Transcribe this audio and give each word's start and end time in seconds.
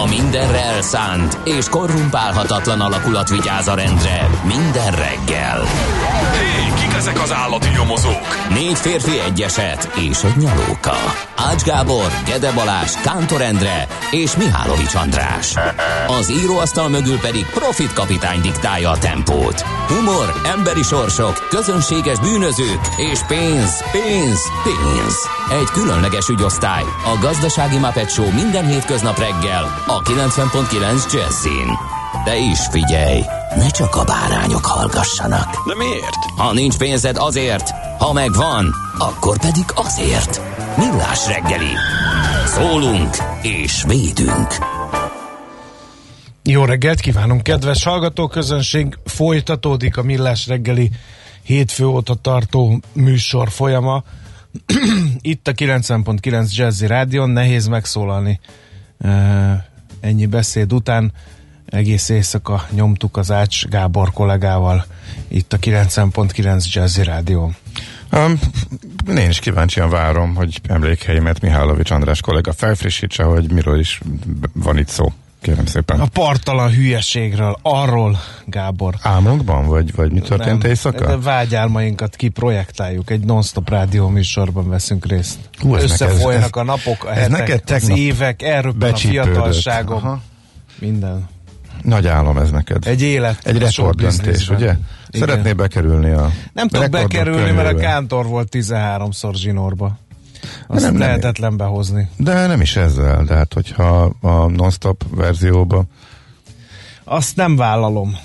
A 0.00 0.06
mindenre 0.08 0.60
elszánt 0.60 1.38
és 1.44 1.68
korrumpálhatatlan 1.68 2.80
alakulat 2.80 3.28
vigyáz 3.28 3.68
a 3.68 3.74
rendre 3.74 4.30
minden 4.44 4.90
reggel. 4.90 5.62
Hé, 6.32 6.72
kik 6.80 6.94
ezek 6.96 7.22
az 7.22 7.32
állati 7.32 7.68
nyomozók? 7.68 8.48
Négy 8.48 8.78
férfi 8.78 9.20
egyeset 9.20 9.90
és 10.10 10.22
egy 10.22 10.36
nyalóka. 10.36 10.96
Ács 11.36 11.62
Gábor, 11.62 12.10
Gede 12.26 12.52
Balázs, 12.52 12.90
Kántor 12.90 13.40
Endre 13.40 13.86
és 14.10 14.36
Mihálovics 14.36 14.94
András. 14.94 15.54
Az 16.06 16.30
íróasztal 16.30 16.88
mögül 16.88 17.18
pedig 17.18 17.46
Profit 17.46 17.92
kapitány 17.92 18.40
diktálja 18.40 18.90
a 18.90 18.98
tempót. 18.98 19.60
Humor, 19.60 20.40
emberi 20.56 20.82
sorsok, 20.82 21.46
közönséges 21.48 22.18
bűnözők 22.18 22.80
és 22.96 23.20
pénz, 23.28 23.84
pénz, 23.92 24.40
pénz. 24.64 25.16
Egy 25.50 25.68
különleges 25.72 26.28
ügyosztály. 26.28 26.82
A 26.82 27.18
Gazdasági 27.20 27.78
Muppet 27.78 28.10
Show 28.10 28.32
minden 28.32 28.66
hétköznap 28.66 29.18
reggel 29.18 29.81
a 29.86 30.02
90.9 30.02 31.12
Jazzin. 31.12 31.78
De 32.24 32.36
is 32.36 32.66
figyelj, 32.70 33.20
ne 33.56 33.68
csak 33.68 33.96
a 33.96 34.04
bárányok 34.04 34.64
hallgassanak. 34.64 35.66
De 35.66 35.74
miért? 35.76 36.24
Ha 36.36 36.52
nincs 36.52 36.76
pénzed 36.76 37.16
azért, 37.16 37.70
ha 37.98 38.12
megvan, 38.12 38.74
akkor 38.98 39.38
pedig 39.38 39.64
azért. 39.74 40.40
Millás 40.76 41.26
reggeli. 41.26 41.72
Szólunk 42.46 43.16
és 43.42 43.84
védünk. 43.86 44.46
Jó 46.42 46.64
reggelt 46.64 47.00
kívánunk, 47.00 47.42
kedves 47.42 47.84
hallgatóközönség! 47.84 48.98
Folytatódik 49.04 49.96
a 49.96 50.02
Millás 50.02 50.46
reggeli 50.46 50.90
hétfő 51.42 51.84
óta 51.84 52.14
tartó 52.14 52.80
műsor 52.92 53.50
folyama. 53.50 54.02
Itt 55.20 55.48
a 55.48 55.52
90.9 55.52 56.54
Jazzy 56.54 56.86
Rádion, 56.86 57.30
nehéz 57.30 57.66
megszólalni 57.66 58.40
ennyi 60.02 60.26
beszéd 60.26 60.72
után. 60.72 61.12
Egész 61.66 62.08
éjszaka 62.08 62.66
nyomtuk 62.70 63.16
az 63.16 63.30
Ács 63.30 63.66
Gábor 63.66 64.12
kollégával 64.12 64.84
itt 65.28 65.52
a 65.52 65.58
90.9 65.58 66.72
Jazzy 66.72 67.02
Rádió. 67.02 67.52
Um, 68.12 68.38
én 69.16 69.28
is 69.28 69.38
kíváncsian 69.38 69.90
várom, 69.90 70.34
hogy 70.34 70.60
emlékhelyémet 70.68 71.40
Mihálovics 71.40 71.90
András 71.90 72.20
kollega 72.20 72.52
felfrissítse, 72.52 73.22
hogy 73.22 73.52
miről 73.52 73.78
is 73.78 74.00
van 74.52 74.78
itt 74.78 74.88
szó. 74.88 75.12
Kérem 75.42 75.66
szépen. 75.66 76.00
A 76.00 76.06
partalan 76.06 76.70
hülyeségről, 76.70 77.58
arról, 77.62 78.18
Gábor. 78.46 78.94
Álmunkban, 79.02 79.66
vagy, 79.66 79.94
vagy 79.94 80.12
mi 80.12 80.20
történt 80.20 80.62
Nem, 80.62 80.70
éjszaka? 80.70 81.06
de 81.06 81.16
vágyálmainkat 81.16 82.16
kiprojektáljuk, 82.16 83.10
egy 83.10 83.24
non-stop 83.24 83.68
rádió 83.68 84.08
műsorban 84.08 84.68
veszünk 84.68 85.06
részt. 85.06 85.38
Hú, 85.58 85.74
ez 85.74 85.82
Összefolynak 85.82 86.40
neked- 86.40 86.56
a 86.56 86.62
napok, 86.62 87.04
a 87.04 87.10
ez 87.10 87.16
hetek, 87.16 87.38
neked 87.38 87.70
az 87.70 87.88
évek, 87.88 88.42
elröppen 88.42 88.92
a 88.92 88.96
fiatalságom. 88.96 89.96
Aha. 89.96 90.20
Minden. 90.78 91.28
Nagy 91.82 92.06
álom 92.06 92.38
ez 92.38 92.50
neked. 92.50 92.86
Egy 92.86 93.02
élet. 93.02 93.38
Egy 93.46 93.58
rekorddöntés, 93.58 94.48
ugye? 94.48 94.64
Igen. 94.64 94.86
Szeretnél 95.10 95.54
bekerülni 95.54 96.10
a 96.10 96.30
Nem 96.52 96.68
tudok 96.68 96.90
bekerülni, 96.90 97.50
mert 97.50 97.72
a. 97.72 97.76
Kántor 97.76 98.26
volt 98.26 98.48
13-szor 98.50 99.34
zsinórba. 99.34 99.98
Azt 100.66 100.82
Nem, 100.82 100.92
nem. 100.92 101.00
lehetetlen 101.00 101.56
behozni. 101.56 102.08
De 102.16 102.46
nem 102.46 102.60
is 102.60 102.76
ezzel, 102.76 103.24
de 103.24 103.34
hát 103.34 103.52
hogyha 103.54 104.02
a 104.20 104.46
non-stop 104.46 105.04
verzióba 105.10 105.84
Azt 107.04 107.36
nem 107.36 107.56
vállalom. 107.56 108.16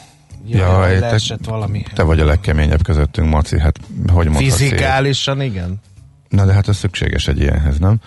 Jaj, 0.47 0.59
Ja, 0.59 0.87
jaj, 0.87 1.19
te- 1.27 1.37
valami. 1.49 1.83
te 1.93 2.03
vagy 2.03 2.19
a 2.19 2.25
legkeményebb 2.25 2.83
közöttünk, 2.83 3.29
Maci, 3.29 3.59
hát 3.59 3.79
hogy 4.13 4.25
mondhatsz 4.25 4.41
ilyet? 4.45 4.57
Fizikálisan 4.57 5.41
igen. 5.41 5.81
Na 6.29 6.45
de 6.45 6.53
hát 6.53 6.67
ez 6.67 6.77
szükséges 6.77 7.27
egy 7.27 7.39
ilyenhez, 7.39 7.77
nem? 7.79 7.97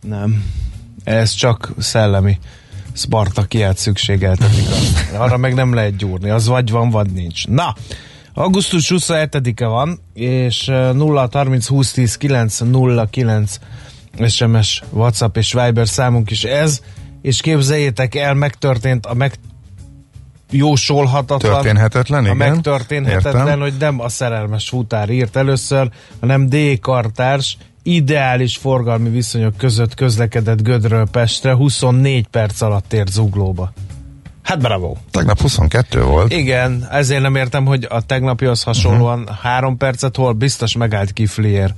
Nem. 0.00 0.44
Ez 1.04 1.30
csak 1.32 1.72
szellemi 1.78 2.38
Spartakiát 2.92 3.76
szükségeltetik. 3.76 4.66
Arra 5.18 5.36
meg 5.36 5.54
nem 5.54 5.74
lehet 5.74 5.96
gyúrni. 5.96 6.30
Az 6.30 6.46
vagy 6.46 6.70
van, 6.70 6.90
vagy 6.90 7.10
nincs. 7.10 7.46
Na, 7.46 7.74
augusztus 8.34 8.92
27-e 8.94 9.66
van, 9.66 9.98
és 10.14 10.68
eh, 10.68 10.92
0 10.92 11.28
30 11.32 11.66
20 11.66 11.92
10 11.92 12.16
9 12.16 12.58
0 12.58 13.06
9 13.06 13.58
SMS, 14.26 14.82
WhatsApp 14.90 15.36
és 15.36 15.52
Viber 15.52 15.88
számunk 15.88 16.30
is 16.30 16.44
ez, 16.44 16.80
és 17.22 17.40
képzeljétek 17.40 18.14
el, 18.14 18.34
megtörtént 18.34 19.06
a 19.06 19.14
meg 19.14 19.32
jósolhatatlan, 20.50 21.52
Történhetetlen, 21.52 22.24
a 22.24 22.34
igen. 22.34 22.36
megtörténhetetlen, 22.36 23.46
Értem. 23.46 23.60
hogy 23.60 23.74
nem 23.78 24.00
a 24.00 24.08
szerelmes 24.08 24.68
futár 24.68 25.10
írt 25.10 25.36
először, 25.36 25.90
hanem 26.20 26.48
D. 26.48 26.56
Kartárs 26.80 27.56
ideális 27.82 28.56
forgalmi 28.56 29.08
viszonyok 29.08 29.56
között 29.56 29.94
közlekedett 29.94 30.62
Gödről 30.62 31.08
Pestre, 31.10 31.54
24 31.54 32.26
perc 32.26 32.60
alatt 32.60 32.92
ért 32.92 33.12
zuglóba. 33.12 33.72
Hát 34.42 34.58
bravo! 34.58 34.96
Tegnap 35.10 35.40
22 35.40 36.02
volt. 36.02 36.32
Igen, 36.32 36.86
ezért 36.90 37.22
nem 37.22 37.36
értem, 37.36 37.64
hogy 37.64 37.86
a 37.90 38.00
tegnapihoz 38.00 38.62
hasonlóan 38.62 39.20
uh-huh. 39.20 39.36
három 39.36 39.76
percet 39.76 40.16
hol 40.16 40.32
biztos 40.32 40.76
megállt 40.76 41.12
Kiflier 41.12 41.74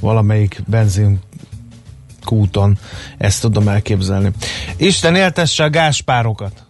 valamelyik 0.00 0.62
benzin 0.66 1.20
kúton. 2.24 2.78
Ezt 3.18 3.40
tudom 3.40 3.68
elképzelni. 3.68 4.30
Isten 4.76 5.14
éltesse 5.14 5.64
a 5.64 5.70
gáspárokat. 5.70 6.64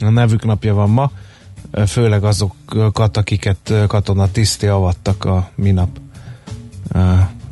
A 0.00 0.08
nevük 0.08 0.44
napja 0.44 0.74
van 0.74 0.90
ma, 0.90 1.10
főleg 1.86 2.24
azokat, 2.24 3.16
akiket 3.16 3.72
katona 3.86 4.30
tiszti 4.30 4.66
avattak 4.66 5.24
a 5.24 5.50
minap. 5.54 5.88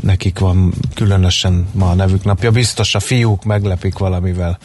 Nekik 0.01 0.39
van 0.39 0.73
különösen 0.95 1.69
ma 1.73 1.91
a 1.91 1.95
nevük 1.95 2.25
napja. 2.25 2.51
Biztos 2.51 2.95
a 2.95 3.01
fiúk 3.01 3.45
meglepik 3.45 3.99
valamivel 3.99 4.59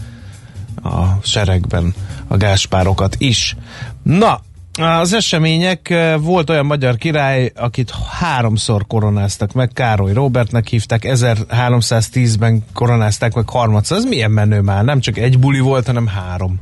a 0.86 1.20
seregben 1.24 1.94
a 2.28 2.38
gáspárokat 2.38 3.16
is. 3.18 3.56
Na, 4.04 4.40
az 4.80 5.14
események, 5.14 5.90
eh, 5.90 6.20
volt 6.20 6.50
olyan 6.50 6.66
magyar 6.66 6.96
király, 6.96 7.52
akit 7.56 7.92
háromszor 8.20 8.88
koronáztak 8.88 9.54
meg, 9.54 9.70
Károly 9.74 10.14
Robertnek 10.14 10.68
hívták, 10.68 11.04
1310-ben 11.04 12.64
koronázták 12.74 13.34
meg 13.34 13.50
harmadszor. 13.50 13.98
Ez 13.98 14.04
milyen 14.06 14.32
menő 14.32 14.62
már, 14.62 14.84
nem 14.84 15.00
csak 15.00 15.18
egy 15.18 15.40
buli 15.40 15.60
volt, 15.60 15.86
hanem 15.86 16.08
három. 16.08 16.60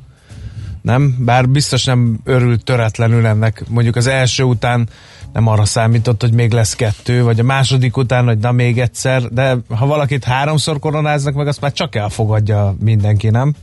Nem? 0.81 1.16
Bár 1.19 1.50
biztos 1.50 1.84
nem 1.84 2.19
örült 2.23 2.63
töretlenül 2.63 3.25
ennek. 3.25 3.63
Mondjuk 3.69 3.95
az 3.95 4.07
első 4.07 4.44
után 4.44 4.90
nem 5.34 5.47
arra 5.47 5.66
számított, 5.66 6.22
hogy 6.22 6.34
még 6.34 6.51
lesz 6.51 6.75
kettő, 6.75 7.23
vagy 7.23 7.40
a 7.40 7.44
második 7.44 7.97
után, 7.97 8.25
hogy 8.25 8.38
na 8.38 8.51
még 8.51 8.79
egyszer, 8.79 9.22
de 9.22 9.57
ha 9.69 9.85
valakit 9.85 10.23
háromszor 10.23 10.79
koronáznak 10.79 11.34
meg, 11.34 11.47
azt 11.47 11.61
már 11.61 11.73
csak 11.73 11.95
elfogadja 11.95 12.75
mindenki, 12.79 13.29
nem? 13.29 13.53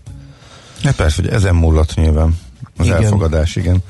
Hát 0.83 0.97
persze, 0.97 1.23
hogy 1.23 1.31
ezen 1.31 1.55
múlott 1.55 1.95
nyilván 1.95 2.39
az 2.77 2.87
Igen. 2.87 3.03
elfogadás, 3.03 3.57
igen. 3.57 3.83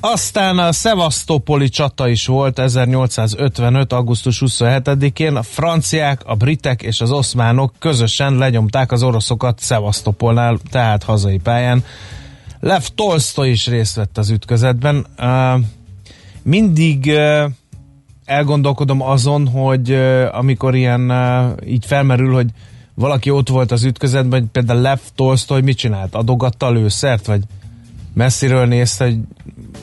Aztán 0.00 0.58
a 0.58 0.72
Szevasztopoli 0.72 1.68
csata 1.68 2.08
is 2.08 2.26
volt 2.26 2.58
1855. 2.58 3.92
augusztus 3.92 4.42
27-én. 4.46 5.36
A 5.36 5.42
franciák, 5.42 6.20
a 6.24 6.34
britek 6.34 6.82
és 6.82 7.00
az 7.00 7.10
oszmánok 7.10 7.72
közösen 7.78 8.34
lenyomták 8.34 8.92
az 8.92 9.02
oroszokat 9.02 9.58
Szevasztopolnál, 9.58 10.58
tehát 10.70 11.02
hazai 11.02 11.38
pályán. 11.38 11.84
Lev 12.60 12.82
Tolstoy 12.94 13.50
is 13.50 13.66
részt 13.66 13.94
vett 13.94 14.18
az 14.18 14.30
ütközetben. 14.30 15.06
Mindig 16.42 17.12
elgondolkodom 18.24 19.02
azon, 19.02 19.48
hogy 19.48 19.92
amikor 20.32 20.74
ilyen 20.74 21.12
így 21.66 21.86
felmerül, 21.86 22.34
hogy 22.34 22.50
valaki 23.00 23.30
ott 23.30 23.48
volt 23.48 23.72
az 23.72 23.84
ütközetben, 23.84 24.40
hogy 24.40 24.48
például 24.52 24.80
Lev 24.80 24.98
Tolstoy 25.14 25.60
mit 25.60 25.76
csinált? 25.76 26.14
Adogatta 26.14 26.66
a 26.66 26.70
lőszert, 26.70 27.26
vagy 27.26 27.40
messziről 28.14 28.66
nézte, 28.66 29.04
hogy 29.04 29.18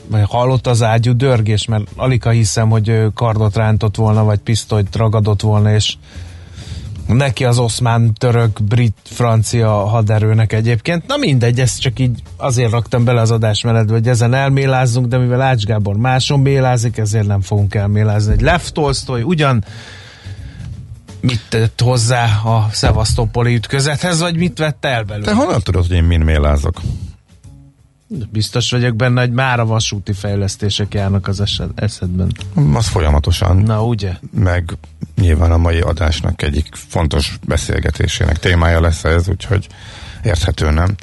vagy 0.06 0.22
hallott 0.28 0.66
az 0.66 0.82
ágyú 0.82 1.12
dörgés, 1.12 1.66
mert 1.66 1.84
alig 1.96 2.22
ha 2.22 2.30
hiszem, 2.30 2.68
hogy 2.70 3.02
kardot 3.14 3.56
rántott 3.56 3.96
volna, 3.96 4.24
vagy 4.24 4.38
pisztolyt 4.38 4.96
ragadott 4.96 5.40
volna, 5.40 5.74
és 5.74 5.96
neki 7.06 7.44
az 7.44 7.58
oszmán, 7.58 8.14
török, 8.14 8.62
brit, 8.62 8.96
francia 9.02 9.70
haderőnek 9.70 10.52
egyébként. 10.52 11.06
Na 11.06 11.16
mindegy, 11.16 11.60
ezt 11.60 11.80
csak 11.80 11.98
így 11.98 12.22
azért 12.36 12.70
raktam 12.70 13.04
bele 13.04 13.20
az 13.20 13.30
adásmenetbe, 13.30 13.92
hogy 13.92 14.08
ezen 14.08 14.34
elmélázzunk, 14.34 15.06
de 15.06 15.18
mivel 15.18 15.40
Ács 15.40 15.64
Gábor 15.64 15.96
máson 15.96 16.40
mélázik, 16.40 16.96
ezért 16.98 17.26
nem 17.26 17.40
fogunk 17.40 17.74
elmélázni. 17.74 18.32
Egy 18.32 18.40
Lev 18.40 18.62
Tolstoy 18.72 19.22
ugyan 19.22 19.64
mit 21.20 21.40
tett 21.48 21.80
hozzá 21.80 22.24
a 22.44 22.68
szevasztopoli 22.72 23.54
ütközethez, 23.54 24.20
vagy 24.20 24.36
mit 24.36 24.58
vett 24.58 24.84
el 24.84 25.02
belőle? 25.02 25.26
Te 25.26 25.34
honnan 25.34 25.62
tudod, 25.62 25.86
hogy 25.86 25.96
én 25.96 26.04
min 26.04 26.20
mélázok? 26.20 26.80
Biztos 28.30 28.70
vagyok 28.70 28.96
benne, 28.96 29.20
hogy 29.20 29.32
már 29.32 29.60
a 29.60 29.66
vasúti 29.66 30.12
fejlesztések 30.12 30.94
járnak 30.94 31.28
az 31.28 31.40
eset, 31.40 31.68
esetben. 31.74 32.32
Az 32.74 32.86
folyamatosan. 32.86 33.56
Na, 33.56 33.84
ugye? 33.84 34.12
Meg 34.30 34.76
nyilván 35.16 35.52
a 35.52 35.56
mai 35.56 35.80
adásnak 35.80 36.42
egyik 36.42 36.66
fontos 36.74 37.38
beszélgetésének 37.46 38.38
témája 38.38 38.80
lesz 38.80 39.04
ez, 39.04 39.28
úgyhogy 39.28 39.66
érthető 40.22 40.70
nem. 40.70 40.94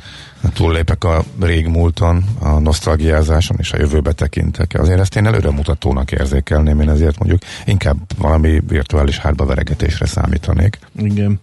Túllépek 0.54 1.04
a 1.04 1.24
régmúlton, 1.42 2.24
a 2.40 2.60
nosztalgiázáson 2.60 3.58
és 3.60 3.72
a 3.72 3.78
jövőbe 3.78 4.12
tekintek. 4.12 4.74
Azért 4.80 5.00
ezt 5.00 5.16
én 5.16 5.26
előremutatónak 5.26 6.12
érzékelném, 6.12 6.80
én 6.82 6.90
ezért 6.90 7.20
mondjuk 7.20 7.42
inkább 7.66 7.98
valami 8.18 8.62
virtuális 8.68 9.18
hátbaveregetésre 9.18 10.06
számítanék. 10.06 10.80
Igen. 10.98 11.40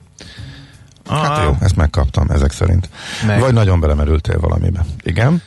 Hát 1.08 1.44
jó, 1.44 1.56
ezt 1.60 1.76
megkaptam 1.76 2.30
ezek 2.30 2.52
szerint. 2.52 2.88
Meg. 3.26 3.40
Vagy 3.40 3.52
nagyon 3.52 3.80
belemerültél 3.80 4.38
valamibe. 4.40 4.84
Igen? 5.02 5.42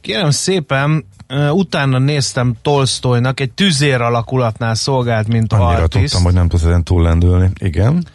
Kérem 0.00 0.30
szépen, 0.30 1.04
utána 1.50 1.98
néztem 1.98 2.54
Tolstoynak, 2.62 3.40
egy 3.40 3.50
tüzér 3.50 4.00
alakulatnál 4.00 4.74
szolgált, 4.74 5.28
mint 5.28 5.52
Annyira 5.52 5.68
artist. 5.82 6.02
tudtam, 6.04 6.22
hogy 6.22 6.34
nem 6.34 6.48
tudsz 6.48 6.62
ezen 6.62 6.84
túllendülni. 6.84 7.50
Igen. 7.58 8.06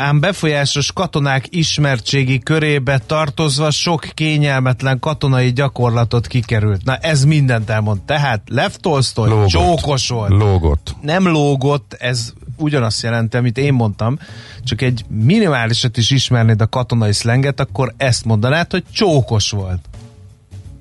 Ám 0.00 0.20
befolyásos 0.20 0.92
katonák 0.92 1.44
ismertségi 1.50 2.38
körébe 2.38 2.98
tartozva 2.98 3.70
sok 3.70 4.06
kényelmetlen 4.14 4.98
katonai 4.98 5.52
gyakorlatot 5.52 6.26
kikerült. 6.26 6.84
Na 6.84 6.96
ez 6.96 7.24
mindent 7.24 7.70
elmond. 7.70 8.00
Tehát 8.00 8.42
Lev 8.46 8.70
Tolstoy 8.70 9.28
Lógott. 9.28 9.48
csókos 9.48 10.08
volt. 10.08 10.30
Lógott. 10.30 10.94
nem 11.02 11.28
lógott, 11.28 11.96
ez 11.98 12.32
ugyanazt 12.56 13.02
jelenti, 13.02 13.36
amit 13.36 13.58
én 13.58 13.72
mondtam, 13.72 14.18
csak 14.64 14.82
egy 14.82 15.04
minimálisat 15.08 15.96
is 15.96 16.10
ismernéd 16.10 16.60
a 16.60 16.66
katonai 16.66 17.12
szlenget, 17.12 17.60
akkor 17.60 17.94
ezt 17.96 18.24
mondanád, 18.24 18.70
hogy 18.70 18.84
csókos 18.92 19.50
volt. 19.50 19.80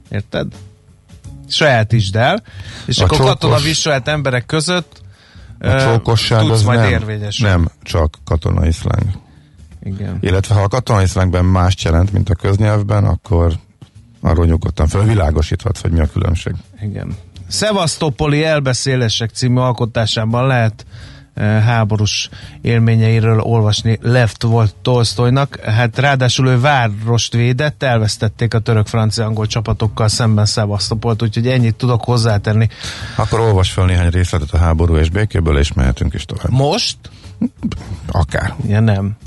Érted? 0.10 0.48
Sajátítsd 1.48 2.16
el, 2.16 2.44
és 2.86 2.98
A 3.00 3.04
akkor 3.04 3.18
csókos- 3.18 3.32
katona 3.34 3.58
viselt 3.58 4.08
emberek 4.08 4.46
között 4.46 5.02
A 5.60 5.82
csókosság 5.82 6.40
tudsz 6.40 6.52
az 6.52 6.64
majd 6.64 6.80
nem, 6.80 7.22
nem 7.40 7.70
csak 7.84 8.18
katonai 8.26 8.72
szleng. 8.72 9.10
Igen. 9.84 10.18
Illetve 10.22 10.56
ha 10.56 10.62
a 10.62 10.68
katonai 10.68 11.06
szlengben 11.06 11.46
mást 11.46 11.82
jelent, 11.84 12.12
mint 12.12 12.30
a 12.30 12.36
köznyelvben, 12.36 13.06
akkor 13.06 13.54
arról 14.22 14.46
nyugodtan 14.46 14.88
felvilágosíthatsz, 14.88 15.82
hogy 15.82 15.92
mi 15.92 16.00
a 16.00 16.06
különbség. 16.06 16.54
Igen. 16.82 17.16
Szevasztopoli 17.48 18.44
elbeszélések 18.44 19.30
című 19.30 19.60
alkotásában 19.60 20.48
lehet 20.48 20.86
eh, 20.86 21.19
háborús 21.40 22.30
élményeiről 22.62 23.40
olvasni 23.40 24.00
Lev 24.02 24.30
volt 24.40 24.76
Tolstoynak. 24.82 25.60
Hát 25.60 26.00
ráadásul 26.00 26.48
ő 26.48 26.60
várost 26.60 27.34
védett, 27.34 27.84
elvesztették 27.84 28.54
a 28.54 28.60
török-francia-angol 28.60 29.48
csapatokkal 29.48 30.08
szemben 30.08 30.46
Szevasztopolt, 30.46 31.22
úgyhogy 31.22 31.48
ennyit 31.48 31.76
tudok 31.76 32.04
hozzátenni. 32.04 32.68
Akkor 33.16 33.40
olvas 33.40 33.72
fel 33.72 33.86
néhány 33.86 34.10
részletet 34.10 34.52
a 34.52 34.58
háború 34.58 34.98
és 34.98 35.10
békéből, 35.10 35.58
és 35.58 35.74
mehetünk 35.74 36.14
is 36.14 36.26
tovább. 36.26 36.50
Most? 36.50 36.98
Akár. 38.12 38.56
Ja 38.68 38.80
nem. 38.80 39.18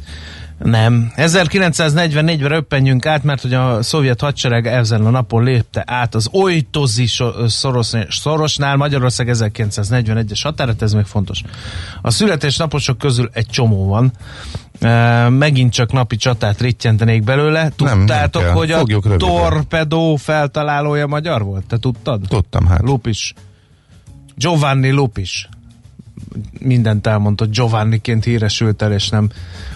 Nem. 0.64 1.12
1944-ben 1.17 2.49
röppenjünk 2.49 3.06
át, 3.06 3.23
mert 3.23 3.43
hogy 3.43 3.55
a 3.55 3.82
szovjet 3.82 4.20
hadsereg 4.20 4.67
ezen 4.67 5.06
a 5.06 5.11
napon 5.11 5.44
lépte 5.44 5.82
át 5.87 6.14
az 6.14 6.29
Ojtozi 6.31 7.06
szoros, 7.47 7.93
szorosnál 8.09 8.76
Magyarország 8.76 9.29
1941-es 9.32 10.41
határat, 10.43 10.82
ez 10.82 10.93
még 10.93 11.05
fontos. 11.05 11.43
A 12.03 12.11
születésnaposok 12.11 12.99
közül 12.99 13.31
egy 13.32 13.47
csomó 13.47 13.87
van. 13.87 14.12
E, 14.81 15.29
megint 15.29 15.73
csak 15.73 15.93
napi 15.93 16.17
csatát 16.17 16.61
rittyentenék 16.61 17.25
belőle. 17.25 17.73
nem 17.76 17.99
Tudtátok, 17.99 18.43
kell. 18.43 18.53
hogy 18.53 18.70
a 18.70 18.79
Fogjuk 18.79 19.17
torpedó 19.17 20.17
feltalálója 20.17 21.06
magyar 21.06 21.43
volt? 21.43 21.67
Te 21.67 21.79
tudtad? 21.79 22.20
Tudtam 22.29 22.67
hát. 22.67 22.81
Lupis. 22.81 23.35
Giovanni 24.37 24.91
Lupis. 24.91 25.49
Mindent 26.58 27.06
elmondott, 27.06 27.50
Giovanniként 27.50 28.25
híresült 28.25 28.82
el, 28.82 28.93
és 28.93 29.08
nem. 29.08 29.31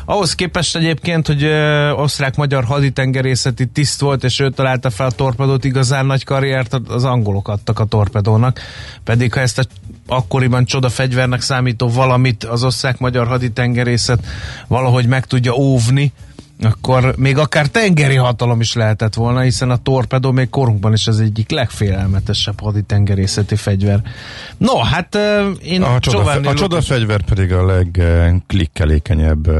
Ahhoz 0.05 0.35
képest 0.35 0.77
egyébként, 0.77 1.27
hogy 1.27 1.43
ö, 1.43 1.91
osztrák-magyar 1.91 2.65
haditengerészeti 2.65 3.67
tiszt 3.67 4.01
volt, 4.01 4.25
és 4.25 4.41
ő 4.41 4.51
találta 4.51 4.91
fel 4.91 5.07
a 5.07 5.11
torpedót, 5.11 5.65
igazán 5.65 6.07
nagy 6.07 6.25
karriert 6.25 6.75
az 6.89 7.05
angolok 7.05 7.49
adtak 7.49 7.79
a 7.79 7.85
torpedónak. 7.85 8.61
Pedig 9.05 9.33
ha 9.33 9.41
ezt 9.41 9.59
a 9.59 9.65
akkoriban 10.07 10.65
csoda 10.65 10.89
fegyvernek 10.89 11.41
számító 11.41 11.89
valamit 11.89 12.45
az 12.45 12.65
osztrák-magyar 12.65 13.27
haditengerészet 13.27 14.27
valahogy 14.67 15.07
meg 15.07 15.27
tudja 15.27 15.55
óvni, 15.55 16.13
akkor 16.63 17.15
még 17.17 17.39
akár 17.39 17.67
tengeri 17.67 18.15
hatalom 18.15 18.61
is 18.61 18.75
lehetett 18.75 19.15
volna, 19.15 19.41
hiszen 19.41 19.71
a 19.71 19.77
torpedó 19.77 20.31
még 20.31 20.49
korunkban 20.49 20.93
is 20.93 21.07
az 21.07 21.21
egyik 21.21 21.51
legfélelmetesebb 21.51 22.61
haditengerészeti 22.61 23.57
fegyver. 23.57 24.03
No, 24.57 24.77
hát 24.77 25.19
én 25.63 25.83
A, 25.83 25.99
csoda, 25.99 26.17
Giovanni 26.17 26.47
a 26.47 26.55
csodafegyver 26.55 27.23
pedig 27.23 27.53
a 27.53 27.67
legklikkelékenyebb 27.67 29.51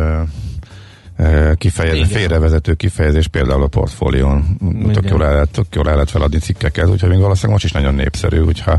kifejezés, 1.55 2.07
félrevezető 2.09 2.75
kifejezés 2.75 3.27
például 3.27 3.63
a 3.63 3.67
portfólión. 3.67 4.57
Tök 4.83 4.97
Igen. 4.97 5.05
jól, 5.11 5.25
el 5.25 5.33
lehet, 5.33 5.51
tök 5.51 5.67
jól 5.75 5.89
el 5.89 5.93
lehet 5.93 6.11
feladni 6.11 6.39
cikkeket, 6.39 6.89
úgyhogy 6.89 7.09
még 7.09 7.19
valószínűleg 7.19 7.53
most 7.53 7.65
is 7.65 7.73
nagyon 7.73 7.95
népszerű, 7.95 8.39
hogyha 8.39 8.79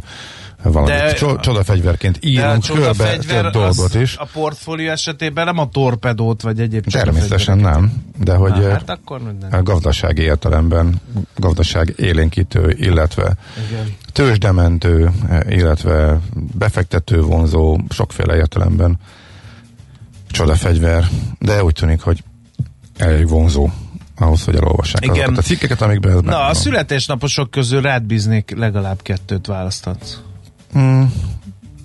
valamit 0.64 0.96
De- 0.96 1.14
cso- 1.14 1.40
csodafegyverként 1.42 2.18
írunk 2.22 2.64
csoda 2.64 2.82
körbe 2.82 3.18
több 3.18 3.52
dolgot 3.52 3.94
is. 3.96 4.16
A 4.16 4.28
portfólió 4.34 4.90
esetében 4.90 5.46
nem 5.46 5.58
a 5.58 5.70
torpedót, 5.70 6.42
vagy 6.42 6.60
egyéb 6.60 6.86
Természetesen 6.86 7.58
nem, 7.58 7.94
de 8.18 8.36
hogy 8.36 8.52
Na, 8.52 8.70
hát 8.70 8.90
akkor 8.90 9.22
minden. 9.22 9.64
gazdasági 9.64 10.22
értelemben 10.22 11.02
gazdaság 11.36 11.94
élénkítő, 11.98 12.76
illetve 12.78 13.34
Igen. 13.70 13.96
tőzsdementő, 14.12 15.12
illetve 15.50 16.20
befektető 16.58 17.22
vonzó, 17.22 17.80
sokféle 17.90 18.36
értelemben 18.36 18.98
csodafegyver, 20.32 21.08
de 21.40 21.64
úgy 21.64 21.74
tűnik, 21.74 22.02
hogy 22.02 22.24
elég 22.98 23.28
vonzó 23.28 23.70
ahhoz, 24.20 24.44
hogy 24.44 24.56
elolvassák 24.56 25.04
Igen. 25.04 25.16
azokat 25.16 25.38
a 25.38 25.42
cikkeket, 25.42 25.82
amikben 25.82 26.12
ez 26.12 26.22
Na, 26.22 26.46
a 26.46 26.54
születésnaposok 26.54 27.52
közül 27.52 27.82
rád 27.82 28.04
bíznék 28.04 28.54
legalább 28.58 29.02
kettőt 29.02 29.46
választhatsz. 29.46 30.18
Hmm, 30.74 31.14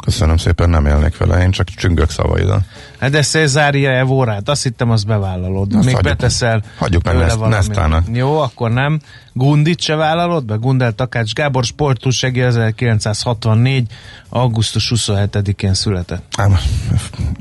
köszönöm 0.04 0.36
szépen, 0.36 0.70
nem 0.70 0.86
élnék 0.86 1.16
vele, 1.16 1.42
én 1.42 1.50
csak 1.50 1.68
csüngök 1.68 2.10
szavaidon. 2.10 2.64
Hát 3.00 3.10
de 3.10 3.22
Cezária 3.22 3.90
Evorát, 3.90 4.48
azt 4.48 4.62
hittem, 4.62 4.90
azt 4.90 5.06
bevállalod. 5.06 5.74
Azt 5.74 5.84
Még 5.84 5.94
hagyjuk- 5.94 6.16
beteszel 6.16 6.62
hagyjuk 6.78 7.02
meg 7.04 7.16
Nest-. 7.16 7.48
Nestának. 7.48 8.04
Jó, 8.12 8.38
akkor 8.40 8.70
nem. 8.70 9.00
Gundit 9.32 9.80
se 9.80 9.94
vállalod 9.94 10.44
be? 10.44 10.54
Gundel 10.54 10.92
Takács 10.92 11.32
Gábor 11.32 11.64
sportúsegi 11.64 12.40
1964. 12.40 13.86
augusztus 14.28 14.92
27-én 14.94 15.74
született. 15.74 16.22
Ám, 16.36 16.58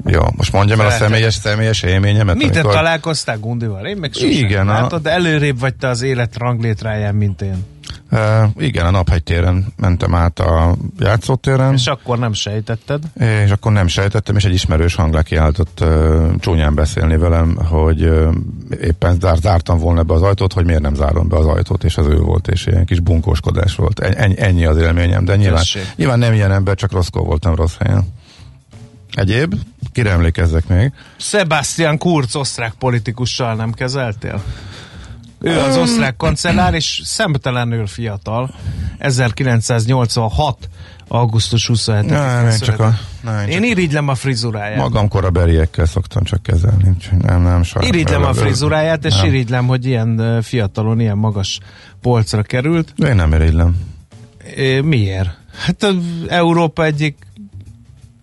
jó, 0.05 0.21
most 0.35 0.51
mondjam 0.51 0.79
el 0.79 0.85
a 0.87 0.91
személyes, 0.91 1.33
személyes 1.33 1.81
élményemet. 1.83 2.35
Mit 2.35 2.55
amikor- 2.55 2.73
találkoztál 2.73 3.37
Gundival? 3.39 3.85
Én 3.85 3.97
meg 3.97 4.13
sosem. 4.13 4.29
Igen, 4.29 4.67
a- 4.69 4.73
Látod, 4.73 5.07
előrébb 5.07 5.59
vagy 5.59 5.75
te 5.75 5.87
az 5.87 6.01
élet 6.01 6.37
ranglétráján, 6.37 7.15
mint 7.15 7.41
én. 7.41 7.65
Uh, 8.11 8.19
igen, 8.57 8.85
a 8.85 8.89
Naphegy 8.91 9.23
téren 9.23 9.73
mentem 9.77 10.15
át 10.15 10.39
a 10.39 10.75
játszótéren, 10.99 11.73
És 11.73 11.87
akkor 11.87 12.19
nem 12.19 12.33
sejtetted. 12.33 13.03
és 13.45 13.51
akkor 13.51 13.71
nem 13.71 13.87
sejtettem, 13.87 14.35
és 14.35 14.43
egy 14.45 14.53
ismerős 14.53 14.95
hang 14.95 15.23
kiáltott 15.23 15.79
uh, 15.81 16.35
csúnyán 16.39 16.75
beszélni 16.75 17.17
velem, 17.17 17.55
hogy 17.55 18.03
uh, 18.03 18.33
éppen 18.81 19.17
zár, 19.19 19.37
zártam 19.37 19.77
volna 19.77 20.03
be 20.03 20.13
az 20.13 20.21
ajtót, 20.21 20.53
hogy 20.53 20.65
miért 20.65 20.81
nem 20.81 20.93
zárom 20.93 21.27
be 21.27 21.37
az 21.37 21.45
ajtót, 21.45 21.83
és 21.83 21.97
az 21.97 22.05
ő 22.07 22.17
volt, 22.17 22.47
és 22.47 22.65
ilyen 22.65 22.85
kis 22.85 22.99
bunkóskodás 22.99 23.75
volt. 23.75 23.99
Ennyi, 23.99 24.39
ennyi 24.41 24.65
az 24.65 24.77
élményem, 24.77 25.25
de 25.25 25.35
nyilván, 25.35 25.57
Tessék. 25.57 25.87
nyilván 25.95 26.19
nem 26.19 26.33
ilyen 26.33 26.51
ember, 26.51 26.75
csak 26.75 26.91
rosszkó 26.91 27.23
voltam 27.23 27.55
rossz 27.55 27.75
helyen. 27.79 28.07
Egyéb? 29.13 29.55
Kire 29.91 30.09
emlékezzek 30.09 30.67
még? 30.67 30.91
Sebastian 31.17 31.97
Kurz 31.97 32.35
osztrák 32.35 32.73
politikussal 32.79 33.55
nem 33.55 33.71
kezeltél? 33.71 34.41
Ő 35.41 35.59
az 35.59 35.77
osztrák 35.77 36.15
kancellár, 36.17 36.73
és 36.73 37.01
szemtelenül 37.03 37.87
fiatal. 37.87 38.53
1986. 38.97 40.69
augusztus 41.07 41.67
27 41.67 42.05
Nem, 42.09 42.47
én 42.49 42.57
csak 42.59 42.79
a... 42.79 42.93
Nem, 43.23 43.39
én 43.39 43.47
Én 43.47 43.63
irigylem 43.71 44.07
a 44.07 44.15
frizuráját. 44.15 44.77
magam 44.77 45.07
korabeliekkel 45.07 45.85
szoktam 45.85 46.23
csak 46.23 46.43
kezelni. 46.43 46.95
Nem, 47.21 47.41
nem, 47.41 47.63
sajnos. 47.63 47.89
Irigylem 47.95 48.23
a 48.23 48.33
frizuráját, 48.33 49.05
és 49.05 49.15
nem. 49.15 49.25
irigylem, 49.25 49.67
hogy 49.67 49.85
ilyen 49.85 50.41
fiatalon, 50.41 50.99
ilyen 50.99 51.17
magas 51.17 51.59
polcra 52.01 52.41
került. 52.41 52.93
Én 52.97 53.15
nem 53.15 53.33
irigylem. 53.33 53.75
É, 54.55 54.79
miért? 54.79 55.29
Hát 55.65 55.85
Európa 56.27 56.83
egyik 56.85 57.17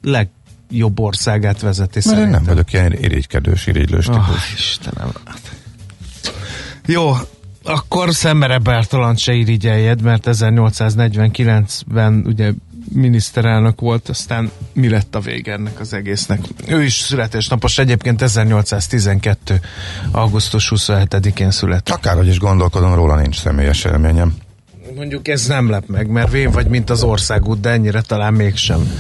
legjobb 0.03 1.01
országát 1.01 1.61
vezeti 1.61 1.91
Mert 1.95 2.07
én 2.07 2.13
szerintem. 2.15 2.31
nem 2.31 2.45
vagyok 2.55 2.73
ilyen 2.73 2.93
irigykedős, 2.93 3.67
irigylős 3.67 4.09
Oh, 4.09 4.15
típus. 4.15 4.53
Istenem. 4.55 5.11
Jó, 6.91 7.13
akkor 7.63 8.15
Szemmere 8.15 8.59
Bertalant 8.59 9.19
se 9.19 9.33
irigyeljed, 9.33 10.03
mert 10.03 10.27
1849-ben 10.31 12.23
ugye 12.27 12.53
miniszterelnök 12.93 13.81
volt, 13.81 14.09
aztán 14.09 14.51
mi 14.73 14.89
lett 14.89 15.15
a 15.15 15.21
vége 15.21 15.53
ennek 15.53 15.81
az 15.81 15.93
egésznek? 15.93 16.41
Ő 16.67 16.83
is 16.83 16.99
születésnapos, 16.99 17.79
egyébként 17.79 18.23
1812. 18.23 19.61
augusztus 20.11 20.73
27-én 20.75 21.51
született. 21.51 21.97
Akárhogy 21.97 22.29
is 22.29 22.39
gondolkodom, 22.39 22.95
róla 22.95 23.21
nincs 23.21 23.37
személyes 23.37 23.85
élményem. 23.85 24.35
mondjuk 24.95 25.29
ez 25.29 25.47
nem 25.47 25.71
lep 25.71 25.87
meg, 25.87 26.07
mert 26.07 26.31
vén 26.31 26.51
vagy, 26.51 26.67
mint 26.67 26.91
az 26.91 27.03
országút, 27.03 27.61
de 27.61 27.71
ennyire 27.71 28.01
talán 28.01 28.35
mégsem. 28.35 28.91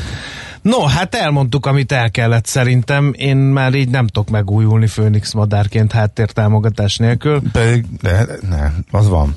No, 0.69 0.81
hát 0.87 1.15
elmondtuk, 1.15 1.67
amit 1.67 1.93
el 1.93 2.11
kellett 2.11 2.47
szerintem. 2.47 3.13
Én 3.17 3.37
már 3.37 3.75
így 3.75 3.89
nem 3.89 4.07
tudok 4.07 4.31
megújulni 4.31 4.87
Főnix 4.87 5.33
madárként 5.33 5.93
háttértámogatás 5.93 6.97
nélkül. 6.97 7.43
Pedig, 7.53 7.85
de, 8.03 8.27
ne, 8.49 8.71
az 8.91 9.09
van. 9.09 9.37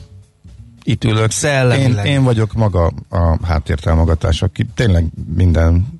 Itt 0.84 1.04
ülök. 1.04 1.22
Én, 1.22 1.28
Szellemileg. 1.30 2.06
én 2.06 2.24
vagyok 2.24 2.54
maga 2.54 2.92
a 3.10 3.46
háttértámogatás, 3.46 4.42
aki 4.42 4.66
tényleg 4.76 5.06
minden 5.36 6.00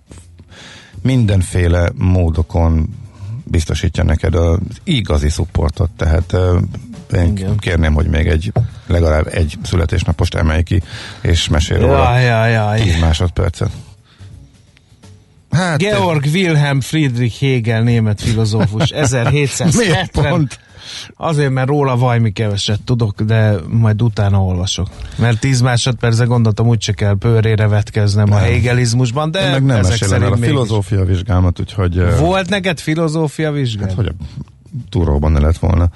mindenféle 1.02 1.92
módokon 1.96 2.90
biztosítja 3.44 4.04
neked 4.04 4.36
az 4.36 4.60
igazi 4.84 5.30
szupportot, 5.30 5.90
tehát 5.98 6.34
én 7.14 7.28
Igen. 7.38 7.58
kérném, 7.58 7.94
hogy 7.94 8.08
még 8.08 8.28
egy 8.28 8.52
legalább 8.88 9.28
egy 9.28 9.58
születésnapost 9.64 10.36
emelj 10.36 10.64
ki, 10.64 10.82
és 11.22 11.48
mesél 11.48 11.80
róla 11.80 12.20
Jaj, 12.20 12.52
jaj, 12.52 12.82
10 12.82 12.92
jaj. 12.92 13.00
másodpercet. 13.00 13.72
Hát, 15.52 15.78
Georg 15.80 16.26
Wilhelm 16.34 16.80
Friedrich 16.82 17.40
Hegel, 17.42 17.82
német 17.82 18.22
filozófus, 18.22 18.90
miért 18.92 19.04
1770. 19.04 20.32
pont? 20.32 20.60
Azért, 21.16 21.52
mert 21.52 21.68
róla 21.68 21.98
vajmi 21.98 22.32
keveset 22.32 22.82
tudok, 22.82 23.22
de 23.22 23.56
majd 23.68 24.02
utána 24.02 24.44
olvasok. 24.44 24.88
Mert 25.16 25.40
10 25.40 25.62
másodperce 25.62 26.24
gondoltam, 26.24 26.68
úgyse 26.68 26.92
kell 26.94 27.18
pőrére 27.18 27.68
vetkeznem 27.68 28.32
a 28.32 28.36
Nem. 28.36 28.44
hegelizmusban, 28.44 29.32
de 29.32 29.44
Én 29.46 29.52
meg 29.52 29.64
nem 29.64 29.78
ezek 29.78 29.90
mesélem 30.00 30.14
el 30.14 30.20
szerint 30.30 30.44
a 30.44 30.48
filozófia 30.48 31.06
vizsgámat, 31.06 31.60
úgyhogy 31.60 32.18
Volt 32.18 32.50
neked 32.50 32.80
filozófia 32.80 33.52
vizsgálat? 33.52 33.96
hát, 33.96 34.06
hogy 34.06 34.08
a 34.08 34.24
túróban 34.90 35.32
ne 35.32 35.40
lett 35.40 35.58
volna. 35.58 35.90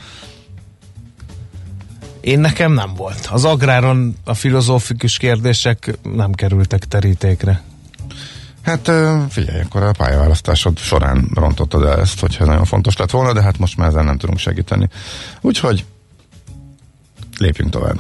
Én 2.22 2.40
nekem 2.40 2.74
nem 2.74 2.94
volt. 2.98 3.28
Az 3.32 3.46
agráron 3.46 4.16
a 4.24 4.34
filozófikus 4.34 5.18
kérdések 5.18 5.98
nem 6.14 6.32
kerültek 6.32 6.86
terítékre. 6.86 7.62
Hát 8.66 8.92
figyelj, 9.30 9.62
akkor 9.62 9.84
a 9.84 9.92
pályaválasztásod 9.92 10.78
során 10.78 11.30
rontottad 11.34 11.84
el 11.84 12.00
ezt, 12.00 12.20
hogyha 12.20 12.42
ez 12.44 12.48
nagyon 12.50 12.66
fontos 12.66 12.98
lett 12.98 13.12
volna, 13.12 13.34
de 13.34 13.42
hát 13.42 13.58
most 13.58 13.78
már 13.78 13.88
ezzel 13.88 14.04
nem 14.04 14.18
tudunk 14.18 14.40
segíteni. 14.40 14.90
Úgyhogy 15.42 15.86
lépjünk 17.38 17.72
tovább. 17.72 18.00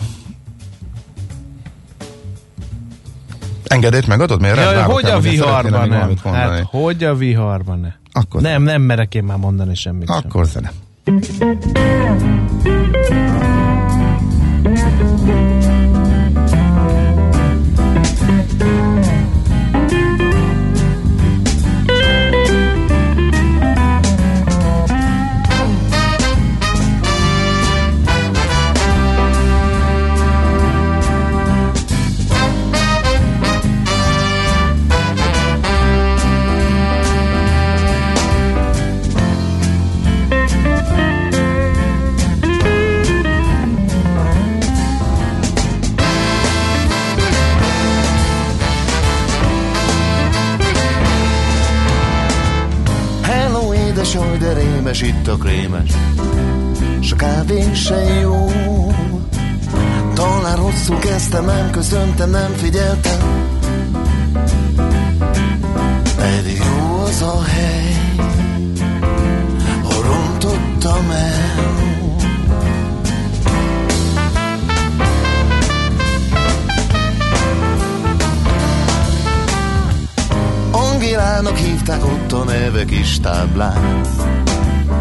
Engedélyt 3.64 4.08
megadod? 4.08 4.42
Miért 4.42 4.56
Jaj, 4.58 4.74
rábokám, 4.74 4.94
hogy 4.94 5.06
a 5.10 5.20
viharban 5.20 5.82
még 5.82 5.90
ne? 5.90 5.96
valamit 5.96 6.24
mondani? 6.24 6.58
Hát, 6.58 6.66
hogy 6.70 7.04
a 7.04 7.16
viharban 7.16 7.80
ne? 7.80 7.92
Akkor, 8.12 8.42
Nem, 8.42 8.64
nem 8.64 8.82
merek 8.82 9.16
én 9.16 9.24
már 9.24 9.38
mondani 9.38 9.76
semmit 9.76 10.08
sem. 10.08 10.18
akkor 10.26 10.46
zene. 10.46 10.72
Itt 55.26 55.32
a 55.32 55.38
krémes. 55.38 55.92
S 57.02 57.12
a 57.12 57.16
kávé 57.16 57.74
se 57.74 58.20
jó. 58.22 58.48
Talán 60.14 60.56
rosszul 60.56 61.00
kezdtem, 61.00 61.46
nem 61.46 61.72
köszöntem, 61.72 62.30
nem 62.30 62.52
figyeltem. 62.52 63.20
Pedig 66.16 66.58
jó 66.58 67.04
az 67.04 67.22
a 67.22 67.42
hely, 67.44 68.18
hol 69.84 70.04
rontottam 70.04 71.12
el. 71.12 71.74
Angélának 80.72 81.58
hívták 81.58 82.06
ott 82.06 82.32
a 82.32 82.44
neve 82.44 82.86
kis 82.86 83.20
táblán 83.20 84.04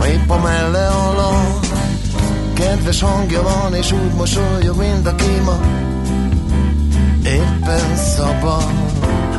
épp 0.04 0.30
a 0.30 0.38
melle 0.38 0.88
alatt 0.88 1.66
Kedves 2.54 3.00
hangja 3.00 3.42
van 3.42 3.74
és 3.74 3.92
úgy 3.92 4.12
mosolyog, 4.16 4.76
mint 4.76 5.06
a 5.06 5.14
kéma. 5.14 5.60
Éppen 7.24 7.96
szabad. 7.96 8.70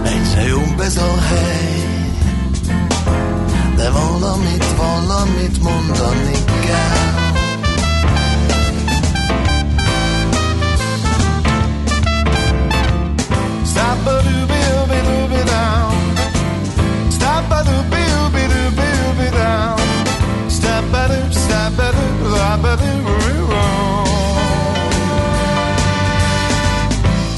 Egyre 0.03 0.47
jobb 0.47 0.79
ez 0.79 0.97
a 0.97 1.21
hely. 1.27 1.83
De 3.75 3.89
valamit, 3.89 4.65
valamit 4.77 5.63
mondani 5.63 6.37
kell. 6.65 7.23
Stop 13.65 14.07
a 14.07 14.21
dooby 14.21 14.59
dooby 14.69 14.99
dooby 15.07 15.43
down 15.43 16.13
Stop 17.11 17.51
a 17.51 17.63
dooby 17.63 18.03
dooby 18.11 18.45
dooby 18.47 18.87
dooby 18.97 19.29
down 19.37 19.94
Stop 21.05 21.13
a 21.13 21.17
doop, 21.17 21.33
stop 21.33 21.77
a 21.77 21.89
doop, 21.93 22.19
stop 22.33 22.63
a 22.65 22.73
doop, 22.81 23.07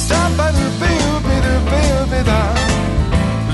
Stop 0.05 0.39
a 0.39 0.47
dooby 0.55 0.91
dooby 1.03 1.35
dooby 1.45 1.79
dooby 1.89 2.19
down 2.29 2.55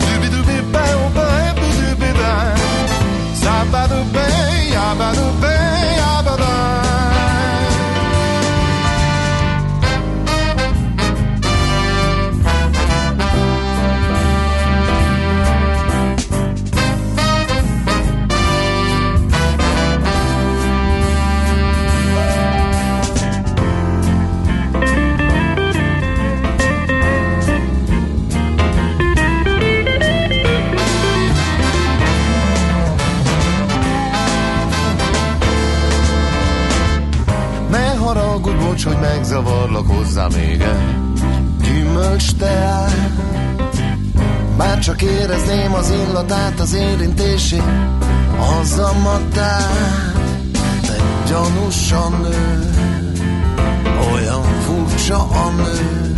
Dooby 0.02 0.28
dooby 0.34 0.58
bow 0.72 1.00
bow 1.16 1.54
dooby 1.58 2.10
down 2.20 2.58
Stop 3.40 3.74
a 3.74 3.84
dooby, 3.92 4.26
yabba 4.76 5.08
megzavarlak 39.34 39.88
hozzá 39.88 40.28
még 40.28 40.62
egy 40.62 41.12
gyümölcs 41.62 42.34
teát. 42.34 43.12
Bár 44.58 44.80
csak 44.80 45.02
érezném 45.02 45.74
az 45.74 45.90
illatát, 45.90 46.60
az 46.60 46.74
érintését, 46.74 47.64
az 48.62 48.78
a 48.78 48.94
matát. 49.04 50.14
De 50.82 50.96
gyanúsan 51.28 52.12
nő, 52.22 52.70
olyan 54.14 54.44
furcsa 54.44 55.18
a 55.18 55.52
nő. 55.58 56.16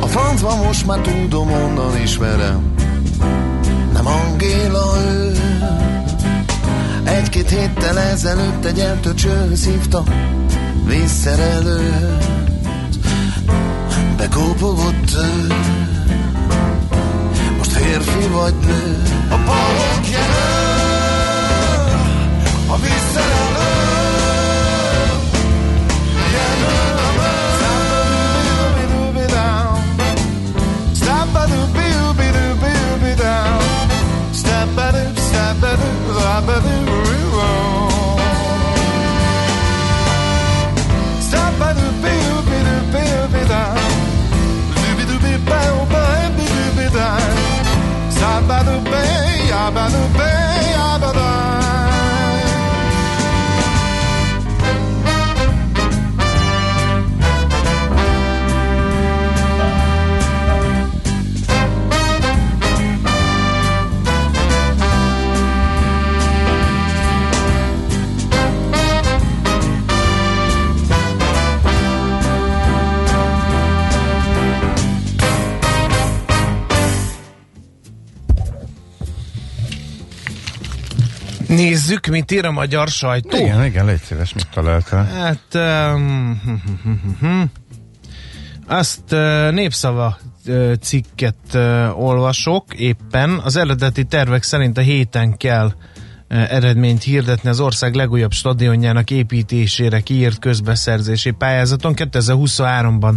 A 0.00 0.56
most 0.56 0.86
már 0.86 0.98
tudom, 0.98 1.52
onnan 1.52 2.00
ismerem 2.02 2.67
Angéla 4.08 4.96
ő 5.00 5.32
Egy-két 7.04 7.50
héttel 7.50 7.98
ezelőtt 7.98 8.64
egy 8.64 8.78
eltöcsőhöz 8.80 9.64
hívta 9.64 10.04
Vízszerelőt. 10.84 12.24
Bekópogott 14.16 15.10
ő 15.16 15.46
Most 17.56 17.70
férfi 17.70 18.26
vagy 18.28 18.54
nő 18.66 19.07
Nézzük, 81.88 82.06
mit 82.06 82.30
ír 82.30 82.44
a 82.44 82.50
magyar 82.50 82.88
sajtó. 82.88 83.36
Igen, 83.36 83.64
igen, 83.64 83.86
légy 83.86 84.00
szíves, 84.02 84.32
mit 84.34 84.48
találtál? 84.48 85.04
Hát 85.04 85.54
um, 85.94 86.40
azt 88.66 89.12
uh, 89.12 89.50
népszava 89.50 90.18
uh, 90.46 90.74
cikket 90.80 91.34
uh, 91.54 92.00
olvasok 92.02 92.74
éppen. 92.74 93.40
Az 93.44 93.56
eredeti 93.56 94.04
tervek 94.04 94.42
szerint 94.42 94.78
a 94.78 94.80
héten 94.80 95.36
kell 95.36 95.72
eredményt 96.28 97.02
hirdetni 97.02 97.48
az 97.48 97.60
ország 97.60 97.94
legújabb 97.94 98.32
stadionjának 98.32 99.10
építésére 99.10 100.00
kiírt 100.00 100.38
közbeszerzési 100.38 101.30
pályázaton. 101.30 101.94
2023-ban 101.96 103.14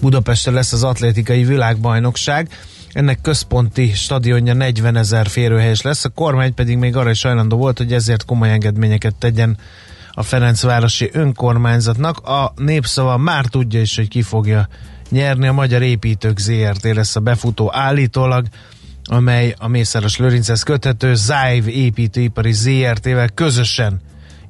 Budapesten 0.00 0.54
lesz 0.54 0.72
az 0.72 0.84
atlétikai 0.84 1.44
világbajnokság. 1.44 2.48
Ennek 2.92 3.20
központi 3.20 3.92
stadionja 3.94 4.54
40 4.54 4.96
ezer 4.96 5.26
férőhelyes 5.26 5.82
lesz, 5.82 6.04
a 6.04 6.08
kormány 6.08 6.54
pedig 6.54 6.76
még 6.76 6.96
arra 6.96 7.10
is 7.10 7.22
hajlandó 7.22 7.56
volt, 7.56 7.78
hogy 7.78 7.92
ezért 7.92 8.24
komoly 8.24 8.50
engedményeket 8.50 9.14
tegyen 9.14 9.58
a 10.12 10.22
Ferencvárosi 10.22 11.10
önkormányzatnak. 11.12 12.18
A 12.18 12.52
népszava 12.56 13.16
már 13.16 13.44
tudja 13.44 13.80
is, 13.80 13.96
hogy 13.96 14.08
ki 14.08 14.22
fogja 14.22 14.68
nyerni. 15.10 15.46
A 15.46 15.52
Magyar 15.52 15.82
Építők 15.82 16.38
ZRT 16.38 16.82
lesz 16.82 17.16
a 17.16 17.20
befutó 17.20 17.70
állítólag, 17.74 18.46
amely 19.04 19.54
a 19.58 19.68
Mészáros 19.68 20.16
Lőrinchez 20.16 20.62
köthető 20.62 21.14
Zájv 21.14 21.68
építőipari 21.68 22.52
ZRT-vel 22.52 23.28
közösen 23.28 24.00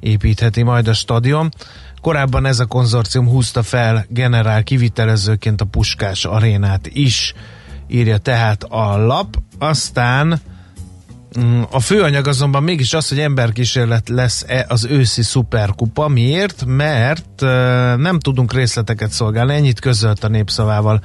építheti 0.00 0.62
majd 0.62 0.88
a 0.88 0.92
stadion. 0.92 1.52
Korábban 2.00 2.46
ez 2.46 2.60
a 2.60 2.66
konzorcium 2.66 3.28
húzta 3.28 3.62
fel 3.62 4.06
generál 4.08 4.62
kivitelezőként 4.62 5.60
a 5.60 5.64
Puskás 5.64 6.24
arénát 6.24 6.86
is 6.86 7.34
írja 7.92 8.18
tehát 8.18 8.62
a 8.62 8.96
lap. 8.96 9.36
Aztán 9.58 10.40
mm, 11.38 11.62
a 11.70 11.80
főanyag 11.80 12.26
azonban 12.26 12.62
mégis 12.62 12.94
az, 12.94 13.08
hogy 13.08 13.18
emberkísérlet 13.18 14.08
lesz-e 14.08 14.66
az 14.68 14.84
őszi 14.84 15.22
szuperkupa. 15.22 16.08
Miért? 16.08 16.64
Mert 16.66 17.40
nem 17.96 18.18
tudunk 18.18 18.52
részleteket 18.52 19.10
szolgálni. 19.10 19.54
Ennyit 19.54 19.80
közölt 19.80 20.24
a 20.24 20.28
népszavával 20.28 21.02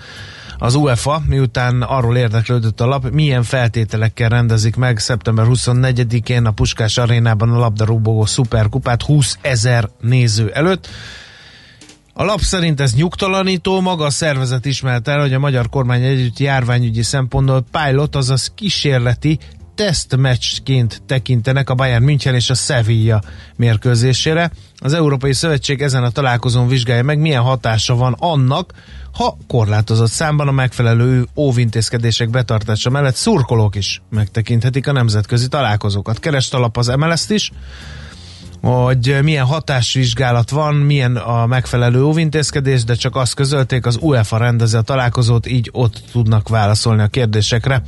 az 0.57 0.75
UEFA, 0.75 1.21
miután 1.25 1.81
arról 1.81 2.17
érdeklődött 2.17 2.81
a 2.81 2.85
lap, 2.85 3.09
milyen 3.09 3.43
feltételekkel 3.43 4.29
rendezik 4.29 4.75
meg 4.75 4.99
szeptember 4.99 5.45
24-én 5.49 6.45
a 6.45 6.51
Puskás 6.51 6.97
arénában 6.97 7.51
a 7.51 7.57
labdarúgó 7.57 8.25
szuperkupát 8.25 9.01
20 9.01 9.37
ezer 9.41 9.89
néző 10.01 10.51
előtt. 10.53 10.89
A 12.19 12.23
lap 12.23 12.39
szerint 12.39 12.79
ez 12.79 12.93
nyugtalanító, 12.93 13.81
maga 13.81 14.05
a 14.05 14.09
szervezet 14.09 14.65
ismert 14.65 15.07
el, 15.07 15.19
hogy 15.19 15.33
a 15.33 15.39
magyar 15.39 15.69
kormány 15.69 16.03
együtt 16.03 16.39
járványügyi 16.39 17.01
szempontból 17.01 17.65
pilot, 17.71 18.15
azaz 18.15 18.51
kísérleti 18.55 19.39
tesztmeccsként 19.75 21.01
tekintenek 21.05 21.69
a 21.69 21.73
Bayern 21.73 22.03
München 22.03 22.35
és 22.35 22.49
a 22.49 22.53
Sevilla 22.53 23.21
mérkőzésére. 23.55 24.51
Az 24.77 24.93
Európai 24.93 25.33
Szövetség 25.33 25.81
ezen 25.81 26.03
a 26.03 26.09
találkozón 26.09 26.67
vizsgálja 26.67 27.03
meg, 27.03 27.19
milyen 27.19 27.41
hatása 27.41 27.95
van 27.95 28.15
annak, 28.19 28.73
ha 29.13 29.37
korlátozott 29.47 30.11
számban 30.11 30.47
a 30.47 30.51
megfelelő 30.51 31.27
óvintézkedések 31.35 32.29
betartása 32.29 32.89
mellett 32.89 33.15
szurkolók 33.15 33.75
is 33.75 34.01
megtekinthetik 34.09 34.87
a 34.87 34.91
nemzetközi 34.91 35.47
találkozókat. 35.47 36.19
Kerest 36.19 36.53
alap 36.53 36.77
az 36.77 36.87
MLS-t 36.87 37.29
is, 37.29 37.51
hogy 38.61 39.17
milyen 39.23 39.45
hatásvizsgálat 39.45 40.49
van, 40.49 40.75
milyen 40.75 41.15
a 41.15 41.45
megfelelő 41.45 42.03
óvintézkedés, 42.03 42.83
de 42.83 42.93
csak 42.93 43.15
azt 43.15 43.33
közölték, 43.33 43.85
az 43.85 43.97
UEFA 44.01 44.37
rendezi 44.37 44.77
a 44.77 44.81
találkozót, 44.81 45.47
így 45.47 45.69
ott 45.73 46.01
tudnak 46.11 46.49
válaszolni 46.49 47.01
a 47.01 47.07
kérdésekre. 47.07 47.81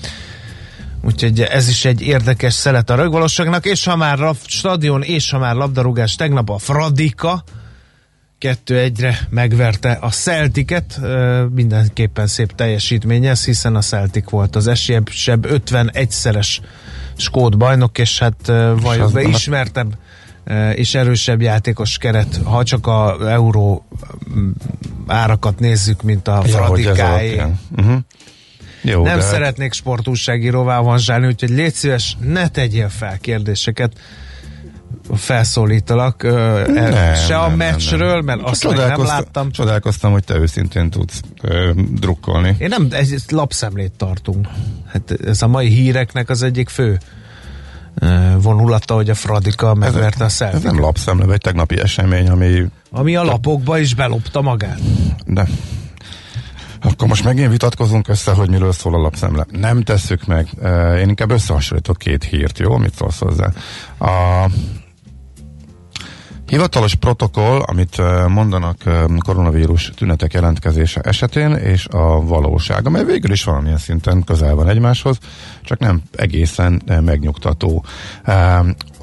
Úgyhogy 1.01 1.41
ez 1.41 1.69
is 1.69 1.85
egy 1.85 2.01
érdekes 2.01 2.53
szelet 2.53 2.89
a 2.89 2.95
rögvalóságnak, 2.95 3.65
és 3.65 3.85
ha 3.85 3.95
már 3.95 4.21
a 4.21 4.33
stadion, 4.45 5.01
és 5.01 5.29
ha 5.29 5.37
már 5.37 5.55
labdarúgás, 5.55 6.15
tegnap 6.15 6.49
a 6.49 6.57
Fradika 6.57 7.43
kettő 8.37 8.79
egyre 8.79 9.19
megverte 9.29 9.97
a 10.01 10.09
Celticet, 10.09 10.99
mindenképpen 11.53 12.27
szép 12.27 12.55
teljesítmény 12.55 13.25
ez, 13.25 13.45
hiszen 13.45 13.75
a 13.75 13.81
Celtic 13.81 14.29
volt 14.29 14.55
az 14.55 14.67
esélyesebb 14.67 15.45
51-szeres 15.49 16.57
skót 17.15 17.57
bajnok, 17.57 17.97
és 17.97 18.19
hát 18.19 18.51
be 19.13 19.21
ismertebb 19.21 19.97
és 20.73 20.95
erősebb 20.95 21.41
játékos 21.41 21.97
keret, 21.97 22.39
ha 22.43 22.63
csak 22.63 22.87
a 22.87 23.29
euró 23.29 23.87
árakat 25.07 25.59
nézzük, 25.59 26.01
mint 26.01 26.27
a 26.27 26.43
ja, 26.45 26.51
fradikáé. 26.51 27.41
Uh-huh. 27.77 27.97
Jó, 28.81 29.03
Nem 29.03 29.17
de... 29.17 29.23
Szeretnék 29.23 29.73
sportúságíróvá 29.73 30.77
avanzsálni, 30.77 31.27
úgyhogy 31.27 31.49
légy 31.49 31.73
szíves, 31.73 32.17
ne 32.19 32.47
tegyél 32.47 32.89
fel 32.89 33.17
kérdéseket 33.17 33.99
felszólítalak 35.13 36.23
nem, 36.67 37.13
se 37.13 37.37
a 37.37 37.47
nem, 37.47 37.57
meccsről, 37.57 38.15
nem, 38.15 38.25
mert 38.25 38.41
azt 38.41 38.63
nem 38.63 39.03
láttam. 39.03 39.51
Csodálkoztam, 39.51 40.11
hogy 40.11 40.23
te 40.23 40.35
őszintén 40.35 40.89
tudsz 40.89 41.21
ö, 41.41 41.71
drukkolni. 41.91 42.55
Én 42.59 42.67
nem, 42.67 42.87
ez, 42.91 43.11
ez 43.11 43.29
lapszemlét 43.29 43.91
tartunk. 43.91 44.47
Hát 44.87 45.17
ez 45.25 45.41
a 45.41 45.47
mai 45.47 45.67
híreknek 45.67 46.29
az 46.29 46.43
egyik 46.43 46.69
fő 46.69 46.99
vonulata, 48.37 48.93
hogy 48.93 49.09
a 49.09 49.15
Fradika 49.15 49.73
megverte 49.73 50.23
a 50.25 50.29
szelfit. 50.29 50.57
Ez 50.57 50.63
nem 50.71 50.79
lapszemle, 50.79 51.33
egy 51.33 51.41
tegnapi 51.41 51.79
esemény, 51.79 52.29
ami... 52.29 52.65
Ami 52.91 53.15
a 53.15 53.23
lapokba 53.23 53.77
is 53.77 53.95
belopta 53.95 54.41
magát. 54.41 54.79
De 55.25 55.47
akkor 56.81 57.07
most 57.07 57.23
megint 57.23 57.51
vitatkozunk 57.51 58.07
össze, 58.07 58.33
hogy 58.33 58.49
miről 58.49 58.71
szól 58.71 58.95
a 58.95 58.97
lapszemle. 58.97 59.45
Nem 59.51 59.83
tesszük 59.83 60.25
meg. 60.25 60.47
Én 60.99 61.09
inkább 61.09 61.31
összehasonlítok 61.31 61.97
két 61.97 62.23
hírt, 62.23 62.59
jó? 62.59 62.77
Mit 62.77 62.95
szólsz 62.95 63.19
hozzá? 63.19 63.51
A 63.99 64.45
Hivatalos 66.49 66.95
protokoll, 66.95 67.61
amit 67.61 68.01
mondanak 68.27 68.77
koronavírus 69.19 69.91
tünetek 69.95 70.33
jelentkezése 70.33 71.01
esetén, 71.01 71.53
és 71.53 71.85
a 71.85 72.25
valóság, 72.25 72.85
amely 72.87 73.05
végül 73.05 73.31
is 73.31 73.43
valamilyen 73.43 73.77
szinten 73.77 74.23
közel 74.23 74.55
van 74.55 74.69
egymáshoz, 74.69 75.17
csak 75.63 75.79
nem 75.79 76.01
egészen 76.15 76.81
megnyugtató. 76.85 77.85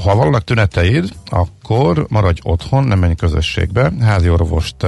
Ha 0.03 0.15
vannak 0.15 0.45
tüneteid, 0.45 1.09
akkor 1.25 2.07
maradj 2.09 2.41
otthon, 2.43 2.85
nem 2.85 2.99
menj 2.99 3.15
közösségbe, 3.15 3.93
házi 4.01 4.29
orvost 4.29 4.87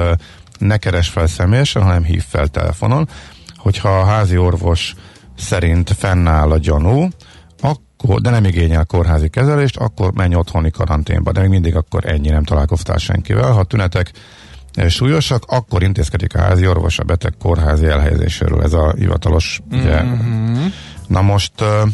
ne 0.59 0.77
keres 0.77 1.09
fel 1.09 1.27
személyesen, 1.27 1.83
hanem 1.83 2.05
hív 2.05 2.25
fel 2.29 2.49
telefonon. 2.49 3.09
Hogyha 3.57 3.99
a 3.99 4.05
házi 4.05 4.37
orvos 4.37 4.95
szerint 5.37 5.91
fennáll 5.99 6.51
a 6.51 6.59
gyanú, 6.59 7.09
akkor, 8.01 8.21
de 8.21 8.31
nem 8.31 8.45
igényel 8.45 8.85
kórházi 8.85 9.29
kezelést, 9.29 9.77
akkor 9.77 10.13
menj 10.13 10.35
otthoni 10.35 10.71
karanténba, 10.71 11.33
de 11.33 11.41
még 11.41 11.49
mindig 11.49 11.77
akkor 11.77 12.07
ennyi 12.07 12.29
nem 12.29 12.45
találkoztál 12.45 12.97
senkivel. 12.97 13.53
Ha 13.53 13.65
tünetek 13.65 14.13
eh, 14.75 14.89
súlyosak, 14.89 15.43
akkor 15.47 15.83
intézkedik 15.83 16.35
a 16.35 16.41
házi 16.41 16.67
orvos 16.67 16.99
a 16.99 17.03
beteg 17.03 17.35
kórházi 17.39 17.87
elhelyezéséről. 17.87 18.63
Ez 18.63 18.73
a 18.73 18.95
hivatalos, 18.97 19.61
ugye. 19.71 20.03
Mm-hmm. 20.03 20.67
Na 21.07 21.23
most 21.23 21.53
uh, 21.61 21.89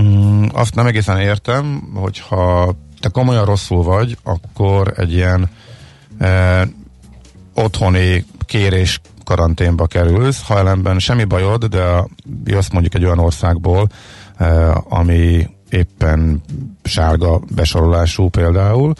mm, 0.00 0.44
azt 0.52 0.74
nem 0.74 0.86
egészen 0.86 1.20
értem, 1.20 1.90
hogyha 1.94 2.74
te 3.00 3.08
komolyan 3.08 3.44
rosszul 3.44 3.82
vagy, 3.82 4.16
akkor 4.22 4.92
egy 4.96 5.12
ilyen 5.12 5.50
uh, 6.20 6.62
otthoni 7.54 8.24
kérés 8.44 9.00
karanténba 9.24 9.86
kerülsz, 9.86 10.46
ha 10.46 10.58
ellenben 10.58 10.98
semmi 10.98 11.24
bajod, 11.24 11.64
de 11.64 12.04
jössz 12.44 12.68
mondjuk 12.68 12.94
egy 12.94 13.04
olyan 13.04 13.18
országból, 13.18 13.88
Eh, 13.88 14.17
ami 14.88 15.48
éppen 15.70 16.42
sárga 16.82 17.40
besorolású 17.54 18.28
például, 18.28 18.92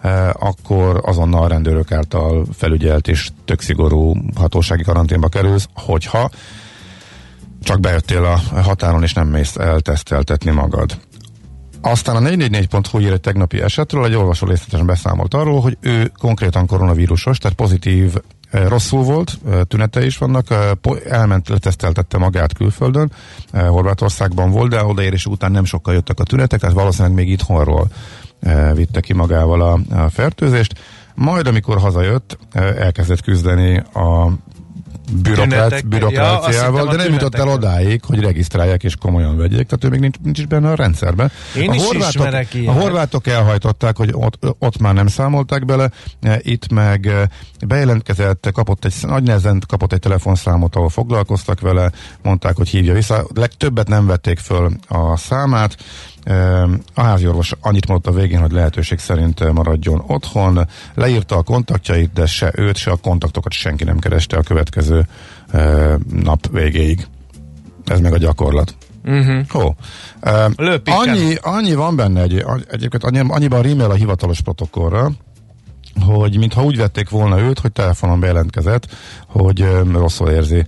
eh, 0.00 0.28
akkor 0.38 1.00
azonnal 1.04 1.42
a 1.42 1.48
rendőrök 1.48 1.92
által 1.92 2.46
felügyelt 2.52 3.08
és 3.08 3.30
tök 3.44 3.60
szigorú 3.60 4.16
hatósági 4.34 4.82
karanténba 4.82 5.28
kerülsz, 5.28 5.68
hogyha 5.74 6.30
csak 7.62 7.80
bejöttél 7.80 8.24
a 8.24 8.60
határon 8.60 9.02
és 9.02 9.12
nem 9.12 9.28
mész 9.28 9.56
elteszteltetni 9.56 10.50
magad. 10.50 10.98
Aztán 11.80 12.16
a 12.16 12.28
444.hu 12.28 12.98
ír 12.98 13.12
egy 13.12 13.20
tegnapi 13.20 13.60
esetről, 13.60 14.04
egy 14.04 14.14
olvasó 14.14 14.46
részletesen 14.46 14.86
beszámolt 14.86 15.34
arról, 15.34 15.60
hogy 15.60 15.76
ő 15.80 16.12
konkrétan 16.18 16.66
koronavírusos, 16.66 17.38
tehát 17.38 17.56
pozitív 17.56 18.14
Rosszul 18.50 19.02
volt, 19.02 19.38
tünete 19.68 20.04
is 20.04 20.18
vannak, 20.18 20.46
elment, 21.08 21.48
leteszteltette 21.48 22.18
magát 22.18 22.52
külföldön, 22.52 23.12
Horvátországban 23.52 24.50
volt, 24.50 24.70
de 24.70 24.84
odaérés 24.84 25.26
után 25.26 25.50
nem 25.50 25.64
sokkal 25.64 25.94
jöttek 25.94 26.20
a 26.20 26.24
tünetek, 26.24 26.60
tehát 26.60 26.74
valószínűleg 26.74 27.16
még 27.16 27.28
itthonról 27.28 27.88
vitte 28.74 29.00
ki 29.00 29.12
magával 29.12 29.62
a, 29.62 30.02
a 30.02 30.08
fertőzést. 30.08 30.74
Majd, 31.14 31.46
amikor 31.46 31.78
hazajött, 31.78 32.38
elkezdett 32.78 33.20
küzdeni 33.20 33.76
a 33.78 34.32
Ja, 35.24 35.80
bürokráciával, 35.86 36.86
azt 36.86 36.96
de 36.96 37.02
nem 37.02 37.12
jutott 37.12 37.34
el 37.34 37.48
odáig, 37.48 38.04
hogy 38.04 38.20
regisztrálják 38.20 38.84
és 38.84 38.96
komolyan 38.96 39.36
vegyék, 39.36 39.66
tehát 39.66 39.84
ő 39.84 39.88
még 39.88 40.00
nincs, 40.00 40.16
nincs 40.22 40.46
benne 40.46 40.70
a 40.70 40.74
rendszerben. 40.74 41.30
Én 41.56 41.70
a 41.70 41.74
is 41.74 41.82
horvátok, 41.84 42.48
a 42.66 42.72
horvátok 42.72 43.26
elhajtották, 43.26 43.96
hogy 43.96 44.10
ott, 44.12 44.38
ott 44.58 44.78
már 44.78 44.94
nem 44.94 45.06
számolták 45.06 45.64
bele, 45.64 45.90
e, 46.20 46.40
itt 46.42 46.72
meg 46.72 47.06
e, 47.06 47.28
bejelentkezett, 47.66 48.48
kapott 48.52 48.84
egy, 48.84 48.94
nagy 49.00 49.22
nehezen 49.22 49.62
kapott 49.66 49.92
egy 49.92 50.00
telefonszámot, 50.00 50.76
ahol 50.76 50.88
foglalkoztak 50.88 51.60
vele, 51.60 51.90
mondták, 52.22 52.56
hogy 52.56 52.68
hívja 52.68 52.94
vissza. 52.94 53.26
Legtöbbet 53.34 53.88
nem 53.88 54.06
vették 54.06 54.38
föl 54.38 54.70
a 54.88 55.16
számát, 55.16 55.76
a 56.94 57.00
háziorvos 57.00 57.52
annyit 57.60 57.86
mondott 57.86 58.14
a 58.14 58.16
végén, 58.16 58.40
hogy 58.40 58.52
lehetőség 58.52 58.98
szerint 58.98 59.52
maradjon 59.52 60.04
otthon, 60.06 60.66
leírta 60.94 61.36
a 61.36 61.42
kontaktjait, 61.42 62.12
de 62.12 62.26
se 62.26 62.52
őt, 62.54 62.76
se 62.76 62.90
a 62.90 62.96
kontaktokat 62.96 63.52
senki 63.52 63.84
nem 63.84 63.98
kereste 63.98 64.36
a 64.36 64.42
következő 64.42 65.06
nap 66.12 66.48
végéig. 66.50 67.06
Ez 67.84 68.00
meg 68.00 68.12
a 68.12 68.18
gyakorlat. 68.18 68.74
Uh-huh. 69.04 69.48
Hó. 69.48 69.74
Annyi, 70.84 71.34
annyi 71.40 71.74
van 71.74 71.96
benne 71.96 72.22
egy, 72.22 72.44
egyébként 72.70 73.04
annyi, 73.04 73.20
annyiban 73.28 73.62
rímel 73.62 73.90
a 73.90 73.94
hivatalos 73.94 74.40
protokollra, 74.40 75.10
hogy 76.00 76.38
mintha 76.38 76.64
úgy 76.64 76.76
vették 76.76 77.08
volna 77.08 77.40
őt, 77.40 77.58
hogy 77.58 77.72
telefonon 77.72 78.20
bejelentkezett, 78.20 78.86
hogy 79.26 79.60
ö, 79.60 79.82
rosszul 79.92 80.28
érzi 80.28 80.64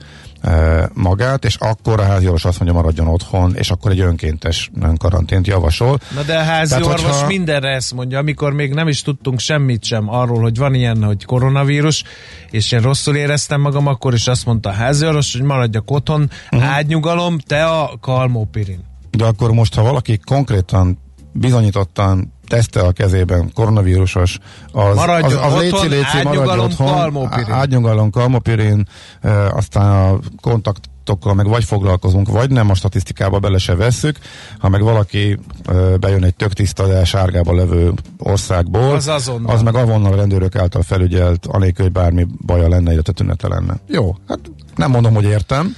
magát, 0.94 1.44
és 1.44 1.54
akkor 1.56 2.00
a 2.00 2.04
házi 2.04 2.24
orvos 2.26 2.44
azt 2.44 2.58
mondja, 2.60 2.78
maradjon 2.80 3.06
otthon, 3.08 3.54
és 3.56 3.70
akkor 3.70 3.90
egy 3.90 4.00
önkéntes 4.00 4.70
karantént 4.98 5.46
javasol. 5.46 5.98
Na 6.14 6.22
de 6.22 6.36
a 6.38 6.42
házi 6.42 6.70
Tehát, 6.80 7.00
hogyha- 7.00 7.26
mindenre 7.26 7.68
ezt 7.74 7.94
mondja, 7.94 8.18
amikor 8.18 8.52
még 8.52 8.72
nem 8.74 8.88
is 8.88 9.02
tudtunk 9.02 9.38
semmit 9.38 9.84
sem 9.84 10.08
arról, 10.08 10.40
hogy 10.40 10.56
van 10.58 10.74
ilyen, 10.74 11.02
hogy 11.04 11.24
koronavírus, 11.24 12.04
és 12.50 12.72
én 12.72 12.80
rosszul 12.80 13.16
éreztem 13.16 13.60
magam, 13.60 13.86
akkor 13.86 14.14
is 14.14 14.26
azt 14.26 14.46
mondta 14.46 14.68
a 14.68 14.72
házi 14.72 15.06
orvos, 15.06 15.32
hogy 15.32 15.42
maradjak 15.42 15.90
otthon, 15.90 16.20
Mhm. 16.20 16.30
uh-huh. 16.60 16.74
ágynyugalom, 16.74 17.38
te 17.38 17.64
a 17.64 17.90
kalmópirin. 18.00 18.84
De 19.10 19.24
akkor 19.24 19.50
most, 19.52 19.74
ha 19.74 19.82
valaki 19.82 20.18
konkrétan 20.18 20.98
bizonyítottan 21.32 22.32
tesztel 22.48 22.84
a 22.84 22.92
kezében 22.92 23.50
koronavírusos, 23.54 24.38
az, 24.72 24.94
Maradjon 24.96 25.42
az, 25.42 25.52
az 25.52 25.62
otthon, 25.62 25.88
léci, 25.88 25.88
léci, 25.88 26.16
ágynyugalom, 26.16 26.64
otthon, 26.64 26.86
kalmopirin. 26.86 27.52
ágynyugalom, 27.52 28.10
kalmopirin, 28.10 28.86
e, 29.20 29.48
aztán 29.48 30.12
a 30.12 30.18
kontaktokkal 30.40 31.34
meg 31.34 31.46
vagy 31.48 31.64
foglalkozunk, 31.64 32.28
vagy 32.28 32.50
nem, 32.50 32.70
a 32.70 32.74
statisztikába 32.74 33.38
bele 33.38 33.58
se 33.58 33.74
vesszük, 33.74 34.18
ha 34.58 34.68
meg 34.68 34.82
valaki 34.82 35.38
e, 35.66 35.96
bejön 35.96 36.24
egy 36.24 36.34
tök 36.34 36.52
tiszta, 36.52 36.86
de 36.86 37.04
sárgában 37.04 37.54
levő 37.56 37.92
országból, 38.18 38.94
Az 38.94 39.08
azonnal. 39.08 39.54
az 39.54 39.62
meg 39.62 39.74
avonnal 39.74 40.12
a 40.12 40.16
rendőrök 40.16 40.56
által 40.56 40.82
felügyelt, 40.82 41.46
anélkül, 41.46 41.84
hogy 41.84 41.92
bármi 41.92 42.26
baja 42.46 42.68
lenne, 42.68 42.92
illetve 42.92 43.12
tünete 43.12 43.48
lenne. 43.48 43.74
Jó, 43.86 44.16
hát 44.28 44.38
nem 44.76 44.90
mondom, 44.90 45.14
hogy 45.14 45.24
értem, 45.24 45.76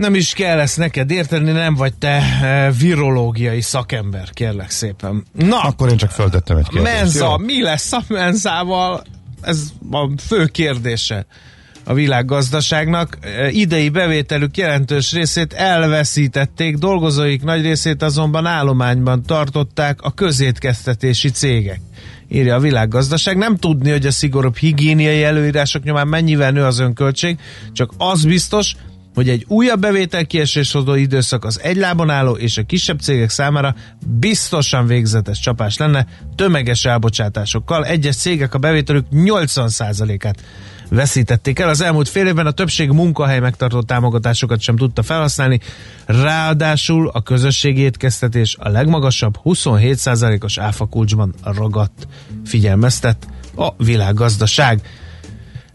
Nem 0.00 0.14
is 0.14 0.32
kell 0.32 0.58
ezt 0.58 0.76
neked 0.76 1.10
érteni, 1.10 1.50
nem 1.50 1.74
vagy 1.74 1.94
te 1.94 2.08
e, 2.42 2.70
virológiai 2.70 3.60
szakember, 3.60 4.30
kérlek 4.32 4.70
szépen. 4.70 5.24
Na, 5.32 5.60
akkor 5.60 5.90
én 5.90 5.96
csak 5.96 6.10
föltettem 6.10 6.56
egy 6.56 6.68
kérdést. 6.68 6.94
menza, 6.94 7.24
jó? 7.24 7.44
mi 7.44 7.62
lesz 7.62 7.92
a 7.92 8.02
menzával? 8.08 9.02
Ez 9.40 9.62
a 9.90 10.10
fő 10.26 10.44
kérdése 10.44 11.26
a 11.84 11.94
világgazdaságnak. 11.94 13.18
E, 13.20 13.50
Idei 13.50 13.88
bevételük 13.88 14.56
jelentős 14.56 15.12
részét 15.12 15.52
elveszítették, 15.52 16.76
dolgozóik 16.76 17.42
nagy 17.42 17.62
részét 17.62 18.02
azonban 18.02 18.46
állományban 18.46 19.22
tartották 19.22 20.02
a 20.02 20.10
közétkeztetési 20.10 21.30
cégek. 21.30 21.80
Írja 22.28 22.54
a 22.54 22.60
világgazdaság. 22.60 23.36
Nem 23.36 23.56
tudni, 23.56 23.90
hogy 23.90 24.06
a 24.06 24.10
szigorúbb 24.10 24.56
higiéniai 24.56 25.22
előírások 25.22 25.82
nyomán 25.82 26.08
mennyivel 26.08 26.50
nő 26.50 26.64
az 26.64 26.78
önköltség, 26.78 27.38
csak 27.72 27.92
az 27.96 28.24
biztos, 28.24 28.76
hogy 29.14 29.28
egy 29.28 29.44
újabb 29.48 29.80
bevétel 29.80 30.26
kiesés 30.26 30.72
hozó 30.72 30.94
időszak 30.94 31.44
az 31.44 31.60
egy 31.60 31.76
lábon 31.76 32.10
álló 32.10 32.32
és 32.32 32.58
a 32.58 32.62
kisebb 32.62 33.00
cégek 33.00 33.30
számára 33.30 33.74
biztosan 34.06 34.86
végzetes 34.86 35.40
csapás 35.40 35.76
lenne 35.76 36.06
tömeges 36.34 36.84
elbocsátásokkal. 36.84 37.84
Egyes 37.84 38.16
cégek 38.16 38.54
a 38.54 38.58
bevételük 38.58 39.06
80%-át 39.12 40.42
veszítették 40.90 41.58
el. 41.58 41.68
Az 41.68 41.80
elmúlt 41.80 42.08
fél 42.08 42.26
évben 42.26 42.46
a 42.46 42.50
többség 42.50 42.90
munkahely 42.90 43.40
megtartó 43.40 43.82
támogatásokat 43.82 44.60
sem 44.60 44.76
tudta 44.76 45.02
felhasználni, 45.02 45.60
ráadásul 46.06 47.08
a 47.08 47.22
közösségi 47.22 47.80
étkeztetés 47.80 48.56
a 48.58 48.68
legmagasabb 48.68 49.38
27%-os 49.44 50.58
áfakulcsban 50.58 51.34
ragadt, 51.42 52.08
figyelmeztet 52.44 53.28
a 53.56 53.84
világgazdaság. 53.84 54.80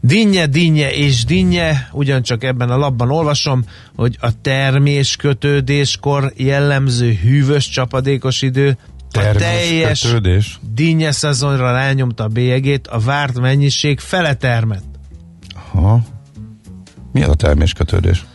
Dinnye, 0.05 0.47
dinnye 0.47 0.93
és 0.93 1.23
dinnye, 1.23 1.87
ugyancsak 1.91 2.43
ebben 2.43 2.69
a 2.69 2.77
labban 2.77 3.11
olvasom, 3.11 3.63
hogy 3.95 4.17
a 4.19 4.41
termés 4.41 5.15
kötődéskor 5.15 6.33
jellemző 6.35 7.13
hűvös 7.13 7.69
csapadékos 7.69 8.41
idő 8.41 8.77
a 9.11 9.19
teljes 9.19 9.99
Terméskötődés. 9.99 10.59
dinnye 10.73 11.11
szezonra 11.11 11.71
rányomta 11.71 12.23
a 12.23 12.27
bélyegét, 12.27 12.87
a 12.87 12.99
várt 12.99 13.39
mennyiség 13.39 13.99
fele 13.99 14.33
termett. 14.33 14.85
Aha. 15.73 15.99
Mi 17.11 17.23
az 17.23 17.29
a 17.29 17.33
terméskötődés? 17.33 18.25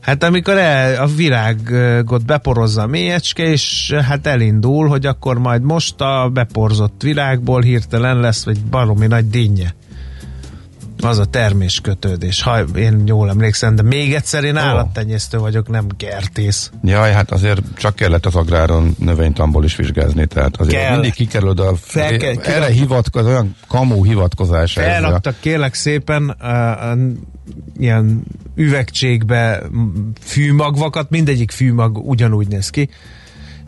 Hát 0.00 0.22
amikor 0.22 0.56
el, 0.56 1.02
a 1.02 1.06
virágot 1.06 2.24
beporozza 2.24 2.82
a 2.82 2.86
mélyecske, 2.86 3.42
és 3.42 3.92
hát 3.92 4.26
elindul, 4.26 4.88
hogy 4.88 5.06
akkor 5.06 5.38
majd 5.38 5.62
most 5.62 6.00
a 6.00 6.30
beporzott 6.32 7.02
virágból 7.02 7.62
hirtelen 7.62 8.20
lesz 8.20 8.46
egy 8.46 8.64
baromi 8.64 9.06
nagy 9.06 9.28
dinnye. 9.28 9.74
Az 11.02 11.18
a 11.18 11.24
terméskötődés, 11.24 12.42
ha 12.42 12.60
én 12.60 13.02
jól 13.06 13.28
emlékszem, 13.28 13.74
de 13.74 13.82
még 13.82 14.14
egyszer 14.14 14.44
én 14.44 14.56
állattenyésztő 14.56 15.38
vagyok, 15.38 15.68
nem 15.68 15.86
kertész. 15.96 16.70
Jaj, 16.82 17.12
hát 17.12 17.30
azért 17.30 17.60
csak 17.76 17.94
kellett 17.94 18.26
az 18.26 18.34
agráron 18.34 18.94
növénytamból 18.98 19.64
is 19.64 19.76
vizsgázni, 19.76 20.26
tehát 20.26 20.56
azért 20.56 20.82
Kell. 20.82 20.92
mindig 20.92 21.12
kikerülöd 21.12 21.58
a 21.60 21.74
Fel 21.80 22.16
kell- 22.16 22.36
erre 22.36 22.66
hivatkoz, 22.66 23.26
olyan 23.26 23.56
kamú 23.68 24.04
hivatkozás 24.04 24.72
Felraktak 24.72 25.36
kérlek 25.40 25.74
szépen 25.74 26.36
uh, 26.42 26.92
uh, 26.92 27.10
ilyen 27.78 28.22
üvegcségbe 28.54 29.62
m, 29.70 29.86
fűmagvakat, 30.20 31.10
mindegyik 31.10 31.50
fűmag 31.50 31.96
ugyanúgy 31.96 32.48
néz 32.48 32.70
ki, 32.70 32.88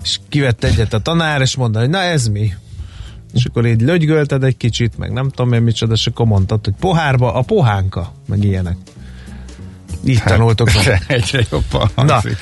és 0.03 0.21
kivett 0.29 0.65
egyet 0.65 0.93
a 0.93 0.99
tanár, 0.99 1.41
és 1.41 1.57
mondta, 1.57 1.79
hogy 1.79 1.91
na 1.91 1.99
ez 1.99 2.27
mi? 2.27 2.53
És 3.33 3.45
akkor 3.45 3.67
így 3.67 3.81
lögygölted 3.81 4.45
egy 4.45 4.57
kicsit, 4.57 4.99
meg 4.99 5.13
nem 5.13 5.29
tudom 5.29 5.53
én 5.53 5.63
micsoda, 5.63 5.93
és 5.93 6.07
akkor 6.07 6.27
mondtad, 6.27 6.65
hogy 6.65 6.75
pohárba 6.81 7.35
a 7.35 7.43
pohánka, 7.43 8.13
meg 8.29 8.45
ilyenek. 8.45 8.77
Így 10.05 10.19
Hát, 10.19 10.29
tanultok. 10.29 10.69
meg. 10.75 11.05
Egyre 11.17 11.45
jobban 11.51 11.91
Na, 11.97 12.13
hangzik. 12.13 12.37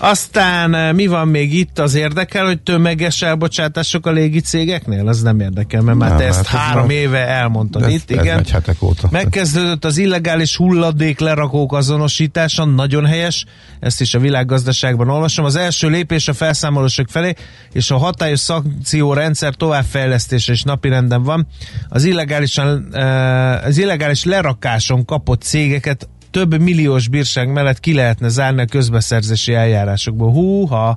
Aztán 0.00 0.74
eh, 0.74 0.92
mi 0.92 1.06
van 1.06 1.28
még 1.28 1.54
itt? 1.54 1.78
Az 1.78 1.94
érdekel, 1.94 2.44
hogy 2.44 2.60
tömeges 2.62 3.22
elbocsátások 3.22 4.06
a 4.06 4.10
légi 4.10 4.40
cégeknél? 4.40 5.08
Az 5.08 5.22
nem 5.22 5.40
érdekel, 5.40 5.80
mert 5.80 5.98
már 5.98 6.08
Nem, 6.08 6.18
te 6.18 6.24
ezt 6.24 6.36
hát 6.36 6.60
ez 6.60 6.66
három 6.66 6.86
már- 6.86 6.90
éve 6.96 7.26
elmondtad 7.26 7.82
Ez, 7.82 7.92
itt, 7.92 8.10
ez 8.10 8.22
igen. 8.22 8.36
megy 8.36 8.50
hetek 8.50 8.82
óta. 8.82 9.08
Megkezdődött 9.10 9.84
az 9.84 9.96
illegális 9.98 10.56
hulladék 10.56 11.18
lerakók 11.20 11.72
azonosítása, 11.72 12.64
nagyon 12.64 13.06
helyes, 13.06 13.44
ezt 13.80 14.00
is 14.00 14.14
a 14.14 14.18
világgazdaságban 14.18 15.08
olvasom. 15.08 15.44
Az 15.44 15.56
első 15.56 15.88
lépés 15.88 16.28
a 16.28 16.32
felszámolósok 16.32 17.08
felé, 17.08 17.34
és 17.72 17.90
a 17.90 17.96
hatályos 17.96 18.40
szankciórendszer 18.40 19.54
továbbfejlesztése 19.54 20.52
is 20.52 20.62
napirenden 20.62 21.22
van. 21.22 21.46
Az, 21.88 22.04
illegálisan, 22.04 22.88
eh, 22.92 23.64
az 23.66 23.78
illegális 23.78 24.24
lerakáson 24.24 25.04
kapott 25.04 25.42
cégeket 25.42 26.08
több 26.30 26.60
milliós 26.60 27.08
bírság 27.08 27.52
mellett 27.52 27.80
ki 27.80 27.94
lehetne 27.94 28.28
zárni 28.28 28.62
a 28.62 28.64
közbeszerzési 28.64 29.54
eljárásokból. 29.54 30.30
Húha! 30.30 30.96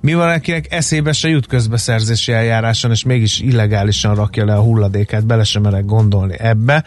Mi 0.00 0.14
van, 0.14 0.28
akinek 0.28 0.72
eszébe 0.72 1.12
se 1.12 1.28
jut 1.28 1.46
közbeszerzési 1.46 2.32
eljáráson, 2.32 2.90
és 2.90 3.04
mégis 3.04 3.40
illegálisan 3.40 4.14
rakja 4.14 4.44
le 4.44 4.54
a 4.54 4.62
hulladékát, 4.62 5.26
bele 5.26 5.44
sem 5.44 5.62
merek 5.62 5.84
gondolni 5.84 6.34
ebbe. 6.38 6.84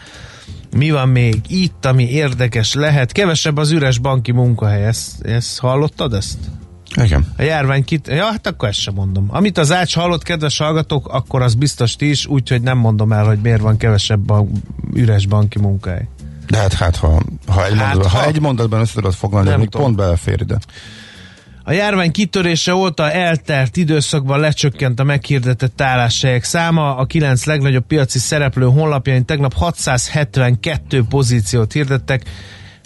Mi 0.76 0.90
van 0.90 1.08
még 1.08 1.40
itt, 1.48 1.84
ami 1.84 2.10
érdekes 2.10 2.74
lehet? 2.74 3.12
Kevesebb 3.12 3.56
az 3.56 3.70
üres 3.70 3.98
banki 3.98 4.32
munkahely, 4.32 4.86
ezt, 4.86 5.22
ezt 5.22 5.58
hallottad 5.58 6.12
ezt? 6.12 6.38
Igen. 7.02 7.26
A 7.36 7.42
járvány 7.42 7.84
kit... 7.84 8.08
Ja, 8.08 8.24
hát 8.24 8.46
akkor 8.46 8.68
ezt 8.68 8.78
sem 8.78 8.94
mondom. 8.94 9.26
Amit 9.28 9.58
az 9.58 9.72
Ács 9.72 9.94
hallott, 9.94 10.22
kedves 10.22 10.58
hallgatók, 10.58 11.08
akkor 11.08 11.42
az 11.42 11.54
biztos 11.54 11.96
ti 11.96 12.10
is, 12.10 12.26
úgyhogy 12.26 12.62
nem 12.62 12.78
mondom 12.78 13.12
el, 13.12 13.24
hogy 13.24 13.38
miért 13.42 13.60
van 13.60 13.76
kevesebb 13.76 14.30
a 14.30 14.46
üres 14.94 15.26
banki 15.26 15.58
munkahely. 15.58 16.08
De 16.48 16.58
hát, 16.58 16.72
hát 16.72 16.96
ha, 16.96 17.22
ha, 17.46 17.64
egy 17.66 17.76
Hát, 17.76 17.78
mondatban, 17.78 18.10
ha, 18.10 18.18
ha- 18.18 18.26
egy 18.26 18.40
mondatban 18.40 18.80
össze 18.80 18.94
tudod 18.94 19.14
foglalni, 19.14 19.56
még 19.56 19.68
tudom. 19.68 19.86
pont 19.86 19.96
belefér 19.96 20.40
ide. 20.40 20.58
A 21.68 21.72
járvány 21.72 22.10
kitörése 22.12 22.74
óta 22.74 23.10
eltelt 23.10 23.76
időszakban 23.76 24.40
lecsökkent 24.40 25.00
a 25.00 25.04
meghirdetett 25.04 25.80
álláshelyek 25.80 26.44
száma. 26.44 26.96
A 26.96 27.04
kilenc 27.04 27.44
legnagyobb 27.44 27.86
piaci 27.86 28.18
szereplő 28.18 28.66
honlapjain 28.66 29.24
tegnap 29.24 29.54
672 29.54 31.04
pozíciót 31.08 31.72
hirdettek, 31.72 32.22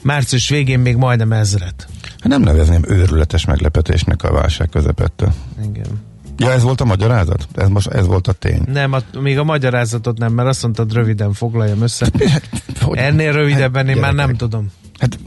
március 0.02 0.48
végén 0.48 0.78
még 0.78 0.96
majdnem 0.96 1.32
ezret. 1.32 1.88
Hát 2.02 2.28
nem 2.28 2.42
nevezném 2.42 2.84
őrületes 2.88 3.44
meglepetésnek 3.44 4.22
a 4.22 4.32
válság 4.32 4.68
közepette. 4.68 5.32
Igen. 5.64 6.08
Ja, 6.40 6.52
ez 6.52 6.62
volt 6.62 6.80
a 6.80 6.84
magyarázat? 6.84 7.48
Ez 7.54 7.68
most 7.68 7.86
ez 7.86 8.06
volt 8.06 8.28
a 8.28 8.32
tény? 8.32 8.62
Nem, 8.72 8.92
a, 8.92 8.98
még 9.20 9.38
a 9.38 9.44
magyarázatot 9.44 10.18
nem, 10.18 10.32
mert 10.32 10.48
azt 10.48 10.62
mondtad 10.62 10.92
röviden 10.92 11.32
foglaljam 11.32 11.82
össze. 11.82 12.08
Hogy- 12.80 12.98
Ennél 12.98 13.32
rövidebben 13.32 13.88
én 13.88 13.96
már 13.96 14.02
nem 14.14 14.16
gyerekek. 14.16 14.36
tudom. 14.36 14.70
Hát 14.98 15.18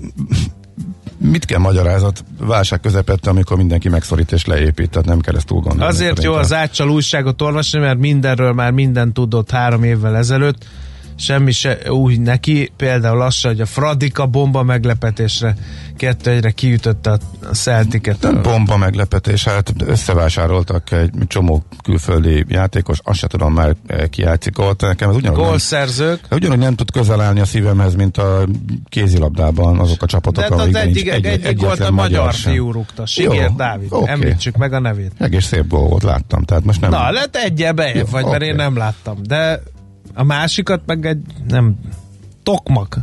mit 1.17 1.45
kell 1.45 1.59
magyarázat 1.59 2.23
válság 2.39 2.79
közepette, 2.79 3.29
amikor 3.29 3.57
mindenki 3.57 3.89
megszorít 3.89 4.31
és 4.31 4.45
leépít, 4.45 4.89
tehát 4.89 5.07
nem 5.07 5.19
kell 5.19 5.35
ezt 5.35 5.45
túl 5.45 5.59
gondolni. 5.59 5.93
Azért 5.93 6.23
jó 6.23 6.33
az 6.33 6.53
átcsal 6.53 6.89
újságot 6.89 7.41
olvasni, 7.41 7.79
mert 7.79 7.99
mindenről 7.99 8.53
már 8.53 8.71
minden 8.71 9.13
tudott 9.13 9.51
három 9.51 9.83
évvel 9.83 10.15
ezelőtt. 10.17 10.65
Semmi 11.15 11.51
se 11.51 11.77
új 11.91 12.15
neki, 12.15 12.71
például 12.77 13.21
az 13.21 13.33
se, 13.33 13.47
hogy 13.47 13.61
a 13.61 13.65
Fradika 13.65 14.25
bomba 14.25 14.63
meglepetésre 14.63 15.55
kettő 15.97 16.31
egyre 16.31 16.51
kiütötte 16.51 17.11
a 17.11 17.17
Celticet. 17.53 18.21
Nem 18.21 18.41
bomba 18.41 18.77
meglepetés, 18.77 19.43
hát 19.43 19.73
összevásároltak 19.85 20.91
egy 20.91 21.11
csomó 21.27 21.63
külföldi 21.83 22.45
játékos, 22.47 22.97
azt 23.03 23.19
se 23.19 23.27
tudom 23.27 23.53
már 23.53 23.75
eh, 23.87 24.07
ki 24.07 24.21
játszik 24.21 24.59
ott, 24.59 24.81
nekem 24.81 25.09
ez 25.09 25.15
ugyanúgy 25.15 25.37
nem, 25.37 25.47
Gólszerzők. 25.47 26.19
ugyanúgy 26.31 26.57
nem 26.57 26.75
tud 26.75 26.91
közel 26.91 27.21
állni 27.21 27.39
a 27.39 27.45
szívemhez, 27.45 27.95
mint 27.95 28.17
a 28.17 28.45
kézilabdában 28.89 29.79
azok 29.79 30.01
a 30.01 30.05
csapatok, 30.05 30.43
hát 30.43 30.51
az 30.51 30.59
amikben 30.59 30.87
egyik, 30.87 31.11
nincs 31.11 31.25
egy, 31.25 31.43
egyik 31.45 31.61
volt 31.61 31.79
a 31.79 31.91
magyar 31.91 32.33
sem. 32.33 32.51
fiú 32.51 32.71
rúgta. 32.71 33.05
Sigér 33.05 33.41
Jó, 33.41 33.55
Dávid. 33.55 33.87
oké. 33.89 34.11
Említsük 34.11 34.55
meg 34.57 34.73
a 34.73 34.79
nevét. 34.79 35.11
Egész 35.17 35.45
szép 35.45 35.67
gól 35.67 35.87
volt, 35.87 36.03
láttam, 36.03 36.43
tehát 36.43 36.63
most 36.63 36.81
nem... 36.81 36.89
Na, 36.89 37.11
lett 37.11 37.35
egyel 37.35 37.73
bejebb 37.73 37.95
Jó, 37.95 38.03
vagy, 38.11 38.23
mert 38.23 38.35
oké. 38.35 38.45
én 38.45 38.55
nem 38.55 38.77
láttam. 38.77 39.17
De 39.23 39.61
a 40.13 40.23
másikat 40.23 40.81
meg 40.85 41.05
egy, 41.05 41.21
nem, 41.47 41.75
Tokmak. 42.43 42.99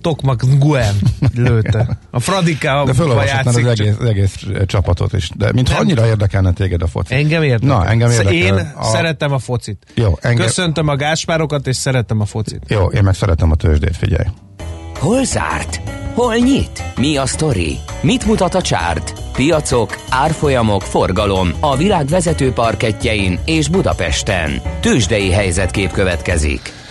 Tokmak 0.00 0.42
Guen 0.58 0.94
lőtte. 1.34 1.98
A 2.10 2.20
Fradika 2.20 2.82
de 2.86 2.92
felolvashatnád 2.92 3.46
az 3.46 3.66
egész, 3.66 3.96
az 4.00 4.06
egész 4.08 4.46
csapatot 4.66 5.12
is. 5.12 5.30
De 5.36 5.52
mintha 5.52 5.78
annyira 5.78 6.06
érdekelne 6.06 6.52
téged 6.52 6.82
a 6.82 6.86
foci. 6.86 7.14
Engem 7.14 7.42
érdekel. 7.42 7.76
Na, 7.76 7.86
engem 7.86 8.10
érdekel. 8.10 8.32
Én 8.32 8.72
A- 8.76 8.84
szeretem 8.84 9.32
a 9.32 9.38
focit. 9.38 9.86
Jó, 9.94 10.18
engem... 10.20 10.46
Köszöntöm 10.46 10.88
a 10.88 10.96
gáspárokat, 10.96 11.66
és 11.66 11.76
szeretem 11.76 12.20
a 12.20 12.24
focit. 12.24 12.62
Jó, 12.68 12.86
én 12.86 13.02
meg 13.02 13.14
szeretem 13.14 13.50
a 13.50 13.54
tőzsdét, 13.54 13.96
figyelj. 13.96 14.26
Hol 15.02 15.24
zárt? 15.24 15.80
Hol 16.14 16.34
nyit? 16.36 16.82
Mi 16.96 17.16
a 17.16 17.26
sztori? 17.26 17.78
Mit 18.02 18.26
mutat 18.26 18.54
a 18.54 18.60
csárt? 18.60 19.12
Piacok, 19.32 19.96
árfolyamok, 20.10 20.82
forgalom 20.82 21.48
a 21.60 21.76
világ 21.76 22.06
vezető 22.06 22.52
parketjein 22.52 23.38
és 23.44 23.68
Budapesten. 23.68 24.62
Tősdei 24.80 25.30
helyzetkép 25.30 25.90
következik. 25.90 26.81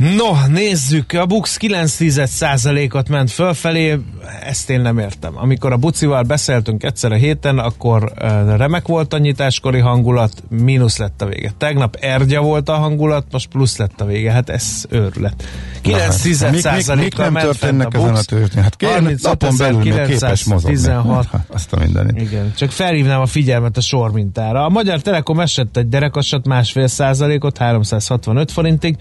No, 0.00 0.46
nézzük, 0.48 1.12
a 1.12 1.26
Bux 1.26 1.56
9%-ot 1.60 3.08
ment 3.08 3.30
fölfelé, 3.30 3.98
ezt 4.44 4.70
én 4.70 4.80
nem 4.80 4.98
értem. 4.98 5.32
Amikor 5.38 5.72
a 5.72 5.76
Bucival 5.76 6.22
beszéltünk 6.22 6.82
egyszer 6.82 7.12
a 7.12 7.14
héten, 7.14 7.58
akkor 7.58 8.12
remek 8.56 8.86
volt 8.86 9.12
a 9.12 9.18
nyitáskori 9.18 9.78
hangulat, 9.78 10.32
mínusz 10.48 10.96
lett 10.98 11.22
a 11.22 11.26
vége. 11.26 11.52
Tegnap 11.58 11.96
ergya 12.00 12.40
volt 12.40 12.68
a 12.68 12.72
hangulat, 12.76 13.24
most 13.30 13.48
plusz 13.48 13.76
lett 13.76 14.00
a 14.00 14.04
vége, 14.04 14.32
hát 14.32 14.48
ez 14.48 14.84
őrület. 14.88 15.44
9 15.80 16.24
Mik- 16.24 16.70
mik- 16.72 16.94
mik 16.94 17.16
nem 17.16 17.32
ment 17.32 17.56
fent 17.56 17.84
a 17.84 17.88
ezen 17.92 18.08
a 18.08 18.12
Bux, 18.12 18.24
tőzsdén? 18.24 18.62
Hát 18.62 18.76
kérem, 18.76 19.14
napon 19.22 19.56
belül 19.58 19.78
még 19.78 20.02
képes 20.06 20.44
mozogni. 20.44 20.76
35.916. 20.76 21.24
Hát, 21.32 21.44
Azt 21.48 21.72
a 21.72 21.76
mindenit. 21.76 22.20
Igen, 22.20 22.52
csak 22.56 22.70
felhívnám 22.70 23.20
a 23.20 23.26
figyelmet 23.26 23.76
a 23.76 23.80
sormintára. 23.80 24.64
A 24.64 24.68
Magyar 24.68 25.00
Telekom 25.00 25.40
esett 25.40 25.76
egy 25.76 25.88
derekasat 25.88 26.46
másfél 26.46 26.86
százalékot, 26.86 27.58
365 27.58 28.52
forintig. 28.52 28.96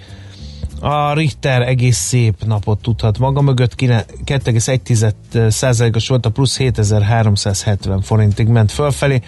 A 0.80 1.14
Richter 1.14 1.62
egész 1.62 1.98
szép 1.98 2.44
napot 2.46 2.82
tudhat 2.82 3.18
maga 3.18 3.42
mögött, 3.42 3.76
kine- 3.76 4.06
2,1 4.26 5.50
százalékos 5.50 6.08
volt 6.08 6.26
a 6.26 6.30
plusz 6.30 6.58
7370 6.58 8.02
forintig 8.02 8.48
ment 8.48 8.72
fölfelé. 8.72 9.22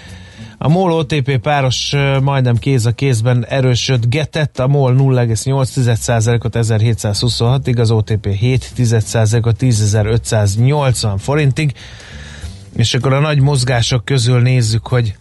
A 0.58 0.70
MOL 0.70 0.92
OTP 0.92 1.38
páros 1.38 1.96
majdnem 2.22 2.58
kéz 2.58 2.86
a 2.86 2.92
kézben 2.92 3.46
erősödgetett, 3.46 4.60
a 4.60 4.68
MOL 4.68 4.96
0,8%-ot 4.98 6.58
1726-ig, 6.60 7.80
az 7.80 7.92
OTP 7.92 8.28
7%-ot 8.42 9.56
10.580 9.60 11.14
forintig. 11.18 11.74
És 12.76 12.94
akkor 12.94 13.14
a 13.14 13.20
nagy 13.20 13.40
mozgások 13.40 14.06
közül 14.06 14.42
nézzük, 14.42 14.88
hogy 14.88 15.16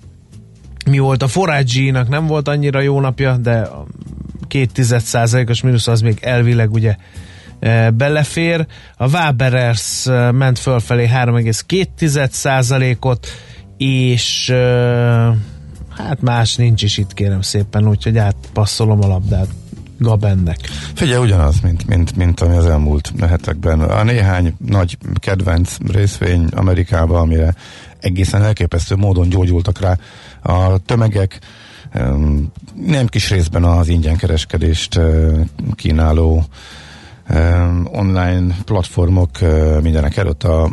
mi 0.86 0.98
volt 0.98 1.22
a 1.22 1.28
Forage-nak, 1.28 2.08
nem 2.08 2.26
volt 2.26 2.48
annyira 2.48 2.80
jó 2.80 3.00
napja, 3.00 3.36
de 3.36 3.68
a 4.50 4.52
két 4.52 4.72
tized 4.72 5.00
százalékos 5.00 5.60
mínusz 5.60 5.86
az 5.86 6.00
még 6.00 6.18
elvileg 6.20 6.72
ugye 6.72 6.96
e, 7.60 7.90
belefér. 7.90 8.66
A 8.96 9.08
Waberers 9.08 10.06
e, 10.06 10.30
ment 10.30 10.58
fölfelé 10.58 11.08
3,2 11.12 12.30
százalékot, 12.30 13.26
és 13.76 14.48
e, 14.48 14.56
hát 15.88 16.20
más 16.20 16.56
nincs 16.56 16.82
is 16.82 16.98
itt 16.98 17.14
kérem 17.14 17.40
szépen, 17.40 17.88
úgyhogy 17.88 18.18
átpasszolom 18.18 19.00
a 19.02 19.06
labdát 19.06 19.48
Gabennek. 19.98 20.56
Figyelj, 20.94 21.22
ugyanaz, 21.22 21.60
mint, 21.60 21.86
mint, 21.86 22.16
mint 22.16 22.40
ami 22.40 22.56
az 22.56 22.66
elmúlt 22.66 23.12
hetekben. 23.20 23.80
A 23.80 24.02
néhány 24.02 24.54
nagy 24.66 24.98
kedvenc 25.14 25.76
részvény 25.92 26.44
Amerikában, 26.44 27.20
amire 27.20 27.54
egészen 28.00 28.42
elképesztő 28.42 28.94
módon 28.94 29.28
gyógyultak 29.28 29.80
rá 29.80 29.98
a 30.42 30.78
tömegek, 30.78 31.38
nem 32.74 33.06
kis 33.06 33.30
részben 33.30 33.64
az 33.64 33.88
ingyenkereskedést 33.88 34.96
eh, 34.96 35.32
kínáló 35.74 36.44
online 37.84 38.54
platformok 38.64 39.40
eh, 39.40 39.80
mindenek 39.80 40.16
előtt 40.16 40.44
a 40.44 40.70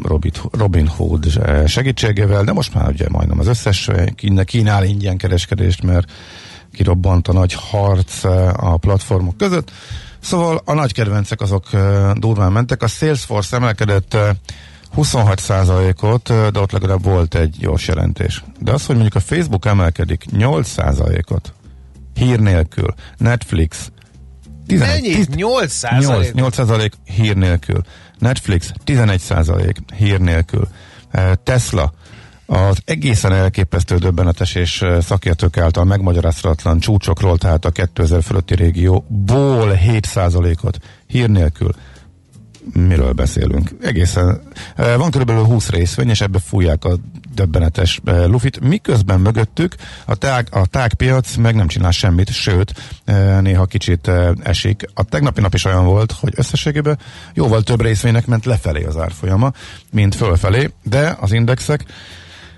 Robin 0.52 0.88
Hood 0.88 1.26
eh, 1.42 1.68
segítségével, 1.68 2.44
de 2.44 2.54
most 2.54 2.74
már 2.74 2.90
ugye 2.90 3.06
majdnem 3.10 3.40
az 3.40 3.48
összes 3.48 3.90
kín- 4.16 4.44
kínál 4.44 4.84
ingyenkereskedést, 4.84 5.84
mert 5.84 6.12
kirobbant 6.74 7.28
a 7.28 7.34
nagy 7.34 7.54
harc 7.54 8.24
a 8.54 8.78
platformok 8.78 9.38
között. 9.38 9.72
Szóval 10.20 10.62
a 10.66 10.74
nagy 10.74 10.94
kedvencek 10.94 11.42
azok 11.42 11.68
durván 12.14 12.52
mentek. 12.52 12.84
A 12.84 12.88
Salesforce 12.88 13.56
emelkedett 13.56 14.18
26%-ot, 14.96 16.30
eh, 16.30 16.48
de 16.48 16.60
ott 16.60 16.72
legalább 16.72 17.04
volt 17.04 17.36
egy 17.36 17.56
gyors 17.60 17.88
jelentés. 17.88 18.44
De 18.60 18.72
az, 18.72 18.86
hogy 18.86 18.96
mondjuk 18.96 19.16
a 19.16 19.26
Facebook 19.26 19.66
emelkedik 19.66 20.26
8%-ot, 20.32 21.54
hír 22.14 22.40
nélkül, 22.40 22.94
Netflix 23.18 23.92
11, 24.68 25.02
Mennyi? 25.02 25.10
8 25.10 25.36
8, 25.36 25.72
százalék? 25.72 26.34
8 26.34 26.54
százalék 26.56 26.94
hír 27.04 27.36
nélkül. 27.36 27.84
Netflix 28.20 28.72
11 28.84 29.20
százalék 29.20 29.78
hír 29.96 30.20
nélkül. 30.20 30.68
Tesla 31.44 31.94
az 32.46 32.82
egészen 32.86 33.34
elképesztő 33.34 33.98
döbbenetes 33.98 34.56
és 34.56 34.86
szakértők 35.02 35.58
által 35.58 35.84
megmagyarázhatatlan 35.84 36.80
csúcsokról, 36.80 37.38
tehát 37.38 37.66
a 37.66 37.72
2000 37.72 38.24
fölötti 38.24 38.56
régióból 38.56 39.72
7 39.72 40.06
százalékot 40.06 40.78
hír 41.08 41.30
nélkül. 41.30 41.72
Miről 42.74 43.12
beszélünk? 43.12 43.70
Egészen. 43.82 44.42
Van 44.76 45.12
körülbelül 45.12 45.44
20 45.44 45.70
részvény, 45.70 46.10
és 46.10 46.22
ebbe 46.22 46.40
fújják 46.40 46.86
a 46.86 46.98
döbbenetes 47.34 48.02
lufit, 48.04 48.60
miközben 48.60 49.20
mögöttük 49.20 49.76
a 50.06 50.16
tág, 50.16 50.48
a 50.52 50.66
tágpiac 50.66 51.36
meg 51.36 51.56
nem 51.56 51.68
csinál 51.68 51.92
semmit, 51.92 52.32
sőt, 52.32 52.74
néha 53.42 53.66
kicsit 53.66 54.12
esik. 54.44 54.90
A 54.94 55.04
tegnapi 55.04 55.42
nap 55.42 55.54
is 55.54 55.66
olyan 55.66 55.86
volt, 55.86 56.12
hogy 56.12 56.34
összességében 56.36 57.00
jóval 57.34 57.64
több 57.64 57.82
részvénynek 57.82 58.26
ment 58.26 58.46
lefelé 58.46 58.84
az 58.84 58.98
árfolyama, 58.98 59.52
mint 59.92 60.16
fölfelé, 60.16 60.70
de 60.84 61.18
az 61.20 61.32
indexek 61.32 61.86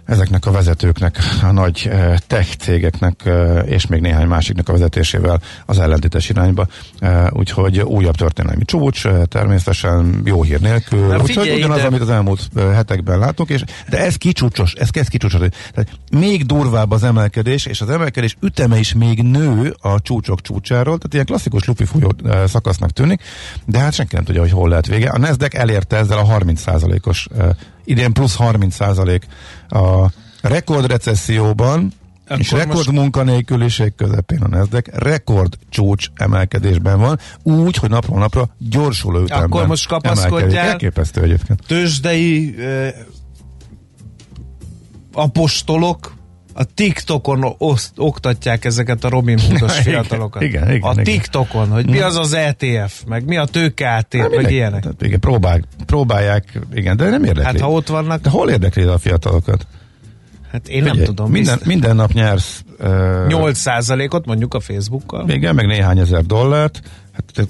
ezeknek 0.09 0.45
a 0.45 0.51
vezetőknek, 0.51 1.17
a 1.43 1.51
nagy 1.51 1.87
eh, 1.91 2.15
tech 2.27 2.55
cégeknek 2.55 3.25
eh, 3.25 3.63
és 3.65 3.87
még 3.87 4.01
néhány 4.01 4.27
másiknak 4.27 4.69
a 4.69 4.71
vezetésével 4.71 5.41
az 5.65 5.79
ellentétes 5.79 6.29
irányba. 6.29 6.67
Eh, 6.99 7.27
úgyhogy 7.31 7.79
újabb 7.79 8.15
történelmi 8.15 8.65
csúcs, 8.65 9.03
természetesen 9.25 10.21
jó 10.25 10.43
hír 10.43 10.59
nélkül. 10.59 11.07
Na, 11.07 11.21
úgyhogy 11.21 11.49
ugyanaz, 11.49 11.77
ide. 11.77 11.87
amit 11.87 12.01
az 12.01 12.09
elmúlt 12.09 12.49
hetekben 12.55 13.19
látunk, 13.19 13.49
és, 13.49 13.63
de 13.89 14.05
ez 14.05 14.15
kicsúcsos, 14.15 14.73
ez 14.73 14.89
kezd 14.89 15.09
kicsúcsosodni. 15.09 15.51
Tehát 15.73 15.89
még 16.11 16.45
durvább 16.45 16.91
az 16.91 17.03
emelkedés, 17.03 17.65
és 17.65 17.81
az 17.81 17.89
emelkedés 17.89 18.35
üteme 18.41 18.79
is 18.79 18.93
még 18.93 19.21
nő 19.21 19.75
a 19.81 20.01
csúcsok 20.01 20.41
csúcsáról, 20.41 20.97
tehát 20.97 21.13
ilyen 21.13 21.25
klasszikus 21.25 21.65
lufi 21.65 21.85
eh, 22.23 22.47
szakasznak 22.47 22.91
tűnik, 22.91 23.21
de 23.65 23.79
hát 23.79 23.93
senki 23.93 24.15
nem 24.15 24.23
tudja, 24.23 24.41
hogy 24.41 24.51
hol 24.51 24.69
lehet 24.69 24.87
vége. 24.87 25.09
A 25.09 25.17
Nasdaq 25.17 25.57
elérte 25.57 25.97
ezzel 25.97 26.17
a 26.17 26.25
30%-os, 26.25 27.27
eh, 27.37 27.49
idén 27.85 28.13
plusz 28.13 28.35
30% 28.39 29.21
a 29.69 30.11
rekordrecesszióban, 30.41 31.91
Akkor 32.27 32.39
és 32.39 32.51
rekord 32.51 32.75
most- 32.75 32.91
munkanélküliség 32.91 33.95
közepén 33.95 34.41
a 34.41 34.47
Nasdaq 34.47 34.89
rekord 34.93 35.57
csúcs 35.69 36.07
emelkedésben 36.15 36.99
van, 36.99 37.19
úgy, 37.43 37.75
hogy 37.75 37.89
napról 37.89 38.19
napra 38.19 38.49
gyorsuló 38.57 39.21
ütemben 39.21 39.45
Akkor 39.45 39.67
most 39.67 39.87
kapaszkodjál. 39.87 40.67
Elképesztő 40.67 41.21
egyébként. 41.21 41.61
Tőzsdei 41.67 42.55
ö, 42.57 42.87
apostolok 45.13 46.13
a 46.53 46.63
TikTokon 46.73 47.55
oszt, 47.57 47.91
oktatják 47.97 48.65
ezeket 48.65 49.03
a 49.03 49.09
Robin 49.09 49.39
Hoodos 49.39 49.71
Igen, 49.71 49.83
fiatalokat. 49.83 50.41
igen, 50.41 50.69
igen, 50.71 50.81
a 50.89 50.91
igen. 50.91 51.03
TikTokon, 51.03 51.67
hogy 51.69 51.89
mi 51.89 51.99
az 51.99 52.15
az 52.17 52.33
ETF, 52.33 53.03
meg 53.07 53.25
mi 53.25 53.37
a 53.37 53.45
tőkeátét, 53.45 54.21
meg 54.21 54.29
Mindenki- 54.29 54.53
ilyenek. 54.53 54.81
Tehát 54.81 55.01
igen, 55.01 55.19
próbál, 55.19 55.61
próbálják, 55.85 56.59
igen, 56.73 56.97
de 56.97 57.09
nem 57.09 57.23
érdekli. 57.23 57.43
Hát 57.43 57.59
ha 57.59 57.71
ott 57.71 57.87
vannak, 57.87 58.21
De 58.21 58.29
hol 58.29 58.49
érdekli 58.49 58.83
a 58.83 58.97
fiatalokat? 58.97 59.67
hát 60.51 60.67
én 60.67 60.81
nem 60.81 60.89
Figyelj, 60.91 61.07
tudom. 61.07 61.31
Minden, 61.31 61.53
biztos- 61.53 61.73
minden 61.73 61.95
nap 61.95 62.11
nyersz 62.11 62.63
uh, 62.79 62.87
8%-ot 63.27 64.25
mondjuk 64.25 64.53
a 64.53 64.59
Facebookkal. 64.59 65.29
igen, 65.29 65.55
meg 65.55 65.65
néhány 65.65 65.99
ezer 65.99 66.23
dollárt. 66.25 66.81
Hát 67.11 67.47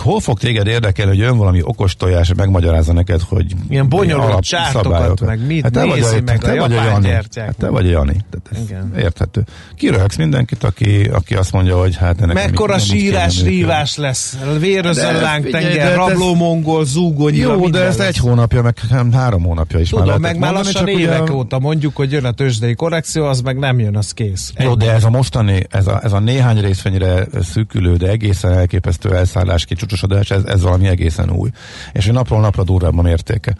hol 0.00 0.20
fog 0.20 0.38
téged 0.38 0.66
érdekelni, 0.66 1.10
hogy 1.10 1.20
jön 1.20 1.36
valami 1.36 1.60
okos 1.62 1.96
tojás, 1.96 2.34
megmagyarázza 2.36 2.92
neked, 2.92 3.20
hogy 3.20 3.54
Ilyen 3.68 3.88
bonyolult 3.88 4.40
csártokat, 4.44 5.20
meg 5.20 5.46
mit 5.46 5.62
hát 5.62 5.72
te 5.72 5.84
vagy 5.84 6.00
nézi 6.00 6.16
a, 6.16 6.20
meg 6.24 6.38
te 6.38 6.52
a 6.52 6.56
vagy 6.56 6.70
japán 6.70 7.00
gyertyák. 7.00 7.46
Hát 7.46 7.56
te 7.56 7.68
vagy 7.68 7.86
a 7.86 7.90
Jani. 7.90 8.16
Tehát 8.30 8.48
ez 8.52 8.58
Igen. 8.68 8.92
Érthető. 8.98 9.44
Kiröhögsz 9.76 10.16
mindenkit, 10.16 10.64
aki, 10.64 11.02
aki 11.12 11.34
azt 11.34 11.52
mondja, 11.52 11.78
hogy 11.78 11.96
hát 11.96 12.20
ennek 12.20 12.34
Mekkora 12.34 12.76
kéne 12.76 12.84
sírás, 12.84 13.42
rívás 13.42 13.96
lesz. 13.96 14.36
Vérözön 14.58 15.12
De 15.12 15.20
láng 15.20 15.44
figyelj, 15.44 15.64
tenger, 15.64 15.90
ez- 15.90 15.96
rabló 15.96 16.34
mongol, 16.34 16.84
zúgó 16.84 17.28
nyila, 17.28 17.52
Jó, 17.52 17.68
de 17.68 17.78
lesz. 17.84 17.98
egy 17.98 18.16
hónapja, 18.16 18.62
meg 18.62 18.76
nem, 18.90 19.12
három 19.12 19.42
hónapja 19.42 19.78
is 19.78 19.88
Tudom, 19.88 20.06
már 20.06 20.18
meg 20.18 20.38
már 20.38 20.52
lassan 20.52 20.88
évek 20.88 21.30
óta 21.34 21.58
mondjuk, 21.58 21.96
hogy 21.96 22.12
jön 22.12 22.24
a 22.24 22.30
tőzsdei 22.30 22.74
korrekció, 22.74 23.24
az 23.24 23.40
meg 23.40 23.58
nem 23.58 23.78
jön, 23.78 23.96
az 23.96 24.12
kész. 24.12 24.52
Jó, 24.58 24.74
de 24.74 24.92
ez 24.92 25.04
a 25.04 25.10
mostani, 25.10 25.66
ez 25.70 25.86
a, 25.86 26.00
ez 26.02 26.12
a 26.12 26.18
néhány 26.18 26.60
részfenyre 26.60 27.26
szűkülő, 27.42 27.96
de 27.96 28.08
egészen 28.08 28.52
elképesztő 28.52 29.14
elszállás, 29.16 29.64
kicsúcsosodás, 29.90 30.30
ez, 30.30 30.44
ez 30.44 30.62
valami 30.62 30.88
egészen 30.88 31.30
új. 31.30 31.50
És 31.92 32.04
hogy 32.04 32.14
napról 32.14 32.40
napra 32.40 32.64
durvább 32.64 32.98
a 32.98 33.02
mértéke. 33.02 33.54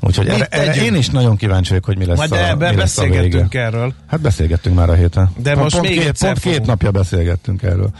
Úgyhogy 0.00 0.28
erre, 0.28 0.46
erre 0.50 0.84
én 0.84 0.94
is 0.94 1.08
nagyon 1.08 1.36
kíváncsi 1.36 1.68
vagyok, 1.68 1.84
hogy 1.84 1.98
mi 1.98 2.04
lesz 2.04 2.18
Majd 2.18 2.32
a, 2.32 2.48
ebben 2.48 2.74
mi 2.74 2.80
lesz 2.80 2.98
a 2.98 3.02
beszélgettünk 3.02 3.54
erről. 3.54 3.92
Hát 4.06 4.20
beszélgettünk 4.20 4.76
már 4.76 4.90
a 4.90 4.94
héten. 4.94 5.30
De 5.36 5.50
pont 5.50 5.62
most 5.62 5.76
pont 5.76 5.88
még 5.88 5.98
két, 5.98 6.08
egyszer 6.08 6.32
Pont 6.32 6.54
két 6.54 6.66
napja 6.66 6.90
beszélgettünk 6.90 7.62
erről. 7.62 7.90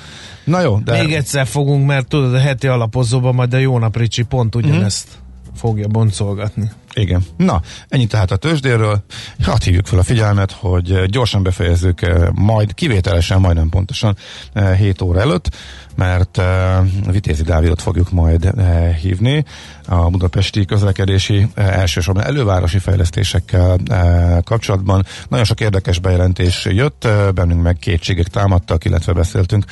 Na 0.44 0.60
jó, 0.60 0.78
de... 0.78 1.02
Még 1.02 1.14
egyszer 1.14 1.46
fogunk, 1.46 1.86
mert 1.86 2.08
tudod, 2.08 2.34
a 2.34 2.38
heti 2.38 2.66
alapozóban 2.66 3.34
majd 3.34 3.54
a 3.54 3.58
Jónap 3.58 3.96
Ricsi 3.96 4.22
pont 4.22 4.54
ugyanezt 4.54 5.08
fogja 5.56 5.88
boncolgatni. 5.88 6.70
Igen. 6.94 7.24
Na, 7.36 7.60
ennyi 7.88 8.06
tehát 8.06 8.30
a 8.30 8.36
tőzsdéről. 8.36 9.04
Hát 9.42 9.64
hívjuk 9.64 9.86
fel 9.86 9.98
a 9.98 10.02
figyelmet, 10.02 10.52
hogy 10.52 10.90
eh, 10.90 11.04
gyorsan 11.04 11.42
befejezzük 11.42 12.02
eh, 12.02 12.28
majd, 12.34 12.74
kivételesen, 12.74 13.40
majdnem 13.40 13.68
pontosan 13.68 14.16
7 14.76 15.02
óra 15.02 15.20
előtt, 15.20 15.50
mert 15.94 16.38
eh, 16.38 16.78
Vitézi 17.10 17.42
Dávidot 17.42 17.82
fogjuk 17.82 18.10
majd 18.10 18.44
eh, 18.44 18.94
hívni 18.94 19.44
a 19.86 20.10
budapesti 20.10 20.64
közlekedési 20.64 21.48
eh, 21.54 21.78
elsősorban 21.78 22.24
elővárosi 22.24 22.78
fejlesztésekkel 22.78 23.76
eh, 23.86 24.38
kapcsolatban. 24.44 25.04
Nagyon 25.28 25.44
sok 25.44 25.60
érdekes 25.60 25.98
bejelentés 25.98 26.64
jött, 26.70 27.04
eh, 27.04 27.32
bennünk 27.32 27.62
meg 27.62 27.76
kétségek 27.76 28.26
támadtak, 28.26 28.84
illetve 28.84 29.12
beszéltünk 29.12 29.64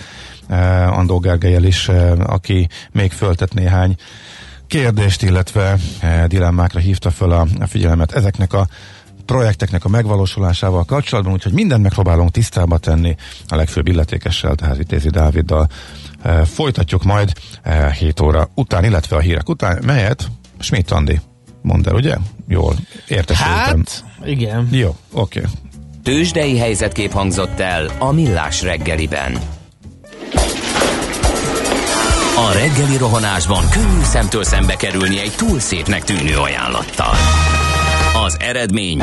eh, 0.49 0.99
Andó 0.99 1.19
Gergelyel 1.19 1.65
is, 1.65 1.89
eh, 1.89 2.13
aki 2.27 2.69
még 2.93 3.13
föltett 3.13 3.55
néhány 3.55 3.97
kérdést, 4.67 5.23
illetve 5.23 5.77
eh, 6.01 6.25
dilemmákra 6.27 6.81
hívta 6.81 7.11
föl 7.11 7.33
a, 7.33 7.47
a 7.61 7.67
figyelmet 7.67 8.13
ezeknek 8.13 8.53
a 8.53 8.67
projekteknek 9.27 9.85
a 9.85 9.89
megvalósulásával 9.89 10.85
kapcsolatban, 10.85 11.33
úgyhogy 11.33 11.53
mindent 11.53 11.83
megpróbálunk 11.83 12.31
tisztába 12.31 12.79
tenni 12.79 13.17
a 13.49 13.57
legfőbb 13.57 13.89
illetékessel, 13.89 14.55
tehát 14.55 14.77
Vitézi 14.77 15.11
Dáviddal. 15.11 15.69
Eh, 16.23 16.45
folytatjuk 16.45 17.03
majd 17.03 17.33
eh, 17.63 17.93
7 17.93 18.21
óra 18.21 18.49
után, 18.55 18.85
illetve 18.85 19.17
a 19.17 19.21
hírek 19.21 19.49
után, 19.49 19.83
melyet 19.85 20.31
Schmidt 20.59 20.91
Andi 20.91 21.21
mond 21.63 21.87
el, 21.87 21.95
ugye? 21.95 22.17
Jól 22.49 22.75
értesültem. 23.09 23.55
Hát, 23.55 24.05
igen. 24.25 24.69
Jó, 24.71 24.97
oké. 25.13 25.39
Okay. 25.39 25.51
Tőzsdei 26.03 26.59
helyzetkép 26.59 27.13
hangzott 27.13 27.61
el 27.61 27.91
a 27.99 28.13
Millás 28.13 28.63
reggeliben. 28.63 29.39
A 32.37 32.53
reggeli 32.53 32.97
rohanásban 32.97 33.69
könnyű 33.71 34.03
szemtől 34.03 34.45
szembe 34.45 34.77
kerülni 34.77 35.21
egy 35.21 35.33
túl 35.37 35.59
szépnek 35.59 36.05
tűnő 36.05 36.37
ajánlattal. 36.37 37.15
Az 38.25 38.37
eredmény 38.41 39.03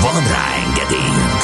Van 0.00 0.28
rá 0.28 0.54
engedélyünk! 0.66 1.42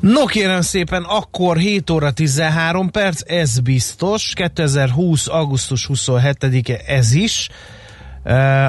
No 0.00 0.24
kérem 0.24 0.60
szépen, 0.60 1.02
akkor 1.02 1.56
7 1.56 1.90
óra 1.90 2.10
13 2.10 2.90
perc, 2.90 3.20
ez 3.26 3.58
biztos. 3.58 4.32
2020. 4.34 5.26
augusztus 5.26 5.88
27-e 5.92 6.80
ez 6.86 7.12
is. 7.12 7.48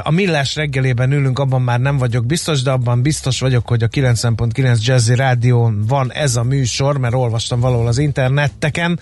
A 0.03 0.11
millás 0.11 0.55
reggelében 0.55 1.11
ülünk, 1.11 1.39
abban 1.39 1.61
már 1.61 1.79
nem 1.79 1.97
vagyok 1.97 2.25
biztos, 2.25 2.61
de 2.61 2.71
abban 2.71 3.01
biztos 3.01 3.39
vagyok, 3.39 3.67
hogy 3.67 3.83
a 3.83 3.87
90.9 3.87 4.83
Jazzy 4.85 5.15
Rádión 5.15 5.83
van 5.87 6.11
ez 6.11 6.35
a 6.35 6.43
műsor, 6.43 6.97
mert 6.97 7.13
olvastam 7.13 7.59
valahol 7.59 7.87
az 7.87 7.97
interneteken, 7.97 8.99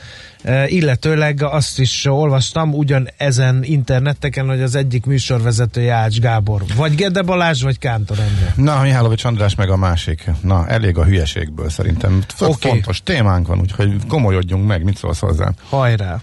illetőleg 0.66 1.44
azt 1.44 1.80
is 1.80 2.06
olvastam 2.06 2.74
ugyan 2.74 3.10
ezen 3.18 3.64
interneteken, 3.64 4.48
hogy 4.48 4.62
az 4.62 4.76
egyik 4.76 5.06
műsorvezetője 5.06 5.94
Ács 5.94 6.20
Gábor. 6.20 6.64
Vagy 6.76 6.96
Gede 6.96 7.22
Balázs, 7.22 7.62
vagy 7.62 7.80
Kántor 7.80 8.20
Endre. 8.20 8.54
Na, 8.56 8.82
Mihálovics 8.82 9.24
András 9.24 9.56
meg 9.56 9.70
a 9.70 9.78
másik. 9.78 10.32
Na, 10.42 10.68
elég 10.68 10.98
a 10.98 11.04
hülyeségből 11.04 11.70
szerintem. 11.70 12.24
Okay. 12.40 12.72
Fontos 12.72 13.04
témánk 13.04 13.48
van, 13.48 13.60
úgyhogy 13.60 13.96
komolyodjunk 14.08 14.68
meg, 14.68 14.84
mit 14.84 14.98
szólsz 14.98 15.20
hozzá? 15.20 15.52
Hajrá! 15.70 16.20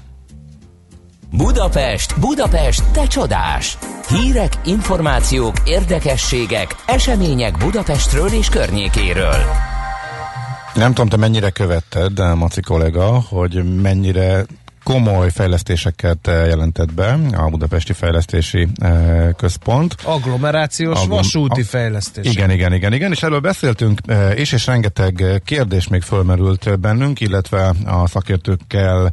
Budapest, 1.31 2.21
Budapest, 2.21 2.85
te 2.93 3.07
csodás! 3.07 3.79
Hírek, 4.09 4.53
információk, 4.65 5.55
érdekességek, 5.65 6.75
események 6.87 7.59
Budapestről 7.59 8.29
és 8.29 8.49
környékéről. 8.49 9.37
Nem 10.75 10.89
tudom, 10.89 11.09
te 11.09 11.17
mennyire 11.17 11.51
követted, 11.51 12.13
de 12.13 12.35
Maci 12.35 12.61
kollega, 12.61 13.05
hogy 13.29 13.81
mennyire 13.83 14.45
komoly 14.83 15.31
fejlesztéseket 15.31 16.19
jelentett 16.27 16.95
be 16.95 17.19
a 17.37 17.49
Budapesti 17.49 17.93
Fejlesztési 17.93 18.69
eh, 18.79 19.29
Központ. 19.37 19.95
Agglomerációs 20.05 20.99
Agglo- 21.01 21.17
vasúti 21.17 21.61
a- 21.61 21.65
fejlesztés. 21.65 22.27
Igen, 22.27 22.51
igen, 22.51 22.73
igen, 22.73 22.93
igen, 22.93 23.13
és 23.13 23.23
erről 23.23 23.41
beszéltünk, 23.41 24.01
eh, 24.07 24.39
és, 24.39 24.53
és 24.53 24.67
rengeteg 24.67 25.43
kérdés 25.45 25.89
még 25.89 26.03
fölmerült 26.03 26.81
bennünk, 26.81 27.21
illetve 27.21 27.75
a 27.85 28.09
szakértőkkel 28.09 29.11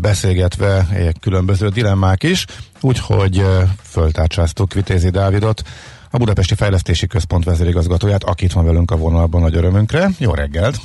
beszélgetve 0.00 0.86
eh, 0.92 1.08
különböző 1.20 1.68
dilemmák 1.68 2.22
is, 2.22 2.44
úgyhogy 2.80 3.38
eh, 3.38 3.46
föltárcsáztuk 3.82 4.74
Vitézi 4.74 5.10
Dávidot, 5.10 5.62
a 6.10 6.16
Budapesti 6.16 6.54
Fejlesztési 6.54 7.06
Központ 7.06 7.44
vezérigazgatóját, 7.44 8.24
akit 8.24 8.52
van 8.52 8.64
velünk 8.64 8.90
a 8.90 8.96
vonalban 8.96 9.40
nagy 9.40 9.56
örömünkre. 9.56 10.10
Jó 10.18 10.34
reggelt! 10.34 10.80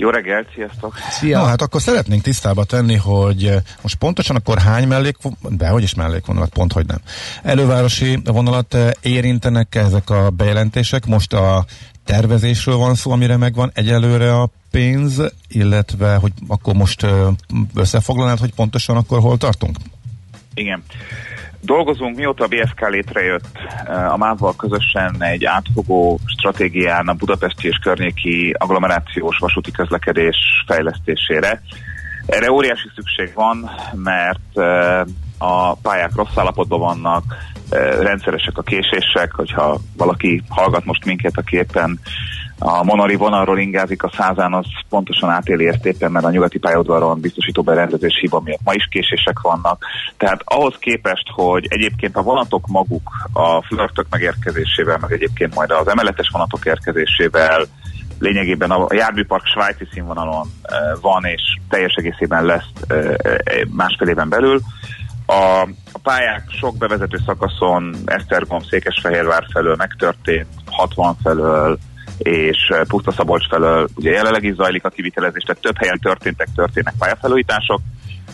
Jó 0.00 0.10
reggelt, 0.10 0.48
sziasztok! 0.54 0.94
Szia! 1.10 1.38
No, 1.38 1.44
hát 1.44 1.62
akkor 1.62 1.80
szeretnénk 1.80 2.22
tisztába 2.22 2.64
tenni, 2.64 2.96
hogy 2.96 3.44
eh, 3.44 3.62
most 3.82 3.94
pontosan 3.94 4.36
akkor 4.36 4.58
hány 4.58 4.88
mellék, 4.88 5.16
de 5.48 5.68
hogy 5.68 5.82
is 5.82 5.94
mellékvonalat, 5.94 6.48
pont 6.48 6.72
hogy 6.72 6.86
nem. 6.86 7.00
Elővárosi 7.42 8.18
vonalat 8.24 8.74
eh, 8.74 8.90
érintenek 9.02 9.74
ezek 9.74 10.10
a 10.10 10.30
bejelentések, 10.30 11.06
most 11.06 11.32
a 11.32 11.64
tervezésről 12.04 12.76
van 12.76 12.94
szó, 12.94 13.10
amire 13.10 13.36
megvan 13.36 13.70
egyelőre 13.74 14.34
a 14.34 14.48
pénz, 14.70 15.22
illetve 15.48 16.14
hogy 16.14 16.32
akkor 16.48 16.74
most 16.74 17.02
eh, 17.02 17.26
összefoglalnád, 17.74 18.38
hogy 18.38 18.54
pontosan 18.54 18.96
akkor 18.96 19.20
hol 19.20 19.36
tartunk? 19.36 19.76
Igen. 20.54 20.82
Dolgozunk, 21.62 22.16
mióta 22.16 22.44
a 22.44 22.46
BFK 22.46 22.88
létrejött 22.88 23.58
eh, 23.86 24.12
a 24.12 24.16
MÁV-val 24.16 24.56
közösen 24.56 25.16
egy 25.18 25.44
átfogó 25.44 26.18
stratégián 26.24 27.08
a 27.08 27.14
budapesti 27.14 27.68
és 27.68 27.76
környéki 27.76 28.54
agglomerációs 28.58 29.38
vasúti 29.38 29.70
közlekedés 29.70 30.36
fejlesztésére. 30.66 31.62
Erre 32.26 32.52
óriási 32.52 32.88
szükség 32.94 33.34
van, 33.34 33.70
mert 33.94 34.58
eh, 34.58 35.00
a 35.38 35.74
pályák 35.74 36.14
rossz 36.14 36.36
állapotban 36.36 36.78
vannak, 36.78 37.24
eh, 37.70 37.98
rendszeresek 38.00 38.58
a 38.58 38.62
késések, 38.62 39.32
hogyha 39.32 39.78
valaki 39.96 40.42
hallgat 40.48 40.84
most 40.84 41.04
minket, 41.04 41.38
aki 41.38 41.56
éppen 41.56 42.00
a 42.62 42.84
Monori 42.84 43.14
vonalról 43.14 43.58
ingázik 43.58 44.02
a 44.02 44.12
százán, 44.16 44.54
az 44.54 44.66
pontosan 44.88 45.30
átéli 45.30 45.68
ezt 45.68 45.86
éppen, 45.86 46.10
mert 46.10 46.24
a 46.24 46.30
nyugati 46.30 46.58
pályaudvaron 46.58 47.20
biztosító 47.20 47.62
berendezés 47.62 48.18
hiba 48.20 48.40
miatt 48.40 48.60
ma 48.64 48.72
is 48.72 48.88
késések 48.90 49.40
vannak. 49.40 49.84
Tehát 50.16 50.40
ahhoz 50.44 50.74
képest, 50.78 51.28
hogy 51.34 51.66
egyébként 51.68 52.16
a 52.16 52.22
vonatok 52.22 52.66
maguk 52.66 53.10
a 53.32 53.62
flörtök 53.62 54.06
megérkezésével, 54.10 54.98
meg 55.00 55.12
egyébként 55.12 55.54
majd 55.54 55.70
az 55.70 55.88
emeletes 55.88 56.28
vonatok 56.32 56.64
érkezésével 56.64 57.66
lényegében 58.18 58.70
a 58.70 58.86
járműpark 58.94 59.46
svájci 59.46 59.88
színvonalon 59.92 60.46
eh, 60.62 60.78
van, 61.00 61.24
és 61.24 61.42
teljes 61.68 61.94
egészében 61.94 62.44
lesz 62.44 62.70
eh, 62.86 63.14
eh, 63.14 63.60
másfél 63.70 64.08
éven 64.08 64.28
belül. 64.28 64.60
A, 65.26 65.68
a 65.92 65.98
pályák 66.02 66.42
sok 66.60 66.76
bevezető 66.76 67.18
szakaszon 67.26 67.96
Esztergom, 68.04 68.60
Székesfehérvár 68.62 69.46
felől 69.52 69.74
megtörtént, 69.78 70.48
60 70.66 71.16
felől, 71.22 71.78
és 72.22 72.72
Puszta 72.88 73.12
Szabolcs 73.12 73.48
felől 73.48 73.88
ugye 73.96 74.10
jelenleg 74.10 74.44
is 74.44 74.54
zajlik 74.54 74.84
a 74.84 74.88
kivitelezés, 74.88 75.42
tehát 75.42 75.62
több 75.62 75.78
helyen 75.78 75.98
történtek, 75.98 76.48
történnek 76.54 76.94
pályafelújítások, 76.98 77.80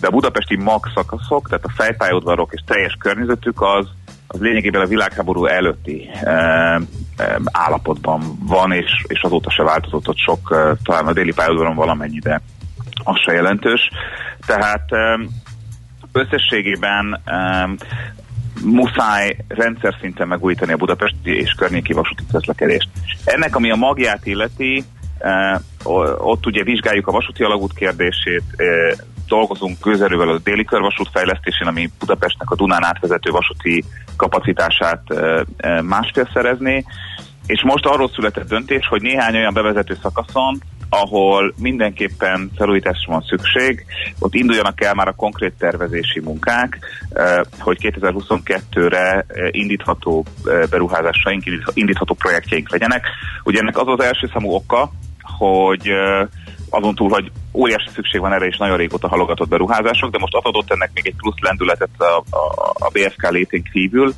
de 0.00 0.06
a 0.06 0.10
budapesti 0.10 0.56
mag 0.56 0.90
szakaszok, 0.94 1.48
tehát 1.48 1.64
a 1.64 1.72
fejpályaudvarok 1.76 2.52
és 2.52 2.62
teljes 2.66 2.96
környezetük 2.98 3.62
az, 3.62 3.88
az 4.26 4.40
lényegében 4.40 4.80
a 4.80 4.86
világháború 4.86 5.44
előtti 5.44 6.10
e, 6.22 6.30
e, 6.30 7.40
állapotban 7.52 8.38
van, 8.40 8.72
és, 8.72 9.04
és 9.06 9.20
azóta 9.22 9.50
se 9.50 9.62
változott 9.62 10.08
ott 10.08 10.18
sok, 10.18 10.50
e, 10.50 10.76
talán 10.82 11.06
a 11.06 11.12
déli 11.12 11.32
pályaudvaron 11.32 11.74
valamennyi, 11.74 12.18
de 12.18 12.40
az 13.04 13.20
se 13.24 13.32
jelentős. 13.32 13.80
Tehát 14.46 14.92
e, 14.92 15.20
összességében 16.12 17.22
muszáj 18.64 19.36
rendszer 19.48 19.96
szinten 20.00 20.28
megújítani 20.28 20.72
a 20.72 20.76
budapesti 20.76 21.30
és 21.30 21.50
környéki 21.50 21.92
vasúti 21.92 22.22
közlekedést. 22.32 22.88
Ennek, 23.24 23.56
ami 23.56 23.70
a 23.70 23.76
magját 23.76 24.26
illeti, 24.26 24.84
eh, 25.18 25.58
ott 26.18 26.46
ugye 26.46 26.62
vizsgáljuk 26.62 27.06
a 27.06 27.12
vasúti 27.12 27.42
alagút 27.42 27.74
kérdését, 27.74 28.42
eh, 28.56 28.96
dolgozunk 29.28 29.80
közelővel 29.80 30.28
a 30.28 30.38
déli 30.38 30.64
körvasút 30.64 31.08
fejlesztésén, 31.12 31.66
ami 31.66 31.90
Budapestnek 31.98 32.50
a 32.50 32.56
Dunán 32.56 32.84
átvezető 32.84 33.30
vasúti 33.30 33.84
kapacitását 34.16 35.02
eh, 35.06 35.82
másfél 35.82 36.30
szerezné, 36.32 36.84
és 37.46 37.62
most 37.62 37.86
arról 37.86 38.08
született 38.08 38.48
döntés, 38.48 38.86
hogy 38.86 39.02
néhány 39.02 39.36
olyan 39.36 39.54
bevezető 39.54 39.98
szakaszon, 40.02 40.60
ahol 40.88 41.54
mindenképpen 41.56 42.50
felújításra 42.56 43.12
van 43.12 43.24
szükség, 43.28 43.84
ott 44.18 44.34
induljanak 44.34 44.84
el 44.84 44.94
már 44.94 45.08
a 45.08 45.12
konkrét 45.12 45.52
tervezési 45.58 46.20
munkák, 46.20 46.78
eh, 47.10 47.40
hogy 47.58 47.78
2022-re 47.80 49.24
eh, 49.28 49.48
indítható 49.50 50.24
eh, 50.44 50.62
beruházásaink, 50.70 51.42
indítható 51.72 52.14
projektjeink 52.14 52.70
legyenek. 52.70 53.06
Ugye 53.44 53.58
ennek 53.58 53.78
az 53.78 53.88
az 53.88 54.04
első 54.04 54.30
számú 54.32 54.50
oka, 54.50 54.90
hogy 55.38 55.90
azon 56.70 56.94
túl, 56.94 57.08
hogy 57.08 57.30
óriási 57.52 57.88
szükség 57.94 58.20
van 58.20 58.32
erre, 58.32 58.46
és 58.46 58.56
nagyon 58.56 58.76
régóta 58.76 59.08
halogatott 59.08 59.48
beruházások, 59.48 60.10
de 60.10 60.18
most 60.18 60.34
adott 60.34 60.70
ennek 60.70 60.90
még 60.94 61.06
egy 61.06 61.16
plusz 61.16 61.40
lendületet 61.40 61.88
a, 61.98 62.36
a, 62.36 62.72
a 62.72 62.90
BFK 62.92 63.30
létén 63.30 63.62
kívül, 63.72 64.14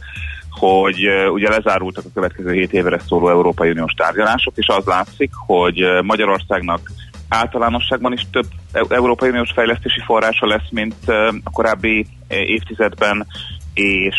hogy 0.51 1.09
ugye 1.33 1.49
lezárultak 1.49 2.05
a 2.05 2.13
következő 2.15 2.53
7 2.53 2.73
évre 2.73 2.99
szóló 2.99 3.29
Európai 3.29 3.71
Uniós 3.71 3.93
tárgyalások, 3.93 4.57
és 4.57 4.67
az 4.67 4.85
látszik, 4.85 5.31
hogy 5.47 5.83
Magyarországnak 6.03 6.91
általánosságban 7.29 8.13
is 8.13 8.27
több 8.31 8.47
e-, 8.73 8.85
Európai 8.89 9.29
Uniós 9.29 9.53
fejlesztési 9.55 10.01
forrása 10.05 10.47
lesz, 10.47 10.71
mint 10.71 11.09
a 11.45 11.51
korábbi 11.53 12.07
évtizedben, 12.29 13.27
és 13.75 14.17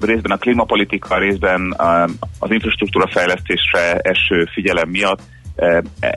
részben 0.00 0.30
a 0.30 0.36
klímapolitika, 0.36 1.18
részben 1.18 1.74
az 2.38 2.50
infrastruktúra 2.50 3.08
fejlesztésre 3.10 3.98
eső 3.98 4.48
figyelem 4.52 4.88
miatt 4.88 5.20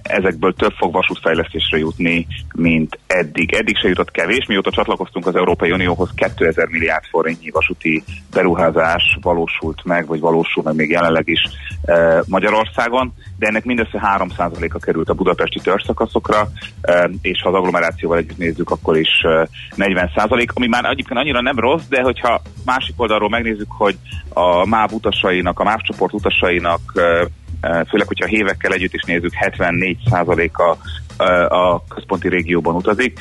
ezekből 0.02 0.54
több 0.54 0.72
fog 0.72 0.94
vasútfejlesztésre 0.94 1.78
jutni, 1.78 2.28
mint 2.56 3.00
eddig. 3.08 3.54
Eddig 3.54 3.78
se 3.78 3.88
jutott 3.88 4.12
kevés, 4.12 4.46
mióta 4.48 4.72
csatlakoztunk 4.72 5.28
az 5.28 5.36
Európai 5.36 5.72
Unióhoz 5.72 6.10
2000 6.16 6.68
milliárd 6.68 7.04
forintnyi 7.06 7.50
vasúti 7.50 8.04
beruházás 8.34 9.18
valósult 9.22 9.84
meg, 9.84 10.08
vagy 10.08 10.20
valósul 10.20 10.64
meg 10.64 10.76
még 10.76 10.90
jelenleg 10.90 11.28
is 11.28 11.42
Magyarországon, 12.28 13.14
de 13.38 13.48
ennek 13.48 13.66
mindössze 13.66 14.18
3%-a 14.18 14.80
került 14.80 15.10
a 15.10 15.14
budapesti 15.14 15.60
törszakaszokra, 15.64 16.50
és 17.22 17.42
ha 17.42 17.50
az 17.50 17.56
agglomerációval 17.56 18.18
együtt 18.18 18.38
nézzük, 18.38 18.70
akkor 18.70 18.98
is 18.98 19.22
40%, 19.78 20.54
ami 20.54 20.68
már 20.68 20.86
egyébként 20.86 21.20
annyira 21.20 21.42
nem 21.42 21.60
rossz, 21.60 21.86
de 21.90 22.02
hogyha 22.02 22.42
másik 22.66 22.94
oldalról 23.02 23.30
megnézzük, 23.30 23.72
hogy 23.72 23.96
a 24.30 24.66
MÁV 24.66 24.92
utasainak, 24.92 25.60
a 25.60 25.64
MÁV 25.64 25.82
csoport 25.82 26.14
utasainak 26.14 26.82
főleg, 27.62 28.08
hogyha 28.08 28.26
hévekkel 28.26 28.74
együtt 28.74 28.94
is 28.94 29.04
nézzük, 29.04 29.34
74%-a 29.40 30.76
a 31.50 31.84
központi 31.88 32.30
régióban 32.30 32.76
utazik, 32.76 33.20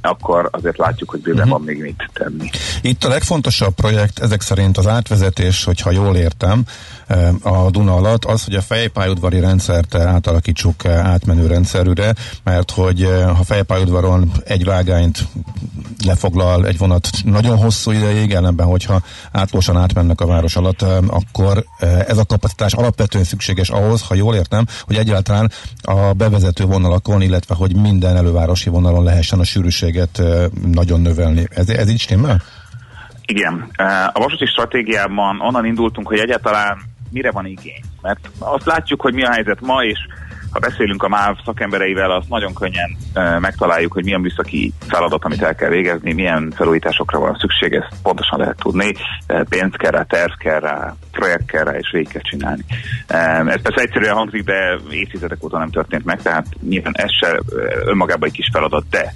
akkor 0.00 0.48
azért 0.52 0.78
látjuk, 0.78 1.10
hogy 1.10 1.20
bőven 1.20 1.38
uh-huh. 1.38 1.52
van 1.52 1.62
még 1.62 1.82
mit 1.82 2.10
tenni. 2.12 2.50
Itt 2.82 3.04
a 3.04 3.08
legfontosabb 3.08 3.74
projekt 3.74 4.18
ezek 4.18 4.40
szerint 4.40 4.78
az 4.78 4.86
átvezetés, 4.86 5.64
hogyha 5.64 5.90
jól 5.90 6.16
értem, 6.16 6.64
a 7.42 7.70
Duna 7.70 7.94
alatt, 7.94 8.24
az, 8.24 8.44
hogy 8.44 8.54
a 8.54 8.60
fejpályudvari 8.60 9.40
rendszert 9.40 9.94
átalakítsuk 9.94 10.84
átmenő 10.84 11.46
rendszerűre, 11.46 12.14
mert 12.42 12.70
hogy 12.70 13.08
ha 13.36 13.44
fejpályudvaron 13.44 14.32
egy 14.44 14.64
vágányt 14.64 15.28
lefoglal 16.06 16.66
egy 16.66 16.78
vonat 16.78 17.08
nagyon 17.24 17.56
hosszú 17.56 17.90
ideig, 17.90 18.32
ellenben, 18.32 18.66
hogyha 18.66 19.02
átlagosan 19.32 19.76
átmennek 19.76 20.20
a 20.20 20.26
város 20.26 20.56
alatt, 20.56 20.82
akkor 21.06 21.64
ez 22.06 22.18
a 22.18 22.24
kapacitás 22.24 22.72
alapvetően 22.72 23.24
szükséges 23.24 23.70
ahhoz, 23.70 24.02
ha 24.02 24.14
jól 24.14 24.34
értem, 24.34 24.66
hogy 24.82 24.96
egyáltalán 24.96 25.50
a 25.82 26.12
bevezető 26.12 26.64
vonalakon, 26.64 27.13
illetve 27.20 27.54
hogy 27.54 27.76
minden 27.76 28.16
elővárosi 28.16 28.70
vonalon 28.70 29.04
lehessen 29.04 29.38
a 29.38 29.44
sűrűséget 29.44 30.22
nagyon 30.72 31.00
növelni. 31.00 31.46
Ez, 31.50 31.68
ez 31.68 31.90
így 31.90 32.00
stimmel? 32.00 32.42
Igen. 33.26 33.70
A 34.12 34.18
vasúti 34.20 34.46
stratégiában 34.46 35.40
onnan 35.40 35.64
indultunk, 35.64 36.06
hogy 36.06 36.18
egyáltalán 36.18 36.78
mire 37.10 37.30
van 37.30 37.46
igény. 37.46 37.82
Mert 38.02 38.30
azt 38.38 38.66
látjuk, 38.66 39.00
hogy 39.00 39.14
mi 39.14 39.24
a 39.24 39.32
helyzet 39.32 39.60
ma, 39.60 39.82
és 39.82 39.98
ha 40.54 40.60
beszélünk 40.60 41.02
a 41.02 41.08
MÁV 41.08 41.36
szakembereivel, 41.44 42.10
azt 42.10 42.28
nagyon 42.28 42.54
könnyen 42.54 42.96
e, 43.12 43.38
megtaláljuk, 43.38 43.92
hogy 43.92 44.04
milyen 44.04 44.20
műszaki 44.20 44.72
feladat, 44.88 45.24
amit 45.24 45.42
el 45.42 45.54
kell 45.54 45.68
végezni, 45.68 46.12
milyen 46.12 46.52
felújításokra 46.56 47.18
van 47.18 47.36
szükség, 47.40 47.72
ezt 47.72 47.94
pontosan 48.02 48.38
lehet 48.38 48.56
tudni. 48.56 48.94
E, 49.26 49.44
pénz 49.48 49.72
kell 49.76 49.90
rá, 49.90 50.02
terv 50.02 50.32
kell 50.38 50.60
rá, 50.60 50.94
projekt 51.10 51.46
kell 51.46 51.64
rá, 51.64 51.72
és 51.72 51.90
végig 51.92 52.08
kell 52.08 52.22
csinálni. 52.22 52.64
E, 53.06 53.16
ez 53.46 53.62
persze 53.62 53.80
egyszerűen 53.80 54.14
hangzik, 54.14 54.44
de 54.44 54.78
évtizedek 54.90 55.44
óta 55.44 55.58
nem 55.58 55.70
történt 55.70 56.04
meg, 56.04 56.22
tehát 56.22 56.46
nyilván 56.68 56.94
ez 56.96 57.10
se 57.20 57.40
önmagában 57.84 58.28
egy 58.28 58.34
kis 58.34 58.48
feladat, 58.52 58.84
de 58.90 59.12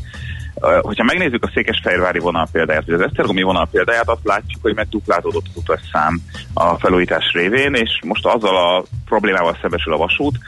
Hogyha 0.61 1.05
megnézzük 1.05 1.45
a 1.45 1.51
Székesfehérvári 1.55 2.19
vonal 2.19 2.49
példáját, 2.53 2.85
vagy 2.87 2.95
az 2.95 3.01
Esztergomi 3.01 3.43
vonal 3.43 3.69
példáját, 3.71 4.09
azt 4.09 4.25
látjuk, 4.25 4.63
hogy 4.63 4.75
megduplázódott 4.75 5.47
az 5.49 5.57
utasszám 5.57 6.21
a 6.55 6.79
felújítás 6.79 7.33
révén, 7.33 7.75
és 7.75 8.01
most 8.05 8.27
azzal 8.27 8.57
a 8.57 8.85
problémával 9.05 9.57
szembesül 9.61 9.93
a 9.93 9.97
vasút, 9.97 10.39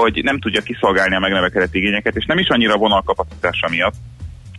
hogy 0.00 0.20
nem 0.22 0.40
tudja 0.40 0.60
kiszolgálni 0.60 1.14
a 1.14 1.18
megnövekedett 1.18 1.74
igényeket, 1.74 2.16
és 2.16 2.24
nem 2.24 2.38
is 2.38 2.48
annyira 2.48 2.74
a 2.74 2.78
vonal 2.78 3.02
kapacitása 3.02 3.68
miatt, 3.68 3.94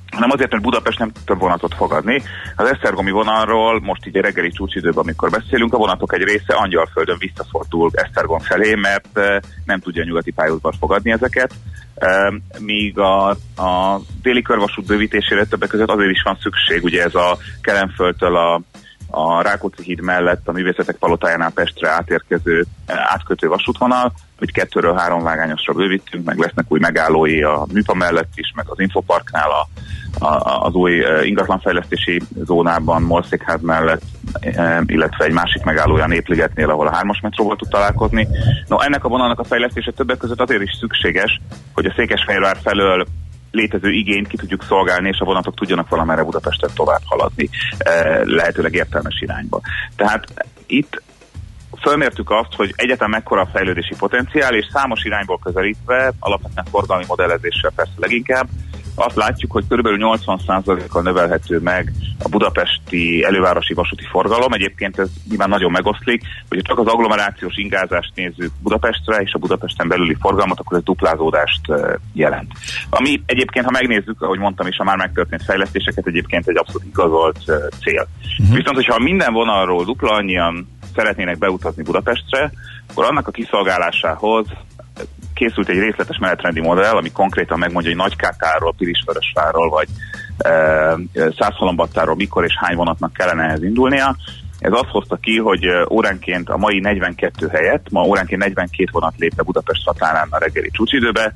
hanem 0.10 0.30
azért, 0.32 0.52
mert 0.52 0.64
Budapest 0.64 1.00
nem 1.00 1.12
több 1.26 1.40
vonatot 1.40 1.74
fogadni. 1.76 2.22
Az 2.56 2.70
Esztergomi 2.70 3.12
vonalról 3.12 3.80
most 3.80 4.06
így 4.06 4.18
a 4.18 4.22
reggeli 4.22 4.52
csúcsidőben, 4.52 5.04
amikor 5.04 5.30
beszélünk, 5.30 5.74
a 5.74 5.78
vonatok 5.78 6.14
egy 6.14 6.24
része 6.24 6.54
Angyalföldön 6.54 7.18
visszafordul 7.20 7.90
Esztergom 7.94 8.40
felé, 8.40 8.76
mert 8.76 9.20
nem 9.66 9.80
tudja 9.80 10.02
a 10.02 10.06
nyugati 10.06 10.32
pályaudvar 10.32 10.74
fogadni 10.80 11.12
ezeket 11.12 11.54
míg 12.60 13.00
a, 13.00 13.30
a 13.56 14.02
déli 14.22 14.42
körvasút 14.42 14.86
bővítésére 14.86 15.46
többek 15.46 15.70
között 15.70 15.90
azért 15.90 16.12
is 16.12 16.22
van 16.24 16.38
szükség, 16.42 16.84
ugye 16.84 17.04
ez 17.04 17.16
a 17.16 17.38
Kelenföldtől 17.62 18.36
a, 18.36 18.62
a 19.16 19.41
Rákóczi 19.41 19.84
híd 19.84 20.01
mellett 20.01 20.47
a 20.47 20.51
művészetek 20.51 20.95
palotájánál 20.95 21.51
Pestre 21.51 21.89
átérkező 21.89 22.66
átkötő 22.86 23.47
vasútvonal, 23.47 24.13
hogy 24.38 24.51
kettőről 24.51 24.95
három 24.95 25.24
vágányosra 25.24 25.74
bővítünk, 25.74 26.26
meg 26.26 26.38
lesznek 26.38 26.66
új 26.68 26.80
megállói 26.80 27.43
a 27.43 27.66
műpa 27.74 27.93
mellett 27.93 28.32
is, 28.36 28.51
meg 28.55 28.66
az 28.70 28.80
Infoparknál 28.80 29.49
a 29.49 29.68
az 30.59 30.74
új 30.74 31.03
ingatlanfejlesztési 31.24 32.22
zónában, 32.45 33.01
Molszékház 33.01 33.61
mellett, 33.61 34.01
illetve 34.86 35.26
egy 35.26 35.32
másik 35.32 35.63
megállója 35.63 36.03
a 36.03 36.07
Népligetnél, 36.07 36.70
ahol 36.70 36.88
a 36.88 36.93
hármas 36.93 37.20
metróval 37.22 37.55
tud 37.55 37.70
találkozni. 37.70 38.28
No, 38.68 38.80
ennek 38.80 39.03
a 39.03 39.07
vonalnak 39.07 39.39
a 39.39 39.43
fejlesztése 39.43 39.91
többek 39.91 40.18
között 40.18 40.41
azért 40.41 40.61
is 40.61 40.78
szükséges, 40.80 41.41
hogy 41.74 41.86
a 41.86 41.93
Székesfehérvár 41.95 42.57
felől 42.63 43.05
létező 43.56 43.89
igényt 43.89 44.28
ki 44.28 44.38
tudjuk 44.38 44.64
szolgálni, 44.64 45.08
és 45.08 45.20
a 45.20 45.26
vonatok 45.26 45.56
tudjanak 45.56 45.89
valamerre 45.89 46.24
Budapesten 46.24 46.70
tovább 46.74 47.01
haladni, 47.06 47.49
lehetőleg 48.24 48.74
értelmes 48.74 49.22
irányba. 49.22 49.62
Tehát 49.95 50.26
itt 50.66 51.01
fölmértük 51.82 52.30
azt, 52.30 52.53
hogy 52.56 52.74
egyetem 52.76 53.10
mekkora 53.10 53.41
a 53.41 53.49
fejlődési 53.53 53.95
potenciál, 53.97 54.56
és 54.56 54.66
számos 54.74 55.03
irányból 55.03 55.39
közelítve, 55.43 56.14
alapvetően 56.20 56.66
forgalmi 56.72 57.03
modellezéssel 57.08 57.72
persze 57.76 57.93
leginkább, 57.95 58.47
azt 58.96 59.16
látjuk, 59.16 59.52
hogy 59.52 59.64
kb. 59.70 59.88
80%-kal 59.88 61.02
növelhető 61.02 61.60
meg 61.60 61.91
a 62.24 62.30
budapesti 62.30 63.24
elővárosi 63.24 63.74
vasúti 63.74 64.04
forgalom. 64.10 64.54
Egyébként 64.54 65.00
ez 65.00 65.10
nyilván 65.30 65.50
nagyon 65.50 65.72
megoszlik, 65.72 66.22
hogy 66.50 66.62
csak 66.62 66.80
az 66.80 66.88
agglomerációs 66.88 67.58
ingázást 67.58 68.12
nézzük 68.16 68.52
Budapestre 68.62 69.22
és 69.22 69.34
a 69.34 69.38
Budapesten 69.38 69.88
belüli 69.88 70.16
forgalmat, 70.20 70.60
akkor 70.60 70.78
ez 70.78 70.84
duplázódást 70.84 71.72
eh, 71.72 71.93
jelent. 72.14 72.52
Ami 72.89 73.22
egyébként, 73.26 73.66
ha 73.66 73.72
megnézzük, 73.72 74.22
ahogy 74.22 74.39
mondtam 74.39 74.68
is, 74.68 74.78
a 74.78 74.84
már 74.84 74.98
megtörtént 74.98 75.43
fejlesztéseket, 75.43 76.08
egyébként 76.08 76.48
egy 76.48 76.58
abszolút 76.58 76.88
igazolt 76.88 77.39
eh, 77.46 77.56
cél. 77.84 78.08
Uh-huh. 78.39 78.56
Viszont, 78.56 78.76
hogyha 78.76 79.00
minden 79.00 79.34
vonalról 79.34 79.84
dupla 79.84 80.12
annyian 80.12 80.68
szeretnének 80.96 81.38
beutazni 81.38 81.84
Budapestre, 81.84 82.52
akkor 82.89 83.06
annak 83.06 83.28
a 83.28 83.32
kiszolgálásához 83.32 84.48
készült 85.34 85.70
egy 85.70 85.80
részletes 85.80 86.18
menetrendi 86.18 86.62
modell, 86.62 86.96
ami 86.96 87.12
konkrétan 87.12 87.60
megmondja, 87.60 87.91
hogy 87.91 88.00
Nagykátáról, 88.00 88.74
Pirisvörösvárról 88.78 89.70
vagy 89.70 89.88
e, 90.38 90.98
Százhalombattáról 91.38 92.16
mikor 92.16 92.43
és 92.43 92.58
hány 92.60 92.76
vonatnak 92.76 93.14
kellene 93.14 93.43
ehhez 93.43 93.64
indulnia. 93.64 94.16
Ez 94.66 94.72
azt 94.72 94.89
hozta 94.89 95.16
ki, 95.16 95.38
hogy 95.38 95.68
óránként 95.89 96.49
a 96.49 96.57
mai 96.57 96.80
42 96.80 97.47
helyett, 97.47 97.89
ma 97.89 98.01
óránként 98.01 98.41
42 98.41 98.89
vonat 98.91 99.13
lépne 99.18 99.43
Budapest 99.43 99.86
határán 99.86 100.28
a 100.30 100.38
reggeli 100.38 100.70
csúcsidőbe, 100.72 101.34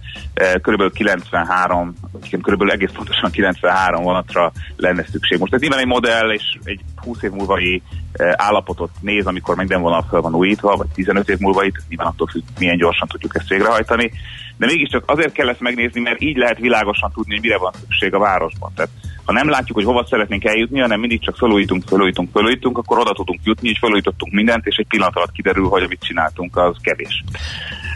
körülbelül 0.61 0.91
93, 0.91 1.93
körülbelül 2.41 2.73
egész 2.73 2.91
pontosan 2.93 3.31
93 3.31 4.03
vonatra 4.03 4.51
lenne 4.75 5.05
szükség. 5.11 5.39
Most 5.39 5.53
ez 5.53 5.61
nyilván 5.61 5.79
egy 5.79 5.85
modell, 5.85 6.31
és 6.31 6.43
egy 6.63 6.79
20 6.95 7.21
év 7.21 7.31
múlvai 7.31 7.81
állapotot 8.17 8.91
néz, 9.01 9.25
amikor 9.25 9.55
minden 9.55 9.81
vonal 9.81 10.05
fel 10.09 10.21
van 10.21 10.35
újítva, 10.35 10.75
vagy 10.75 10.87
15 10.93 11.29
év 11.29 11.37
múlva 11.39 11.63
itt, 11.63 11.81
nyilván 11.89 12.07
attól 12.07 12.27
függ, 12.27 12.43
milyen 12.59 12.77
gyorsan 12.77 13.07
tudjuk 13.07 13.35
ezt 13.35 13.49
végrehajtani. 13.49 14.11
De 14.57 14.65
mégiscsak 14.65 15.03
azért 15.05 15.33
kell 15.33 15.49
ezt 15.49 15.59
megnézni, 15.59 16.01
mert 16.01 16.21
így 16.21 16.37
lehet 16.37 16.57
világosan 16.57 17.11
tudni, 17.11 17.33
hogy 17.33 17.41
mire 17.41 17.57
van 17.57 17.73
szükség 17.79 18.13
a 18.13 18.19
városban. 18.19 18.71
Tehát 18.75 18.91
ha 19.29 19.35
nem 19.35 19.49
látjuk, 19.49 19.77
hogy 19.77 19.85
hova 19.85 20.05
szeretnénk 20.09 20.45
eljutni, 20.45 20.79
hanem 20.79 20.99
mindig 20.99 21.21
csak 21.21 21.35
felújítunk, 21.37 21.83
felújítunk, 21.87 22.29
felújítunk, 22.33 22.77
akkor 22.77 22.99
oda 22.99 23.11
tudunk 23.11 23.39
jutni, 23.43 23.69
és 23.69 23.77
felújítottunk 23.79 24.33
mindent, 24.33 24.65
és 24.65 24.75
egy 24.75 24.87
pillanat 24.87 25.15
alatt 25.15 25.31
kiderül, 25.31 25.67
hogy 25.67 25.83
amit 25.83 26.03
csináltunk, 26.03 26.57
az 26.57 26.75
kevés. 26.81 27.23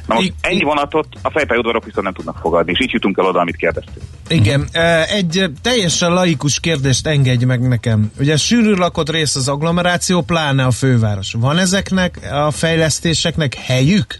Na 0.07 0.15
most 0.15 0.33
ennyi 0.41 0.63
vonatot 0.63 1.07
a 1.21 1.31
fejpályaudvarok 1.31 1.85
viszont 1.85 2.03
nem 2.03 2.13
tudnak 2.13 2.37
fogadni, 2.37 2.71
és 2.71 2.81
így 2.81 2.91
jutunk 2.91 3.17
el 3.17 3.25
oda, 3.25 3.39
amit 3.39 3.55
kérdeztünk. 3.55 4.05
Igen, 4.27 4.67
egy 5.07 5.45
teljesen 5.61 6.13
laikus 6.13 6.59
kérdést 6.59 7.07
engedj 7.07 7.45
meg 7.45 7.67
nekem. 7.67 8.11
Ugye 8.19 8.37
sűrű 8.37 8.73
lakott 8.73 9.09
rész 9.09 9.35
az 9.35 9.47
agglomeráció, 9.47 10.21
pláne 10.21 10.65
a 10.65 10.71
főváros. 10.71 11.33
Van 11.39 11.57
ezeknek 11.57 12.19
a 12.31 12.51
fejlesztéseknek 12.51 13.53
helyük? 13.55 14.19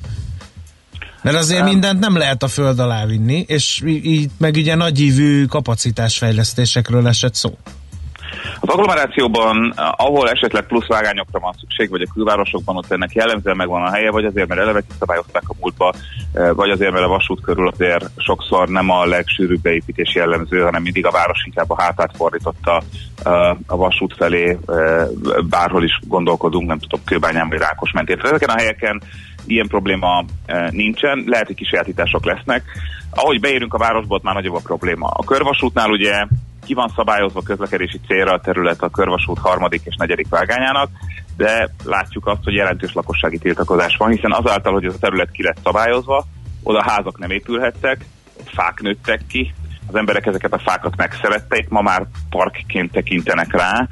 Mert 1.24 1.38
azért 1.38 1.64
mindent 1.64 2.00
nem 2.00 2.18
lehet 2.18 2.44
a 2.44 2.48
föld 2.48 2.80
alá 2.80 3.06
vinni, 3.06 3.46
és 3.48 3.82
így 3.86 4.30
meg 4.38 4.56
ugye 4.56 4.76
nagyívű 4.76 5.46
kapacitásfejlesztésekről 5.46 7.08
esett 7.08 7.36
szó. 7.36 7.58
Az 8.60 8.70
agglomerációban, 8.70 9.74
ahol 9.96 10.30
esetleg 10.30 10.66
plusz 10.66 10.88
vágányokra 10.88 11.40
van 11.40 11.54
szükség, 11.60 11.90
vagy 11.90 12.02
a 12.02 12.12
külvárosokban 12.14 12.78
ott 12.78 12.92
ennek 12.92 13.14
jellemzően 13.14 13.56
megvan 13.56 13.84
a 13.84 13.92
helye, 13.92 14.12
vagy 14.12 14.26
azért, 14.26 14.48
mert 14.48 14.62
eleve 14.62 14.82
kiszabályozták 14.92 15.44
a 15.48 15.56
múltba, 15.60 15.94
eh, 16.34 16.54
vagy 16.54 16.70
azért, 16.70 16.92
mert 16.92 17.06
a 17.06 17.08
vasút 17.08 17.42
körül 17.42 17.68
azért 17.68 18.10
sokszor 18.18 18.68
nem 18.68 18.90
a 18.90 19.06
legsűrűbb 19.06 19.62
beépítés 19.62 20.16
jellemző, 20.16 20.62
hanem 20.62 20.82
mindig 20.82 21.06
a 21.06 21.12
város 21.12 21.44
inkább 21.46 21.70
a 21.70 21.82
hátát 21.82 22.16
fordította 22.16 22.82
eh, 23.24 23.50
a 23.68 23.76
vasút 23.76 24.14
felé, 24.18 24.58
eh, 24.68 25.08
bárhol 25.50 25.84
is 25.84 26.00
gondolkodunk, 26.08 26.68
nem 26.68 26.80
tudom, 26.80 27.00
Kőbányán 27.06 27.50
vagy 27.50 27.60
Rákos 27.60 27.92
mentén. 27.92 28.20
Ezeken 28.24 28.50
a 28.50 28.58
helyeken 28.58 29.02
ilyen 29.46 29.68
probléma 29.68 30.26
nincsen, 30.70 31.24
lehet, 31.28 31.46
hogy 31.46 31.56
kisajátítások 31.56 32.26
lesznek. 32.26 32.64
Ahogy 33.10 33.40
beérünk 33.40 33.74
a 33.74 33.78
városba, 33.78 34.16
ott 34.16 34.24
már 34.24 34.34
nagyobb 34.34 34.56
a 34.56 34.60
probléma. 34.64 35.08
A 35.08 35.24
körvasútnál 35.24 35.90
ugye 35.90 36.26
ki 36.64 36.74
van 36.74 36.92
szabályozva 36.96 37.42
közlekedési 37.42 38.00
célra 38.08 38.32
a 38.32 38.40
terület 38.40 38.82
a 38.82 38.90
körvasút 38.90 39.40
harmadik 39.40 39.82
és 39.86 39.96
negyedik 39.96 40.30
vágányának, 40.30 40.90
de 41.38 41.70
látjuk 41.84 42.28
azt, 42.28 42.44
hogy 42.44 42.54
jelentős 42.54 42.94
lakossági 42.94 43.38
tiltakozás 43.38 43.98
van, 43.98 44.10
hiszen 44.10 44.32
azáltal, 44.32 44.74
hogy 44.74 44.86
ez 44.86 44.94
a 44.94 45.00
terület 45.00 45.32
ki 45.32 45.44
lett 45.44 45.58
szabályozva, 45.64 46.26
oda 46.64 46.84
házak 46.84 47.18
nem 47.20 47.32
épülhettek, 47.32 48.06
fák 48.46 48.82
nőttek 48.82 49.22
ki, 49.28 49.54
az 49.88 49.96
emberek 49.96 50.26
ezeket 50.26 50.54
a 50.54 50.60
fákat 50.60 50.96
megszerették, 50.96 51.70
ma 51.70 51.82
már 51.82 52.06
parkként 52.30 52.92
tekintenek 52.92 53.52
rá, 53.52 53.88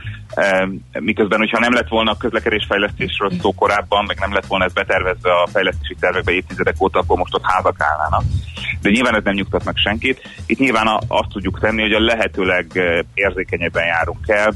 miközben, 1.00 1.40
hogyha 1.40 1.60
nem 1.60 1.74
lett 1.74 1.88
volna 1.88 2.12
a 2.12 2.18
közlekedésfejlesztésről 2.18 3.32
szó 3.42 3.54
korábban, 3.54 4.06
meg 4.06 4.20
nem 4.20 4.34
lett 4.34 4.46
volna 4.46 4.66
ez 4.66 4.74
betervezve 4.74 5.32
a 5.32 5.48
fejlesztési 5.48 5.96
tervekbe 6.00 6.32
évtizedek 6.32 6.82
óta, 6.82 7.00
akkor 7.00 7.18
most 7.18 7.34
ott 7.34 7.46
házak 7.46 7.76
állnának. 7.80 8.24
De 8.82 8.90
nyilván 8.90 9.16
ez 9.16 9.24
nem 9.24 9.34
nyugtat 9.34 9.64
meg 9.64 9.76
senkit. 9.76 10.22
Itt 10.46 10.60
nyilván 10.60 10.88
azt 11.08 11.30
tudjuk 11.30 11.60
tenni, 11.60 11.82
hogy 11.82 11.94
a 11.94 12.00
lehetőleg 12.00 12.66
érzékenyebben 13.14 13.86
járunk 13.86 14.28
el, 14.28 14.54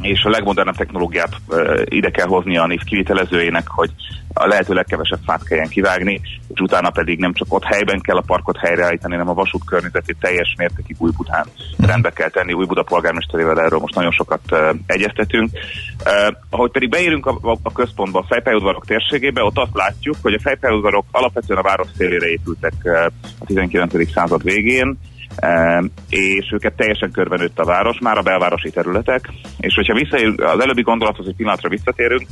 és 0.00 0.22
a 0.24 0.30
legmodernebb 0.30 0.76
technológiát 0.76 1.36
ide 1.84 2.10
kell 2.10 2.26
hozni 2.26 2.56
a 2.56 2.66
NIF 2.66 2.82
kivitelezőjének, 2.84 3.68
hogy 3.68 3.90
a 4.32 4.46
lehető 4.46 4.74
legkevesebb 4.74 5.18
fát 5.24 5.44
kelljen 5.44 5.68
kivágni, 5.68 6.20
és 6.54 6.60
utána 6.60 6.90
pedig 6.90 7.18
nem 7.18 7.32
csak 7.32 7.54
ott 7.54 7.64
helyben 7.64 8.00
kell 8.00 8.16
a 8.16 8.22
parkot 8.26 8.56
helyreállítani, 8.56 9.12
hanem 9.12 9.28
a 9.28 9.34
vasút 9.34 9.64
környezetét 9.64 10.16
teljes 10.20 10.54
mértékig 10.58 10.96
új 10.98 11.10
Budán 11.16 11.46
rendbe 11.78 12.10
kell 12.10 12.28
tenni. 12.28 12.52
Új 12.52 12.66
Buda 12.66 12.82
polgármesterével 12.82 13.60
erről 13.60 13.78
most 13.78 13.94
nagyon 13.94 14.10
sokat 14.10 14.40
uh, 14.50 14.68
egyeztetünk. 14.86 15.50
Uh, 16.04 16.34
ahogy 16.50 16.70
pedig 16.70 16.88
beérünk 16.88 17.26
a, 17.26 17.38
a, 17.42 17.56
a 17.62 17.72
központba, 17.72 18.18
a 18.18 18.26
fejpályaudvarok 18.28 18.86
térségébe, 18.86 19.42
ott 19.42 19.58
azt 19.58 19.74
látjuk, 19.74 20.16
hogy 20.22 20.34
a 20.34 20.40
fejpályaudvarok 20.40 21.04
alapvetően 21.10 21.58
a 21.58 21.62
város 21.62 21.88
szélére 21.96 22.26
épültek 22.26 22.74
uh, 22.82 23.04
a 23.38 23.44
19. 23.44 24.12
század 24.12 24.42
végén, 24.42 24.98
és 26.08 26.52
őket 26.52 26.76
teljesen 26.76 27.10
körbenőtt 27.10 27.58
a 27.58 27.64
város, 27.64 27.98
már 28.00 28.18
a 28.18 28.22
belvárosi 28.22 28.70
területek, 28.70 29.30
és 29.58 29.74
hogyha 29.74 29.94
visszaér, 29.94 30.34
az 30.36 30.60
előbbi 30.60 30.82
gondolathoz 30.82 31.26
egy 31.26 31.36
pillanatra 31.36 31.68
visszatérünk, 31.68 32.26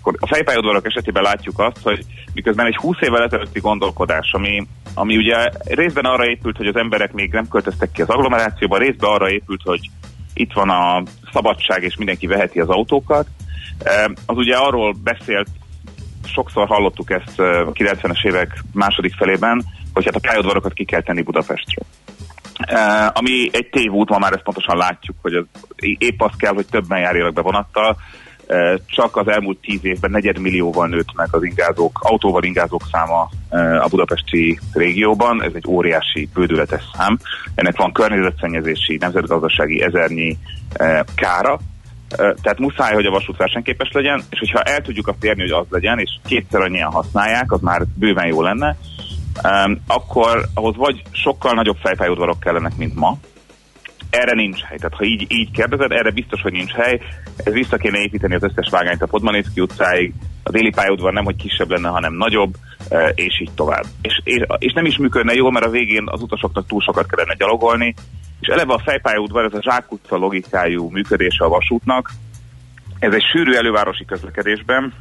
akkor 0.00 0.16
a 0.20 0.26
fejpályaudvarok 0.26 0.86
esetében 0.86 1.22
látjuk 1.22 1.58
azt, 1.58 1.78
hogy 1.82 2.04
miközben 2.34 2.66
egy 2.66 2.76
20 2.76 2.96
évvel 3.00 3.22
ezelőtti 3.22 3.60
gondolkodás, 3.60 4.32
ami, 4.32 4.66
ami 4.94 5.16
ugye 5.16 5.48
részben 5.64 6.04
arra 6.04 6.26
épült, 6.26 6.56
hogy 6.56 6.66
az 6.66 6.76
emberek 6.76 7.12
még 7.12 7.32
nem 7.32 7.48
költöztek 7.48 7.90
ki 7.92 8.02
az 8.02 8.08
agglomerációba, 8.08 8.78
részben 8.78 9.10
arra 9.10 9.30
épült, 9.30 9.60
hogy 9.64 9.90
itt 10.34 10.52
van 10.52 10.70
a 10.70 11.02
szabadság, 11.32 11.82
és 11.82 11.96
mindenki 11.96 12.26
veheti 12.26 12.60
az 12.60 12.68
autókat, 12.68 13.26
az 14.26 14.36
ugye 14.36 14.56
arról 14.56 14.94
beszélt, 15.02 15.48
sokszor 16.24 16.66
hallottuk 16.66 17.10
ezt 17.10 17.38
a 17.38 17.72
90-es 17.72 18.26
évek 18.26 18.62
második 18.72 19.14
felében, 19.14 19.64
hogy 19.92 20.04
hát 20.04 20.14
a 20.14 20.20
pályaudvarokat 20.20 20.72
ki 20.72 20.84
kell 20.84 21.02
tenni 21.02 21.22
Budapestről. 21.22 21.86
Uh, 22.70 23.10
ami 23.12 23.48
egy 23.52 23.68
tévút, 23.70 24.08
ma 24.08 24.18
már 24.18 24.32
ezt 24.32 24.42
pontosan 24.42 24.76
látjuk, 24.76 25.16
hogy 25.22 25.34
az, 25.34 25.44
épp 25.76 26.20
az 26.20 26.30
kell, 26.36 26.54
hogy 26.54 26.66
többen 26.66 27.00
járjanak 27.00 27.32
be 27.32 27.40
vonattal, 27.40 27.96
uh, 28.48 28.74
csak 28.86 29.16
az 29.16 29.28
elmúlt 29.28 29.58
tíz 29.58 29.84
évben 29.84 30.10
negyedmillióval 30.10 30.88
nőtt 30.88 31.14
meg 31.14 31.28
az 31.30 31.44
ingázók, 31.44 31.98
autóval 32.02 32.42
ingázók 32.42 32.82
száma 32.92 33.28
uh, 33.50 33.84
a 33.84 33.88
budapesti 33.88 34.58
régióban, 34.72 35.42
ez 35.42 35.52
egy 35.54 35.66
óriási, 35.68 36.28
bődületes 36.34 36.82
szám. 36.96 37.18
Ennek 37.54 37.76
van 37.76 37.92
környezetszennyezési, 37.92 38.96
nemzetgazdasági 38.96 39.82
ezernyi 39.82 40.38
kára, 41.14 41.58
tehát 42.16 42.58
muszáj, 42.58 42.94
hogy 42.94 43.06
a 43.06 43.10
vasút 43.10 43.36
versenyképes 43.36 43.90
legyen, 43.92 44.22
és 44.30 44.38
hogyha 44.38 44.62
el 44.62 44.80
tudjuk 44.80 45.08
azt 45.08 45.24
érni, 45.24 45.40
hogy 45.40 45.50
az 45.50 45.66
legyen, 45.70 45.98
és 45.98 46.10
kétszer 46.26 46.60
annyian 46.60 46.90
használják, 46.90 47.52
az 47.52 47.60
már 47.60 47.82
bőven 47.94 48.26
jó 48.26 48.42
lenne, 48.42 48.76
akkor 49.86 50.44
ahhoz 50.54 50.76
vagy 50.76 51.02
sokkal 51.10 51.52
nagyobb 51.52 51.76
fejpályaudvarok 51.76 52.40
kellenek, 52.40 52.76
mint 52.76 52.94
ma, 52.94 53.18
erre 54.10 54.34
nincs 54.34 54.60
hely. 54.60 54.76
Tehát 54.76 54.94
ha 54.94 55.04
így, 55.04 55.26
így 55.28 55.50
kérdezed, 55.50 55.92
erre 55.92 56.10
biztos, 56.10 56.40
hogy 56.40 56.52
nincs 56.52 56.72
hely. 56.72 57.00
Ez 57.36 57.52
vissza 57.52 57.76
kéne 57.76 57.98
építeni 57.98 58.34
az 58.34 58.42
összes 58.42 58.70
vágányt 58.70 59.02
a 59.02 59.06
Podmanicki 59.06 59.60
utcáig, 59.60 60.12
a 60.42 60.50
déli 60.50 60.70
pályaudvar 60.70 61.12
nem, 61.12 61.24
hogy 61.24 61.36
kisebb 61.36 61.70
lenne, 61.70 61.88
hanem 61.88 62.14
nagyobb, 62.14 62.54
és 63.14 63.40
így 63.40 63.50
tovább. 63.54 63.84
És, 64.02 64.20
és, 64.24 64.42
és 64.58 64.72
nem 64.72 64.84
is 64.84 64.96
működne 64.96 65.32
jól, 65.32 65.50
mert 65.50 65.66
a 65.66 65.70
végén 65.70 66.04
az 66.06 66.22
utasoknak 66.22 66.66
túl 66.66 66.80
sokat 66.80 67.06
kellene 67.06 67.34
gyalogolni, 67.34 67.94
és 68.40 68.48
eleve 68.48 68.72
a 68.72 68.82
fejpályaudvar, 68.84 69.44
ez 69.44 69.54
a 69.54 69.62
zsákutca 69.62 70.16
logikájú 70.16 70.88
működése 70.88 71.44
a 71.44 71.48
vasútnak, 71.48 72.10
ez 72.98 73.14
egy 73.14 73.24
sűrű 73.32 73.52
elővárosi 73.52 74.04
közlekedésben, 74.04 74.92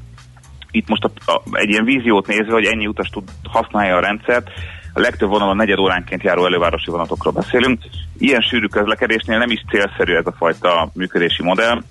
itt 0.71 0.87
most 0.87 1.03
a, 1.03 1.31
a, 1.31 1.41
egy 1.51 1.69
ilyen 1.69 1.85
víziót 1.85 2.27
nézve, 2.27 2.53
hogy 2.53 2.65
ennyi 2.65 2.87
utas 2.87 3.09
tud 3.09 3.23
használja 3.49 3.95
a 3.95 4.01
rendszert, 4.01 4.49
a 4.93 4.99
legtöbb 4.99 5.29
vonalon 5.29 5.55
negyed 5.55 5.79
óránként 5.79 6.23
járó 6.23 6.45
elővárosi 6.45 6.91
vonatokról 6.91 7.33
beszélünk. 7.33 7.79
Ilyen 8.17 8.41
sűrű 8.41 8.65
közlekedésnél 8.65 9.37
nem 9.37 9.49
is 9.49 9.63
célszerű 9.69 10.13
ez 10.13 10.25
a 10.25 10.35
fajta 10.37 10.89
működési 10.93 11.43
modell, 11.43 11.81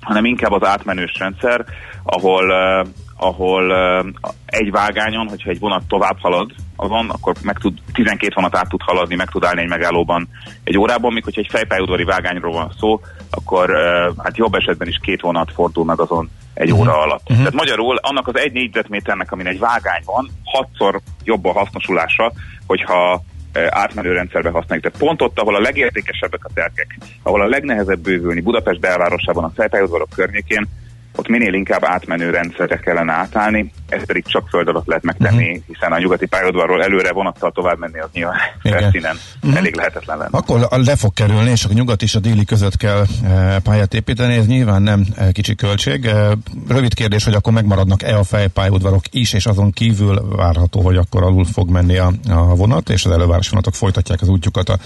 hanem 0.00 0.24
inkább 0.24 0.52
az 0.52 0.64
átmenős 0.64 1.12
rendszer, 1.18 1.64
ahol, 2.02 2.44
uh, 2.44 2.88
ahol 3.16 3.70
uh, 3.70 4.32
egy 4.46 4.70
vágányon, 4.70 5.28
hogyha 5.28 5.50
egy 5.50 5.58
vonat 5.58 5.88
tovább 5.88 6.18
halad 6.18 6.50
azon, 6.76 7.10
akkor 7.10 7.34
meg 7.42 7.58
tud, 7.58 7.78
12 7.92 8.32
vonat 8.34 8.56
át 8.56 8.68
tud 8.68 8.82
haladni, 8.82 9.14
meg 9.14 9.28
tud 9.28 9.44
állni 9.44 9.60
egy 9.60 9.68
megállóban 9.68 10.28
egy 10.64 10.78
órában, 10.78 11.12
míg 11.12 11.24
hogyha 11.24 11.40
egy 11.40 11.50
fejpályaudvari 11.50 12.04
vágányról 12.04 12.52
van 12.52 12.72
szó, 12.78 13.00
akkor 13.30 13.70
uh, 13.70 14.16
hát 14.24 14.36
jobb 14.36 14.54
esetben 14.54 14.88
is 14.88 14.98
két 15.02 15.20
vonat 15.20 15.52
fordul 15.52 15.84
meg 15.84 16.00
azon 16.00 16.30
egy 16.54 16.70
uh-huh. 16.70 16.86
óra 16.86 17.00
alatt. 17.00 17.22
Uh-huh. 17.22 17.36
Tehát 17.36 17.52
magyarul 17.52 17.96
annak 17.96 18.28
az 18.28 18.38
egy 18.38 18.52
négyzetméternek, 18.52 19.32
amin 19.32 19.46
egy 19.46 19.58
vágány 19.58 20.02
van, 20.04 20.30
hatszor 20.44 21.00
jobb 21.24 21.44
a 21.44 21.52
hasznosulása, 21.52 22.32
hogyha 22.66 23.22
átmenő 23.68 24.12
rendszerbe 24.12 24.50
használjuk. 24.50 24.86
Tehát 24.86 24.98
pont 24.98 25.22
ott, 25.22 25.38
ahol 25.38 25.54
a 25.54 25.60
legértékesebbek 25.60 26.44
a 26.44 26.50
telkek, 26.54 26.98
ahol 27.22 27.40
a 27.40 27.48
legnehezebb 27.48 27.98
bővülni 27.98 28.40
Budapest 28.40 28.80
belvárosában, 28.80 29.44
a 29.44 29.52
Fejpályaudvarok 29.54 30.08
környékén, 30.14 30.68
ott 31.16 31.28
minél 31.28 31.54
inkább 31.54 31.84
átmenő 31.84 32.30
rendszerre 32.30 32.76
kellene 32.76 33.12
átállni, 33.12 33.72
ezt 33.88 34.04
pedig 34.04 34.24
csak 34.26 34.48
föld 34.48 34.68
alatt 34.68 34.86
lehet 34.86 35.02
megtenni, 35.02 35.48
uh-huh. 35.48 35.64
hiszen 35.66 35.92
a 35.92 35.98
nyugati 35.98 36.26
pályaudvarról 36.26 36.82
előre 36.82 37.12
vonattal 37.12 37.52
tovább 37.52 37.78
menni, 37.78 37.98
az 37.98 38.08
nyilván 38.12 38.36
felszínen 38.62 39.16
uh-huh. 39.42 39.58
elég 39.58 39.74
lehetetlen 39.74 40.18
lenne. 40.18 40.38
Akkor 40.38 40.68
le 40.70 40.96
fog 40.96 41.12
kerülni, 41.12 41.50
és 41.50 41.64
a 41.64 41.72
nyugat 41.72 42.02
és 42.02 42.14
a 42.14 42.18
déli 42.20 42.44
között 42.44 42.76
kell 42.76 43.04
e, 43.24 43.58
pályát 43.58 43.94
építeni, 43.94 44.34
ez 44.34 44.46
nyilván 44.46 44.82
nem 44.82 45.06
e, 45.16 45.32
kicsi 45.32 45.54
költség. 45.54 46.04
E, 46.04 46.32
rövid 46.68 46.94
kérdés, 46.94 47.24
hogy 47.24 47.34
akkor 47.34 47.52
megmaradnak-e 47.52 48.18
a 48.18 48.24
fejpályaudvarok 48.24 49.04
is, 49.10 49.32
és 49.32 49.46
azon 49.46 49.70
kívül 49.70 50.36
várható, 50.36 50.80
hogy 50.80 50.96
akkor 50.96 51.22
alul 51.22 51.44
fog 51.44 51.70
menni 51.70 51.96
a, 51.96 52.12
a 52.28 52.54
vonat, 52.54 52.90
és 52.90 53.04
az 53.04 53.10
előváros 53.10 53.48
vonatok 53.48 53.74
folytatják 53.74 54.20
az 54.20 54.28
útjukat 54.28 54.68
a 54.68 54.78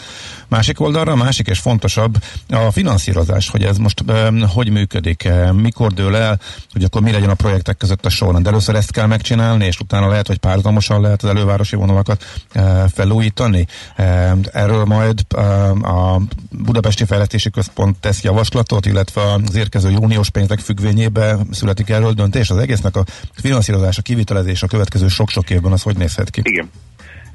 másik 0.49 0.81
oldalra. 0.81 1.13
A 1.13 1.17
másik 1.17 1.47
és 1.47 1.59
fontosabb 1.59 2.17
a 2.51 2.71
finanszírozás, 2.71 3.51
hogy 3.51 3.63
ez 3.63 3.77
most 3.77 4.03
e, 4.09 4.33
hogy 4.55 4.71
működik, 4.71 5.25
e, 5.25 5.53
mikor 5.53 5.93
dől 5.93 6.17
el, 6.19 6.41
hogy 6.73 6.85
akkor 6.85 7.03
mi 7.03 7.11
legyen 7.11 7.31
a 7.31 7.35
projektek 7.35 7.77
között 7.77 8.07
a 8.07 8.09
sorrend. 8.09 8.47
Először 8.47 8.75
ezt 8.75 8.93
kell 8.93 9.07
megcsinálni, 9.07 9.65
és 9.65 9.81
utána 9.81 10.09
lehet, 10.09 10.27
hogy 10.27 10.39
párhuzamosan 10.39 11.01
lehet 11.01 11.23
az 11.23 11.29
elővárosi 11.29 11.77
vonalakat 11.77 12.25
e, 12.53 12.89
felújítani. 12.89 13.67
E, 13.97 14.37
erről 14.53 14.85
majd 14.85 15.21
e, 15.37 15.41
a 15.71 16.21
Budapesti 16.51 17.05
Fejlesztési 17.05 17.51
Központ 17.51 17.97
tesz 18.01 18.23
javaslatot, 18.23 18.87
illetve 18.87 19.23
az 19.47 19.55
érkező 19.55 19.97
uniós 19.97 20.31
pénzek 20.31 20.59
függvényében 20.59 21.49
születik 21.51 21.91
erről 21.91 22.13
döntés. 22.13 22.51
Az 22.51 22.57
egésznek 22.57 22.97
a 22.97 23.05
finanszírozása, 23.33 24.03
kivitelezés 24.03 24.63
a 24.63 24.67
következő 24.67 25.09
sok-sok 25.09 25.51
évben 25.51 25.73
az 25.73 25.83
hogy 25.83 25.97
nézhet 25.97 26.31
ki? 26.31 26.41
Igen. 26.45 26.71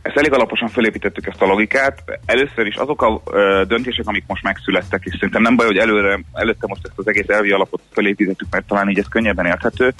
Ezt 0.03 0.17
elég 0.17 0.33
alaposan 0.33 0.67
felépítettük 0.67 1.27
ezt 1.27 1.41
a 1.41 1.45
logikát. 1.45 2.03
Először 2.25 2.65
is 2.65 2.75
azok 2.75 3.01
a 3.01 3.21
ö, 3.31 3.63
döntések, 3.67 4.07
amik 4.07 4.23
most 4.27 4.43
megszülettek, 4.43 5.01
és 5.05 5.13
szerintem 5.13 5.41
nem 5.41 5.55
baj, 5.55 5.65
hogy 5.65 5.77
előre, 5.77 6.19
előtte 6.33 6.67
most 6.67 6.81
ezt 6.83 6.97
az 6.97 7.07
egész 7.07 7.27
elvi 7.27 7.51
alapot 7.51 7.81
felépítettük, 7.91 8.47
mert 8.51 8.67
talán 8.67 8.89
így 8.89 8.99
ez 8.99 9.07
könnyebben 9.07 9.45
érthető. 9.45 9.93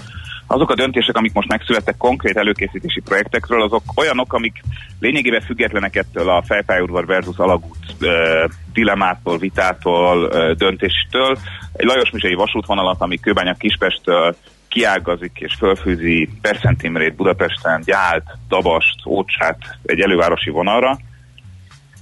Azok 0.47 0.70
a 0.70 0.76
döntések, 0.76 1.18
amik 1.18 1.34
most 1.34 1.47
megszülettek 1.47 1.97
konkrét 1.97 2.38
előkészítési 2.38 3.01
projektekről, 3.01 3.62
azok 3.62 3.84
olyanok, 3.95 4.34
amik 4.34 4.62
lényegében 4.99 5.41
függetlenek 5.41 5.95
ettől 5.95 6.30
a 6.30 6.43
fejpályaudvar 6.45 7.06
versus 7.06 7.38
alagút 7.38 7.86
ö, 7.99 8.45
dilemától, 8.74 9.38
vitától, 9.38 10.30
ö, 10.32 10.54
döntéstől. 10.54 11.38
Egy 11.74 11.86
Lajos 11.86 12.10
Mizsai 12.10 12.34
vasútvonalat, 12.34 13.01
ami 13.01 13.20
Kőbánya 13.20 13.54
Kispesttől 13.54 14.36
kiágazik 14.74 15.32
és 15.39 15.53
fölfűzi 15.53 16.30
Perszent 16.41 16.84
Imrét 16.84 17.15
Budapesten, 17.15 17.82
Gyált, 17.86 18.24
Dabast, 18.47 19.05
Ócsát 19.05 19.57
egy 19.84 19.99
elővárosi 19.99 20.49
vonalra, 20.49 20.97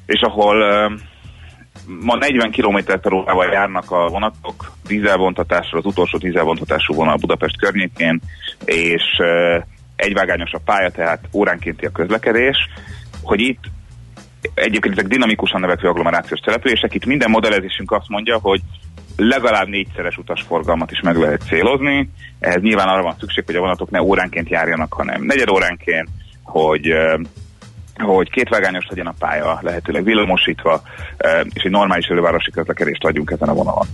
és 0.06 0.22
ahol 0.22 0.62
uh, 0.62 1.00
ma 2.02 2.16
40 2.16 2.52
km 2.52 2.78
per 3.02 3.14
órával 3.14 3.52
járnak 3.52 3.92
a 3.92 4.08
vonatok 4.08 4.72
dízelvontatásra, 4.88 5.78
az 5.78 5.86
utolsó 5.86 6.18
dízelvontatású 6.18 6.94
vonal 6.94 7.16
Budapest 7.16 7.58
környékén, 7.58 8.22
és 8.66 9.04
uh, 9.18 9.64
egyvágányos 9.96 10.52
a 10.52 10.62
pálya, 10.66 10.90
tehát 10.90 11.28
óránkénti 11.34 11.86
a 11.86 11.92
közlekedés, 11.92 12.58
hogy 13.22 13.40
itt 13.40 13.64
egyébként 14.54 14.98
ezek 14.98 15.12
dinamikusan 15.12 15.62
növekvő 15.62 15.88
agglomerációs 15.88 16.40
települések, 16.40 16.94
itt 16.94 17.06
minden 17.06 17.30
modellezésünk 17.30 17.92
azt 17.92 18.10
mondja, 18.10 18.40
hogy 18.40 18.62
legalább 19.16 19.68
négyszeres 19.68 20.18
utasforgalmat 20.18 20.92
is 20.92 21.02
meg 21.02 21.16
lehet 21.16 21.42
célozni. 21.48 22.10
Ehhez 22.40 22.62
nyilván 22.62 22.88
arra 22.88 23.02
van 23.02 23.16
szükség, 23.20 23.46
hogy 23.46 23.56
a 23.56 23.60
vonatok 23.60 23.90
ne 23.90 24.02
óránként 24.02 24.50
járjanak, 24.50 24.94
hanem 24.94 25.24
negyed 25.24 25.50
óránként, 25.50 26.10
hogy 26.44 26.94
hogy 27.98 28.30
kétvágányos 28.30 28.86
legyen 28.90 29.08
a 29.08 29.14
pálya, 29.20 29.60
lehetőleg 29.62 30.04
villamosítva, 30.04 30.82
és 31.54 31.64
egy 31.64 31.72
normális 31.72 32.06
elővárosi 32.06 32.52
közlekedést 32.52 33.04
adjunk 33.04 33.32
ezen 33.32 33.50
a 33.50 33.54
vonalon. 33.54 33.88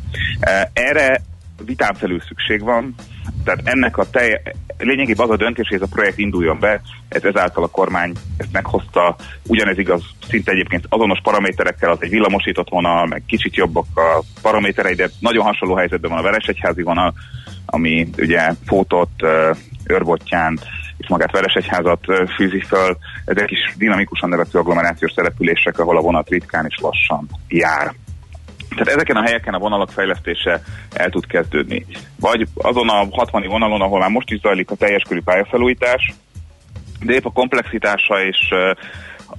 Erre 0.73 1.21
vitán 1.65 1.93
felül 1.93 2.21
szükség 2.27 2.61
van, 2.61 2.95
tehát 3.43 3.61
ennek 3.63 3.97
a 3.97 4.09
telj, 4.09 4.33
lényegében 4.77 5.25
az 5.25 5.33
a 5.33 5.37
döntés, 5.37 5.67
hogy 5.67 5.77
ez 5.81 5.87
a 5.89 5.95
projekt 5.95 6.17
induljon 6.17 6.59
be, 6.59 6.81
ez 7.09 7.23
ezáltal 7.23 7.63
a 7.63 7.67
kormány 7.67 8.11
ezt 8.37 8.51
meghozta, 8.51 9.15
ugyanez 9.47 9.77
igaz 9.77 10.01
szinte 10.29 10.51
egyébként 10.51 10.85
azonos 10.89 11.19
paraméterekkel, 11.23 11.91
az 11.91 11.97
egy 12.01 12.09
villamosított 12.09 12.69
vonal, 12.69 13.05
meg 13.05 13.23
kicsit 13.27 13.55
jobbak 13.55 13.85
a 13.95 14.23
paraméterei, 14.41 14.93
de 14.93 15.09
nagyon 15.19 15.45
hasonló 15.45 15.75
helyzetben 15.75 16.09
van 16.11 16.19
a 16.19 16.23
Veresegyházi 16.23 16.81
vonal, 16.81 17.13
ami 17.65 18.09
ugye 18.17 18.51
Fótot, 18.65 19.09
Őrbottyán 19.83 20.59
és 20.97 21.07
magát 21.07 21.31
Veresegyházat 21.31 22.05
fűzi 22.35 22.61
föl. 22.61 22.97
Ezek 23.25 23.51
is 23.51 23.75
dinamikusan 23.77 24.29
nevető 24.29 24.59
agglomerációs 24.59 25.11
települések, 25.11 25.79
ahol 25.79 25.97
a 25.97 26.01
vonat 26.01 26.29
ritkán 26.29 26.65
és 26.69 26.77
lassan 26.81 27.29
jár. 27.47 27.93
Tehát 28.69 28.87
ezeken 28.87 29.15
a 29.15 29.23
helyeken 29.23 29.53
a 29.53 29.59
vonalak 29.59 29.91
fejlesztése 29.91 30.61
el 30.93 31.09
tud 31.09 31.25
kezdődni. 31.25 31.85
Vagy 32.19 32.47
azon 32.55 32.89
a 32.89 33.07
60 33.11 33.47
vonalon, 33.47 33.81
ahol 33.81 33.99
már 33.99 34.09
most 34.09 34.31
is 34.31 34.39
zajlik 34.39 34.71
a 34.71 34.75
teljes 34.75 35.03
körű 35.07 35.21
pályafelújítás, 35.21 36.13
de 36.99 37.13
épp 37.13 37.25
a 37.25 37.31
komplexitása 37.31 38.23
és 38.23 38.53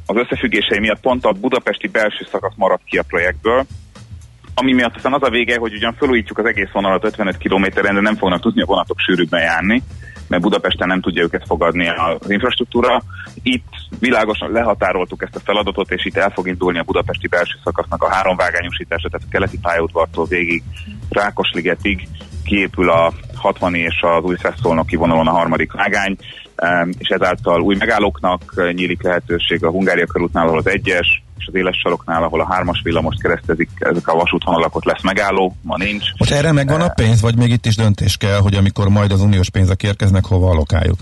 az 0.06 0.16
összefüggései 0.16 0.78
miatt 0.78 1.00
pont 1.00 1.24
a 1.24 1.32
budapesti 1.32 1.88
belső 1.88 2.26
szakasz 2.30 2.54
maradt 2.56 2.84
ki 2.84 2.98
a 2.98 3.02
projektből, 3.02 3.66
ami 4.54 4.72
miatt 4.72 4.96
aztán 4.96 5.12
az 5.12 5.22
a 5.22 5.30
vége, 5.30 5.58
hogy 5.58 5.74
ugyan 5.74 5.94
felújítjuk 5.98 6.38
az 6.38 6.44
egész 6.44 6.70
vonalat 6.72 7.04
55 7.04 7.38
kilométeren, 7.38 7.94
de 7.94 8.00
nem 8.00 8.16
fognak 8.16 8.40
tudni 8.40 8.62
a 8.62 8.66
vonatok 8.66 8.98
sűrűbben 8.98 9.40
járni, 9.40 9.82
mert 10.28 10.42
Budapesten 10.42 10.88
nem 10.88 11.00
tudja 11.00 11.22
őket 11.22 11.46
fogadni 11.46 11.88
az 11.88 12.30
infrastruktúra. 12.30 13.02
Itt 13.42 13.66
világosan 13.98 14.50
lehatároltuk 14.50 15.22
ezt 15.22 15.36
a 15.36 15.40
feladatot, 15.44 15.90
és 15.90 16.04
itt 16.04 16.16
el 16.16 16.30
fog 16.30 16.48
indulni 16.48 16.78
a 16.78 16.82
budapesti 16.82 17.28
belső 17.28 17.58
szakasznak 17.64 18.02
a 18.02 18.10
háromvágányosítása, 18.10 19.08
tehát 19.08 19.26
a 19.26 19.30
keleti 19.30 19.58
pályaudvartól 19.58 20.26
végig 20.26 20.62
Rákosligetig 21.08 22.08
kiépül 22.44 22.90
a 22.90 23.12
60 23.34 23.74
és 23.74 24.00
az 24.00 24.24
új 24.24 24.36
szolnoki 24.62 24.96
vonalon 24.96 25.26
a 25.26 25.30
harmadik 25.32 25.72
vágány, 25.72 26.16
és 26.98 27.08
ezáltal 27.08 27.60
új 27.60 27.76
megállóknak 27.78 28.54
nyílik 28.72 29.02
lehetőség 29.02 29.64
a 29.64 29.70
Hungária 29.70 30.06
körútnál, 30.06 30.46
ahol 30.46 30.58
az 30.58 30.68
egyes, 30.68 31.22
és 31.38 31.46
az 31.46 31.54
éles 31.54 31.78
saroknál, 31.82 32.22
ahol 32.22 32.40
a 32.40 32.52
hármas 32.52 32.80
villamost 32.84 33.22
keresztezik, 33.22 33.70
ezek 33.78 34.08
a 34.08 34.14
vasútvonalak 34.14 34.76
ott 34.76 34.84
lesz 34.84 35.02
megálló, 35.02 35.56
ma 35.62 35.76
nincs. 35.76 36.04
Most 36.18 36.30
erre 36.30 36.52
megvan 36.52 36.80
a 36.80 36.88
pénz, 36.88 37.20
vagy 37.20 37.36
még 37.36 37.50
itt 37.50 37.66
is 37.66 37.76
döntés 37.76 38.16
kell, 38.16 38.38
hogy 38.38 38.54
amikor 38.54 38.88
majd 38.88 39.12
az 39.12 39.20
uniós 39.20 39.50
pénzek 39.50 39.82
érkeznek, 39.82 40.24
hova 40.24 40.50
alokáljuk? 40.50 40.98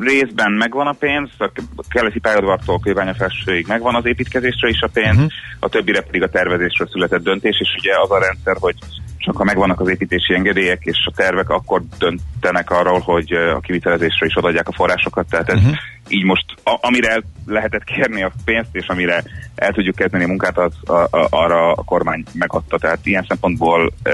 részben 0.00 0.52
megvan 0.52 0.86
a 0.86 0.92
pénz, 0.92 1.30
a 1.38 1.50
keleti 1.88 2.18
pályaudvartól 2.18 2.78
Kőbánya 2.78 3.14
felsőig 3.14 3.66
megvan 3.66 3.94
az 3.94 4.06
építkezésre 4.06 4.68
is 4.68 4.80
a 4.80 4.88
pénz, 4.92 5.16
uh-huh. 5.16 5.30
a 5.60 5.68
többire 5.68 6.00
pedig 6.00 6.22
a 6.22 6.28
tervezésről 6.28 6.88
született 6.88 7.22
döntés, 7.22 7.60
és 7.60 7.68
ugye 7.78 7.92
az 8.02 8.10
a 8.10 8.18
rendszer, 8.18 8.56
hogy 8.60 8.74
csak 9.18 9.36
ha 9.36 9.44
megvannak 9.44 9.80
az 9.80 9.88
építési 9.88 10.34
engedélyek 10.34 10.84
és 10.84 11.06
a 11.10 11.12
tervek, 11.16 11.50
akkor 11.50 11.82
döntenek 11.98 12.70
arról, 12.70 12.98
hogy 12.98 13.32
a 13.32 13.60
kivitelezésre 13.60 14.26
is 14.26 14.36
odaadják 14.36 14.68
a 14.68 14.72
forrásokat. 14.72 15.26
Tehát 15.28 15.48
ez 15.48 15.58
uh-huh. 15.58 15.76
Így 16.08 16.24
most, 16.24 16.44
a, 16.64 16.78
amire 16.80 17.08
el 17.08 17.22
lehetett 17.46 17.84
kérni 17.84 18.22
a 18.22 18.32
pénzt, 18.44 18.68
és 18.72 18.86
amire 18.86 19.22
el 19.54 19.72
tudjuk 19.72 19.94
kezdeni 19.94 20.24
a 20.24 20.26
munkát, 20.26 20.58
az 20.58 20.72
a, 20.84 20.92
a, 20.92 21.26
arra 21.30 21.72
a 21.72 21.82
kormány 21.82 22.24
megadta. 22.32 22.78
Tehát 22.78 23.06
ilyen 23.06 23.24
szempontból 23.28 23.92
e, 24.02 24.12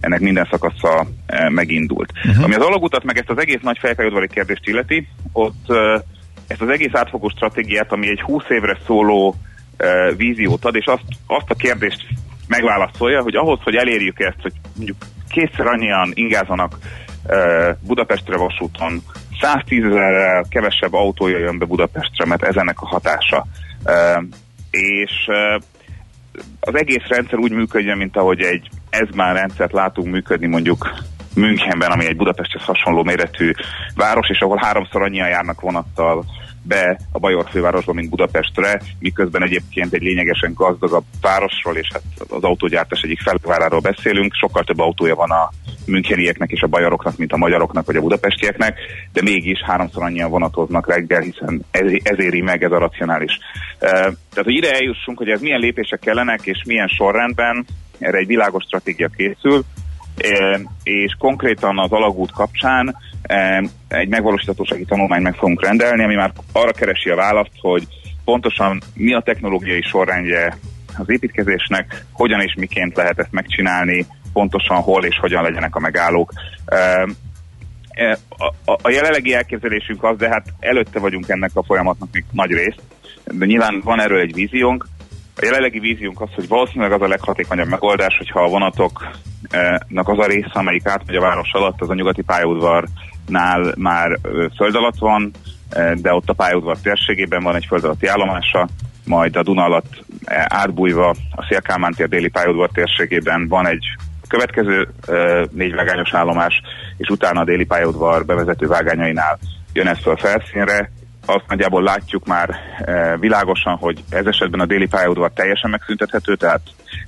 ennek 0.00 0.20
minden 0.20 0.48
szakasza 0.50 1.06
e, 1.26 1.50
megindult. 1.50 2.12
Uh-huh. 2.26 2.44
Ami 2.44 2.54
az 2.54 2.64
alagutat, 2.64 3.04
meg 3.04 3.18
ezt 3.18 3.30
az 3.30 3.38
egész 3.38 3.60
nagy 3.62 3.78
fejfejudvari 3.78 4.28
kérdést 4.28 4.68
illeti, 4.68 5.08
ott 5.32 5.70
e, 5.70 6.02
ezt 6.46 6.62
az 6.62 6.68
egész 6.68 6.94
átfogó 6.94 7.28
stratégiát, 7.28 7.92
ami 7.92 8.08
egy 8.08 8.20
20 8.20 8.42
évre 8.48 8.78
szóló 8.86 9.34
e, 9.76 10.12
víziót 10.16 10.64
ad, 10.64 10.74
és 10.74 10.84
azt, 10.84 11.04
azt 11.26 11.50
a 11.50 11.54
kérdést 11.54 12.06
megválaszolja, 12.46 13.22
hogy 13.22 13.34
ahhoz, 13.34 13.58
hogy 13.62 13.74
elérjük 13.74 14.20
ezt, 14.20 14.40
hogy 14.42 14.52
mondjuk 14.76 14.96
kétszer 15.30 15.66
annyian 15.66 16.10
ingázanak 16.14 16.78
Budapestre 17.80 18.36
vasúton, 18.36 19.02
110 19.42 19.84
ezerrel 19.84 20.44
kevesebb 20.48 20.92
autója 20.92 21.38
jön 21.38 21.58
be 21.58 21.64
Budapestre, 21.64 22.26
mert 22.26 22.42
ez 22.42 22.56
ennek 22.56 22.80
a 22.80 22.86
hatása. 22.86 23.46
És 24.70 25.12
az 26.60 26.74
egész 26.74 27.06
rendszer 27.08 27.38
úgy 27.38 27.52
működjön, 27.52 27.96
mint 27.96 28.16
ahogy 28.16 28.40
egy 28.40 28.68
ez 28.90 29.08
már 29.14 29.34
rendszert 29.34 29.72
látunk 29.72 30.08
működni 30.08 30.46
mondjuk 30.46 30.90
Münchenben, 31.34 31.90
ami 31.90 32.06
egy 32.06 32.16
Budapesthez 32.16 32.62
hasonló 32.62 33.02
méretű 33.02 33.52
város, 33.94 34.28
és 34.28 34.38
ahol 34.40 34.58
háromszor 34.60 35.02
annyian 35.02 35.28
járnak 35.28 35.60
vonattal 35.60 36.24
be 36.62 36.98
a 37.12 37.18
Bajor 37.18 37.46
fővárosba, 37.50 37.92
mint 37.92 38.10
Budapestre, 38.10 38.80
miközben 38.98 39.42
egyébként 39.42 39.92
egy 39.92 40.02
lényegesen 40.02 40.52
gazdagabb 40.54 41.04
városról, 41.20 41.76
és 41.76 41.88
hát 41.92 42.02
az 42.28 42.42
autógyártás 42.42 43.00
egyik 43.02 43.20
felváráról 43.20 43.80
beszélünk, 43.80 44.34
sokkal 44.34 44.64
több 44.64 44.78
autója 44.78 45.14
van 45.14 45.30
a 45.30 45.50
münchenieknek 45.86 46.50
és 46.50 46.62
a 46.62 46.66
bajoroknak, 46.66 47.16
mint 47.16 47.32
a 47.32 47.36
magyaroknak 47.36 47.86
vagy 47.86 47.96
a 47.96 48.00
budapestieknek, 48.00 48.78
de 49.12 49.22
mégis 49.22 49.62
háromszor 49.62 50.02
annyian 50.02 50.30
vonatoznak 50.30 50.88
reggel, 50.88 51.20
hiszen 51.20 51.64
ez, 51.70 51.92
ez 52.02 52.18
éri 52.18 52.40
meg, 52.40 52.62
ez 52.62 52.72
a 52.72 52.78
racionális. 52.78 53.38
Tehát, 53.78 54.16
hogy 54.44 54.54
ide 54.54 54.72
eljussunk, 54.72 55.18
hogy 55.18 55.28
ez 55.28 55.40
milyen 55.40 55.60
lépések 55.60 55.98
kellenek, 55.98 56.40
és 56.42 56.62
milyen 56.66 56.88
sorrendben, 56.88 57.66
erre 57.98 58.18
egy 58.18 58.26
világos 58.26 58.64
stratégia 58.64 59.08
készül, 59.16 59.64
és 60.82 61.16
konkrétan 61.18 61.78
az 61.78 61.92
alagút 61.92 62.32
kapcsán 62.32 62.96
egy 63.88 64.08
megvalósíthatósági 64.08 64.84
tanulmányt 64.84 65.22
meg 65.22 65.34
fogunk 65.34 65.64
rendelni, 65.64 66.04
ami 66.04 66.14
már 66.14 66.32
arra 66.52 66.72
keresi 66.72 67.10
a 67.10 67.16
választ, 67.16 67.52
hogy 67.60 67.86
pontosan 68.24 68.80
mi 68.94 69.14
a 69.14 69.20
technológiai 69.20 69.82
sorrendje 69.82 70.56
az 70.98 71.10
építkezésnek, 71.10 72.04
hogyan 72.12 72.40
és 72.40 72.54
miként 72.58 72.96
lehet 72.96 73.18
ezt 73.18 73.32
megcsinálni, 73.32 74.06
pontosan 74.32 74.76
hol 74.76 75.04
és 75.04 75.18
hogyan 75.18 75.42
legyenek 75.42 75.76
a 75.76 75.80
megállók. 75.80 76.32
A, 78.28 78.54
a, 78.64 78.78
a 78.82 78.90
jelenlegi 78.90 79.34
elképzelésünk 79.34 80.04
az, 80.04 80.16
de 80.16 80.28
hát 80.28 80.46
előtte 80.60 80.98
vagyunk 80.98 81.28
ennek 81.28 81.50
a 81.54 81.62
folyamatnak 81.62 82.08
még 82.12 82.24
nagy 82.30 82.50
részt, 82.50 82.80
de 83.24 83.46
nyilván 83.46 83.80
van 83.84 84.00
erről 84.00 84.20
egy 84.20 84.34
víziónk. 84.34 84.86
A 85.36 85.44
jelenlegi 85.44 85.78
víziónk 85.78 86.20
az, 86.20 86.28
hogy 86.34 86.48
valószínűleg 86.48 86.92
az 86.92 87.02
a 87.02 87.08
leghatékonyabb 87.08 87.68
megoldás, 87.68 88.16
hogyha 88.18 88.42
a 88.42 88.48
vonatoknak 88.48 90.08
az 90.08 90.18
a 90.18 90.26
része, 90.26 90.50
amelyik 90.52 90.86
átmegy 90.86 91.16
a 91.16 91.20
város 91.20 91.52
alatt, 91.52 91.80
az 91.80 91.90
a 91.90 91.94
nyugati 91.94 92.22
pályaudvarnál 92.22 93.74
már 93.76 94.18
föld 94.56 94.74
alatt 94.74 94.98
van, 94.98 95.30
de 95.94 96.14
ott 96.14 96.28
a 96.28 96.32
pályaudvar 96.32 96.76
térségében 96.78 97.42
van 97.42 97.54
egy 97.54 97.66
föld 97.68 97.84
alatti 97.84 98.06
állomása, 98.06 98.68
majd 99.04 99.36
a 99.36 99.42
Duna 99.42 99.64
alatt 99.64 100.04
átbújva 100.46 101.14
a 101.30 101.46
Szélkálmán 101.48 101.92
tér 101.92 102.08
déli 102.08 102.28
pályaudvar 102.28 102.70
térségében 102.72 103.48
van 103.48 103.66
egy 103.66 103.84
következő 104.32 104.88
négy 105.50 105.74
vágányos 105.74 106.14
állomás, 106.14 106.60
és 106.96 107.08
utána 107.08 107.40
a 107.40 107.44
déli 107.44 107.64
pályaudvar 107.64 108.24
bevezető 108.24 108.66
vágányainál 108.66 109.38
jön 109.72 109.86
ez 109.86 109.98
föl 109.98 110.16
felszínre, 110.16 110.90
azt 111.26 111.44
nagyjából 111.48 111.82
látjuk 111.82 112.26
már 112.26 112.56
világosan, 113.20 113.76
hogy 113.76 114.04
ez 114.10 114.26
esetben 114.26 114.60
a 114.60 114.66
déli 114.66 114.86
pályaudvar 114.86 115.32
teljesen 115.34 115.70
megszüntethető, 115.70 116.36
tehát 116.36 116.60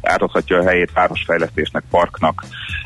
átadhatja 0.03 0.59
a 0.59 0.67
helyét 0.67 0.93
városfejlesztésnek, 0.93 1.83
parknak, 1.91 2.45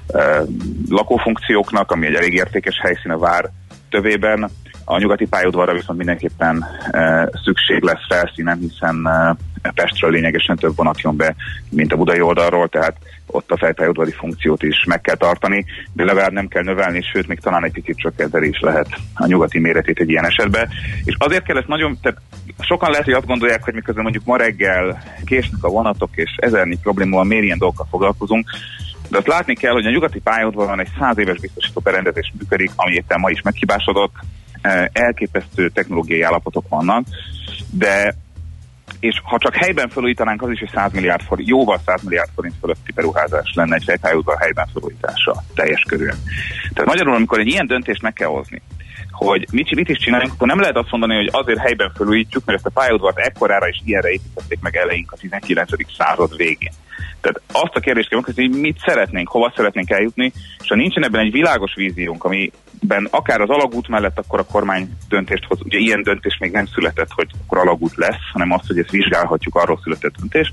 e, 0.08 0.42
lakófunkcióknak, 0.88 1.90
ami 1.90 2.06
egy 2.06 2.14
elég 2.14 2.32
értékes 2.32 2.80
helyszín 2.82 3.10
a 3.10 3.18
vár 3.18 3.50
tövében. 3.90 4.50
A 4.84 4.98
nyugati 4.98 5.26
pályaudvarra 5.26 5.72
viszont 5.72 5.98
mindenképpen 5.98 6.64
e, 6.90 7.30
szükség 7.44 7.82
lesz 7.82 8.06
felszínen, 8.08 8.58
hiszen 8.58 9.06
e, 9.06 9.36
Pestről 9.74 10.10
lényegesen 10.10 10.56
több 10.56 10.76
vonat 10.76 11.00
jön 11.00 11.16
be, 11.16 11.34
mint 11.70 11.92
a 11.92 11.96
budai 11.96 12.20
oldalról, 12.20 12.68
tehát 12.68 12.96
ott 13.26 13.50
a 13.50 13.56
fejpályaudvari 13.56 14.10
funkciót 14.10 14.62
is 14.62 14.84
meg 14.86 15.00
kell 15.00 15.14
tartani, 15.14 15.64
de 15.92 16.04
legalább 16.04 16.32
nem 16.32 16.48
kell 16.48 16.62
növelni, 16.62 17.02
sőt, 17.12 17.26
még 17.26 17.40
talán 17.40 17.64
egy 17.64 17.72
picit 17.72 17.98
csökkenteni 17.98 18.46
is 18.46 18.60
lehet 18.60 18.88
a 19.14 19.26
nyugati 19.26 19.58
méretét 19.58 19.98
egy 19.98 20.10
ilyen 20.10 20.26
esetben. 20.26 20.68
És 21.04 21.14
azért 21.18 21.44
kell 21.44 21.56
ezt 21.56 21.68
nagyon, 21.68 21.98
tehát 22.02 22.20
sokan 22.60 22.90
lehet, 22.90 23.04
hogy 23.04 23.14
azt 23.14 23.26
gondolják, 23.26 23.64
hogy 23.64 23.74
miközben 23.74 24.02
mondjuk 24.02 24.24
ma 24.24 24.36
reggel 24.36 25.02
késnek 25.24 25.64
a 25.64 25.68
vonatok, 25.68 26.10
és 26.14 26.34
ezernyi 26.36 26.78
problémával 26.82 27.24
miért 27.24 27.44
ilyen 27.44 27.58
dolgokkal 27.58 27.86
foglalkozunk, 27.90 28.50
de 29.08 29.18
azt 29.18 29.26
látni 29.26 29.54
kell, 29.54 29.72
hogy 29.72 29.86
a 29.86 29.90
nyugati 29.90 30.20
pályaudvaron 30.20 30.80
egy 30.80 30.90
száz 30.98 31.18
éves 31.18 31.38
biztosító 31.38 31.80
berendezés 31.80 32.32
működik, 32.38 32.70
ami 32.76 32.94
éppen 32.94 33.20
ma 33.20 33.30
is 33.30 33.42
meghibásodott, 33.42 34.14
elképesztő 34.92 35.68
technológiai 35.68 36.22
állapotok 36.22 36.68
vannak, 36.68 37.06
de 37.70 38.14
és 39.00 39.20
ha 39.24 39.38
csak 39.38 39.54
helyben 39.54 39.88
felújítanánk, 39.88 40.42
az 40.42 40.50
is 40.50 40.60
egy 40.60 40.70
100 40.74 40.92
milliárd 40.92 41.22
forint, 41.22 41.48
jóval 41.48 41.80
100 41.84 42.02
milliárd 42.02 42.30
forint 42.34 42.54
fölötti 42.60 42.92
beruházás 42.92 43.52
lenne 43.54 43.74
egy 43.74 43.84
fejpályaudvar 43.84 44.38
helyben 44.38 44.66
felújítása 44.72 45.42
teljes 45.54 45.82
körül. 45.88 46.12
Tehát 46.72 46.88
magyarul, 46.88 47.14
amikor 47.14 47.38
egy 47.38 47.46
ilyen 47.46 47.66
döntést 47.66 48.02
meg 48.02 48.12
kell 48.12 48.28
hozni, 48.28 48.62
hogy 49.10 49.46
mit, 49.52 49.74
mit 49.74 49.88
is 49.88 49.98
csináljunk, 49.98 50.32
akkor 50.32 50.46
nem 50.46 50.60
lehet 50.60 50.76
azt 50.76 50.90
mondani, 50.90 51.14
hogy 51.14 51.28
azért 51.32 51.58
helyben 51.58 51.92
felújítjuk, 51.96 52.44
mert 52.44 52.58
ezt 52.58 52.66
a 52.66 52.80
pályaudvart 52.80 53.18
ekkorára 53.18 53.68
is 53.68 53.80
ilyenre 53.84 54.08
építették 54.08 54.60
meg 54.60 54.76
eleink 54.76 55.12
a 55.12 55.16
19. 55.16 55.70
század 55.96 56.36
végén. 56.36 56.72
Tehát 57.20 57.40
azt 57.52 57.74
a 57.74 57.80
kérdést 57.80 58.08
kell 58.08 58.20
hogy 58.24 58.50
mit 58.50 58.78
szeretnénk, 58.86 59.28
hova 59.28 59.52
szeretnénk 59.56 59.90
eljutni, 59.90 60.32
és 60.58 60.68
ha 60.68 60.74
nincsen 60.74 61.04
ebben 61.04 61.20
egy 61.20 61.32
világos 61.32 61.74
víziónk, 61.74 62.24
amiben 62.80 63.08
akár 63.10 63.40
az 63.40 63.48
alagút 63.48 63.88
mellett 63.88 64.18
akkor 64.18 64.38
a 64.38 64.44
kormány 64.44 64.88
döntést 65.08 65.44
hoz, 65.44 65.58
ugye 65.62 65.78
ilyen 65.78 66.02
döntés 66.02 66.36
még 66.38 66.50
nem 66.50 66.66
született, 66.66 67.10
hogy 67.10 67.30
akkor 67.44 67.58
alagút 67.58 67.96
lesz, 67.96 68.30
hanem 68.32 68.52
azt, 68.52 68.66
hogy 68.66 68.78
ezt 68.78 68.90
vizsgálhatjuk, 68.90 69.54
arról 69.54 69.80
született 69.82 70.16
döntés. 70.16 70.52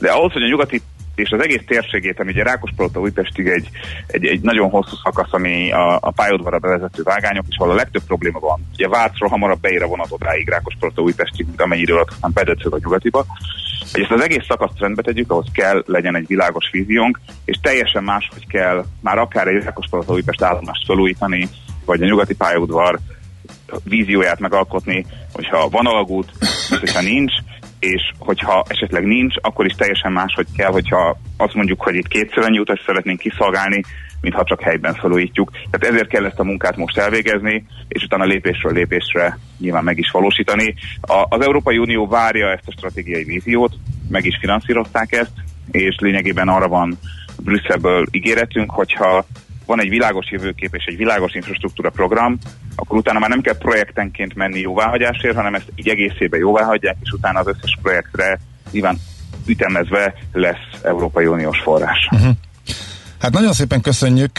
De 0.00 0.10
ahhoz, 0.10 0.32
hogy 0.32 0.42
a 0.42 0.48
nyugati 0.48 0.82
és 1.14 1.30
az 1.30 1.42
egész 1.42 1.62
térségét, 1.66 2.20
ami 2.20 2.30
ugye 2.30 2.42
Rákospalota 2.42 3.00
Újpestig 3.00 3.46
egy, 3.46 3.68
egy, 4.06 4.26
egy 4.26 4.40
nagyon 4.40 4.70
hosszú 4.70 4.96
szakasz, 5.02 5.32
ami 5.32 5.72
a, 5.72 5.98
a 6.00 6.10
pályaudvarra 6.10 6.58
bevezető 6.58 7.02
vágányok, 7.02 7.44
és 7.48 7.56
ahol 7.58 7.72
a 7.72 7.76
legtöbb 7.76 8.02
probléma 8.06 8.38
van. 8.38 8.66
Ugye 8.72 8.88
Vácról 8.88 9.28
hamarabb 9.28 9.60
beír 9.60 9.82
a 9.82 9.86
vonat 9.86 10.10
odáig 10.10 10.48
Rákospalota 10.48 11.02
Újpestig, 11.02 11.46
mint 11.46 11.60
amennyire 11.60 11.94
alatt 11.94 12.10
aztán 12.10 12.30
bedöcög 12.34 12.74
a 12.74 12.78
nyugatiba. 12.82 13.26
Hogy 13.92 14.00
ezt 14.00 14.10
az 14.10 14.22
egész 14.22 14.44
szakaszt 14.48 14.78
rendbe 14.78 15.02
tegyük, 15.02 15.30
ahhoz 15.30 15.46
kell 15.52 15.82
legyen 15.86 16.16
egy 16.16 16.26
világos 16.26 16.70
víziónk, 16.72 17.20
és 17.44 17.58
teljesen 17.62 18.04
máshogy 18.04 18.46
kell 18.46 18.84
már 19.00 19.18
akár 19.18 19.46
egy 19.46 19.62
Rákospalota 19.62 20.12
Újpest 20.12 20.42
állomást 20.42 20.86
felújítani, 20.86 21.48
vagy 21.84 22.02
a 22.02 22.06
nyugati 22.06 22.34
pályaudvar 22.34 22.98
vízióját 23.84 24.38
megalkotni, 24.38 25.06
hogyha 25.32 25.68
van 25.68 25.86
alagút, 25.86 26.32
hogyha 26.80 27.00
nincs, 27.00 27.32
és 27.82 28.12
hogyha 28.18 28.64
esetleg 28.68 29.04
nincs, 29.04 29.34
akkor 29.40 29.66
is 29.66 29.72
teljesen 29.72 30.12
más, 30.12 30.32
hogy 30.34 30.46
kell, 30.56 30.70
hogyha 30.70 31.18
azt 31.36 31.54
mondjuk, 31.54 31.82
hogy 31.82 31.94
itt 31.94 32.08
kétszerennyi 32.08 32.58
utas 32.58 32.82
szeretnénk 32.86 33.18
kiszolgálni, 33.18 33.82
mintha 34.20 34.44
csak 34.44 34.62
helyben 34.62 34.94
felújítjuk. 34.94 35.50
Tehát 35.70 35.94
ezért 35.94 36.08
kell 36.08 36.24
ezt 36.24 36.38
a 36.38 36.44
munkát 36.44 36.76
most 36.76 36.98
elvégezni, 36.98 37.66
és 37.88 38.02
utána 38.02 38.24
lépésről 38.24 38.72
lépésre 38.72 39.38
nyilván 39.58 39.84
meg 39.84 39.98
is 39.98 40.10
valósítani. 40.10 40.74
A, 41.00 41.26
az 41.28 41.44
Európai 41.44 41.78
Unió 41.78 42.06
várja 42.06 42.50
ezt 42.50 42.66
a 42.66 42.72
stratégiai 42.72 43.24
víziót, 43.24 43.74
meg 44.08 44.24
is 44.24 44.38
finanszírozták 44.40 45.12
ezt, 45.12 45.32
és 45.70 45.96
lényegében 46.00 46.48
arra 46.48 46.68
van 46.68 46.98
Brüsszelből 47.44 48.06
ígéretünk, 48.10 48.70
hogyha 48.70 49.24
van 49.66 49.80
egy 49.80 49.88
világos 49.88 50.30
jövőkép 50.30 50.74
és 50.74 50.84
egy 50.84 50.96
világos 50.96 51.34
infrastruktúra 51.34 51.90
program, 51.90 52.38
akkor 52.74 52.98
utána 52.98 53.18
már 53.18 53.28
nem 53.28 53.40
kell 53.40 53.58
projektenként 53.58 54.34
menni 54.34 54.60
jóváhagyásért, 54.60 55.34
hanem 55.36 55.54
ezt 55.54 55.72
így 55.74 55.88
egészében 55.88 56.40
jóváhagyják, 56.40 56.96
és 57.02 57.10
utána 57.10 57.38
az 57.38 57.46
összes 57.46 57.78
projektre 57.82 58.40
nyilván 58.70 58.98
ütemezve 59.46 60.14
lesz 60.32 60.82
Európai 60.82 61.26
Uniós 61.26 61.58
forrás. 61.58 62.08
Uh-huh. 62.10 62.32
Hát 63.18 63.32
nagyon 63.32 63.52
szépen 63.52 63.80
köszönjük 63.80 64.38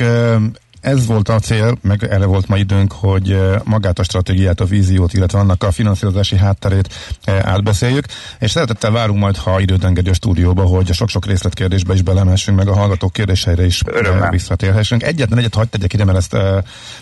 ez 0.84 1.06
volt 1.06 1.30
a 1.30 1.40
cél, 1.40 1.78
meg 1.82 2.04
erre 2.04 2.26
volt 2.26 2.48
ma 2.48 2.58
időnk, 2.58 2.92
hogy 2.92 3.32
eh, 3.32 3.56
magát 3.64 4.00
a 4.00 4.04
stratégiát, 4.04 4.60
a 4.60 4.66
víziót, 4.66 5.14
illetve 5.14 5.40
annak 5.40 5.64
a 5.64 5.72
finanszírozási 5.72 6.38
hátterét 6.38 6.94
eh, 7.24 7.40
átbeszéljük, 7.48 8.06
és 8.40 8.52
szeretettel 8.52 8.92
várunk 8.92 9.20
majd, 9.20 9.38
ha 9.38 9.60
időt 9.60 9.84
engedi 9.84 10.10
a 10.10 10.14
stúdióba, 10.14 10.64
hogy 10.64 10.90
a 10.90 10.94
sok-sok 10.94 11.26
részletkérdésbe 11.26 11.94
is 11.94 12.02
belemessünk, 12.02 12.58
meg 12.58 12.68
a 12.68 12.76
hallgatók 12.76 13.14
kérdéseire 13.14 13.66
is 13.66 13.82
eh, 13.82 13.96
Örömmel. 13.96 14.30
visszatérhessünk. 14.30 15.04
Egyetlen 15.04 15.40
egyet 15.40 15.54
hagyd 15.54 15.70
tegyek 15.70 15.94
ide, 15.94 16.06
mert 16.06 16.18
ezt 16.18 16.38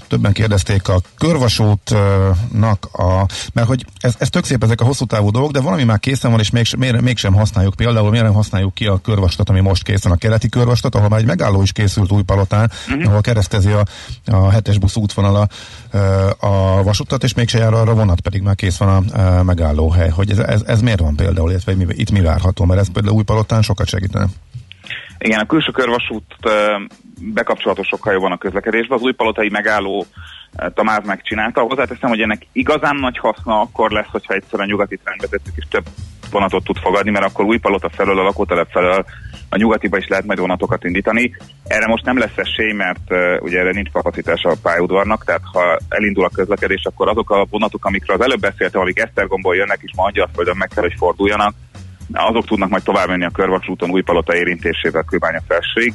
többen 0.07 0.32
kérdezték 0.32 0.88
a 0.88 1.01
körvasútnak 1.17 2.86
a, 2.91 3.25
mert 3.53 3.67
hogy 3.67 3.86
ez, 3.99 4.15
ez 4.17 4.29
tök 4.29 4.45
szép 4.45 4.63
ezek 4.63 4.82
a 4.82 4.86
hosszú 4.86 5.05
távú 5.05 5.29
dolgok, 5.29 5.51
de 5.51 5.59
valami 5.59 5.84
már 5.84 5.99
készen 5.99 6.32
van, 6.32 6.39
és 6.39 6.49
még, 6.49 6.67
mégsem, 6.77 7.03
mégsem 7.03 7.34
használjuk. 7.34 7.75
Például 7.75 8.09
miért 8.09 8.25
nem 8.25 8.34
használjuk 8.34 8.73
ki 8.73 8.86
a 8.86 8.97
körvastat, 8.97 9.49
ami 9.49 9.59
most 9.59 9.84
készen, 9.84 10.11
a 10.11 10.15
keleti 10.15 10.49
körvastat, 10.49 10.95
ahol 10.95 11.09
már 11.09 11.19
egy 11.19 11.25
megálló 11.25 11.61
is 11.61 11.71
készült 11.71 12.11
Újpalotán, 12.11 12.71
uh-huh. 12.88 13.07
ahol 13.07 13.21
keresztezi 13.21 13.70
a, 13.72 13.84
a 14.26 14.49
hetes 14.49 14.78
busz 14.78 14.95
útvonala 14.95 15.47
a 16.39 16.84
vasutat, 16.84 17.24
és 17.24 17.34
mégse 17.34 17.57
jár 17.57 17.74
arra 17.74 17.93
vonat, 17.93 18.22
pedig 18.22 18.41
már 18.41 18.55
kész 18.55 18.78
van 18.78 19.05
a 19.05 19.43
megállóhely. 19.43 20.09
Hogy 20.09 20.32
ez, 20.32 20.38
ez, 20.38 20.61
ez 20.61 20.82
miért 20.82 20.99
van 20.99 21.15
például, 21.15 21.49
illetve 21.49 21.74
itt 21.88 22.11
mi 22.11 22.22
várható, 22.22 22.65
mert 22.65 22.80
ez 22.80 22.91
például 22.91 23.15
új 23.15 23.24
palotán 23.24 23.61
sokat 23.61 23.88
segítene. 23.88 24.26
Igen, 25.17 25.39
a 25.39 25.45
külső 25.45 25.72
körvasút 25.72 26.24
bekapcsolatos 27.19 27.88
sokkal 27.88 28.13
jobban 28.13 28.32
a 28.32 28.38
közlekedésbe. 28.38 28.95
Az 28.95 29.01
új 29.01 29.11
palotai 29.11 29.49
megálló 29.49 30.05
Tamáz 30.74 31.05
megcsinálta. 31.05 31.61
Hozzáteszem, 31.61 32.09
hogy 32.09 32.22
ennek 32.22 32.47
igazán 32.51 32.95
nagy 32.95 33.17
haszna 33.17 33.61
akkor 33.61 33.91
lesz, 33.91 34.09
hogyha 34.11 34.34
egyszer 34.34 34.59
a 34.59 34.65
nyugati 34.65 34.99
trendbe 35.03 35.28
tettük, 35.28 35.53
és 35.55 35.65
több 35.69 35.86
vonatot 36.32 36.63
tud 36.63 36.77
fogadni, 36.77 37.11
mert 37.11 37.25
akkor 37.25 37.45
új 37.45 37.57
palota 37.57 37.89
felől, 37.89 38.19
a 38.19 38.23
lakótelep 38.23 38.71
felől 38.71 39.05
a 39.49 39.57
nyugatiba 39.57 39.97
is 39.97 40.07
lehet 40.07 40.25
majd 40.25 40.39
vonatokat 40.39 40.84
indítani. 40.84 41.36
Erre 41.67 41.88
most 41.88 42.05
nem 42.05 42.17
lesz 42.17 42.38
esély, 42.38 42.71
mert 42.71 43.09
uh, 43.09 43.38
ugye 43.41 43.59
erre 43.59 43.71
nincs 43.71 43.91
kapacitás 43.91 44.43
a 44.43 44.55
pályaudvarnak, 44.61 45.25
tehát 45.25 45.41
ha 45.53 45.79
elindul 45.89 46.25
a 46.25 46.29
közlekedés, 46.29 46.82
akkor 46.84 47.09
azok 47.09 47.29
a 47.29 47.45
vonatok, 47.49 47.86
amikről 47.86 48.17
az 48.17 48.23
előbb 48.23 48.39
beszéltem, 48.39 48.82
amik 48.82 48.99
Esztergomból 48.99 49.55
jönnek 49.55 49.79
és 49.82 49.91
ma 49.95 50.03
Angyalföldön 50.03 50.57
meg 50.57 50.69
kell, 50.73 50.84
hogy 50.84 50.95
forduljanak, 50.97 51.53
azok 52.13 52.45
tudnak 52.45 52.69
majd 52.69 52.84
tovább 52.84 53.07
menni 53.07 53.25
a 53.25 53.29
körvasúton 53.29 53.91
újpalota 53.91 54.36
érintésével 54.36 55.03
Kőbánya 55.03 55.41
felsőig. 55.47 55.93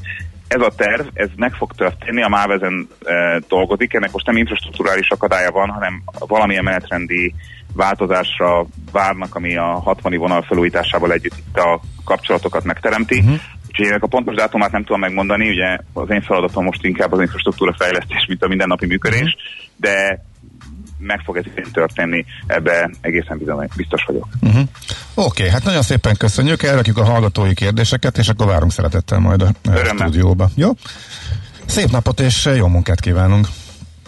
Ez 0.49 0.61
a 0.61 0.73
terv, 0.77 1.07
ez 1.13 1.29
meg 1.37 1.53
fog 1.53 1.73
történni, 1.73 2.23
a 2.23 2.29
MÁV 2.29 2.51
ezen 2.51 2.89
e, 3.05 3.41
dolgozik, 3.49 3.95
ennek 3.95 4.13
most 4.13 4.27
nem 4.27 4.37
infrastruktúrális 4.37 5.09
akadálya 5.09 5.51
van, 5.51 5.71
hanem 5.71 6.03
valamilyen 6.19 6.65
menetrendi 6.65 7.35
változásra 7.77 8.67
várnak, 8.93 9.35
ami 9.35 9.57
a 9.57 9.65
60 9.65 10.17
vonal 10.17 10.43
felújításával 10.43 11.13
együtt 11.13 11.39
itt 11.39 11.57
a 11.57 11.81
kapcsolatokat 12.05 12.65
megteremti. 12.65 13.19
Uh-huh. 13.19 13.41
Úgyhogy 13.67 13.87
ennek 13.87 14.03
a 14.03 14.07
pontos 14.07 14.35
dátumát 14.35 14.73
nem 14.73 14.85
tudom 14.85 15.01
megmondani, 15.01 15.49
ugye 15.49 15.79
az 15.93 16.11
én 16.11 16.23
feladatom 16.23 16.65
most 16.65 16.85
inkább 16.85 17.13
az 17.13 17.21
infrastruktúra 17.21 17.75
fejlesztés, 17.79 18.27
mint 18.29 18.43
a 18.43 18.49
mindennapi 18.49 18.87
működés, 18.87 19.21
uh-huh. 19.21 19.37
de 19.77 20.25
meg 20.99 21.21
fog 21.25 21.37
ez 21.37 21.45
történni, 21.73 22.25
ebbe 22.47 22.91
egészen 23.01 23.43
biztos 23.77 24.05
vagyok. 24.07 24.29
Uh-huh. 24.41 24.61
Oké, 25.15 25.43
okay, 25.43 25.49
hát 25.49 25.65
nagyon 25.65 25.83
szépen 25.83 26.17
köszönjük, 26.17 26.63
elrakjuk 26.63 26.99
a 26.99 27.05
hallgatói 27.05 27.55
kérdéseket, 27.55 28.19
és 28.19 28.29
akkor 28.29 28.47
várunk 28.47 28.73
szeretettel 28.73 29.19
majd 29.19 29.43
a 29.43 29.51
Örömmel. 29.69 29.95
stúdióba. 29.95 30.49
Jó? 30.55 30.71
Szép 31.67 31.91
napot 31.91 32.21
és 32.21 32.49
jó 32.57 32.67
munkát 32.67 33.01
kívánunk! 33.01 33.47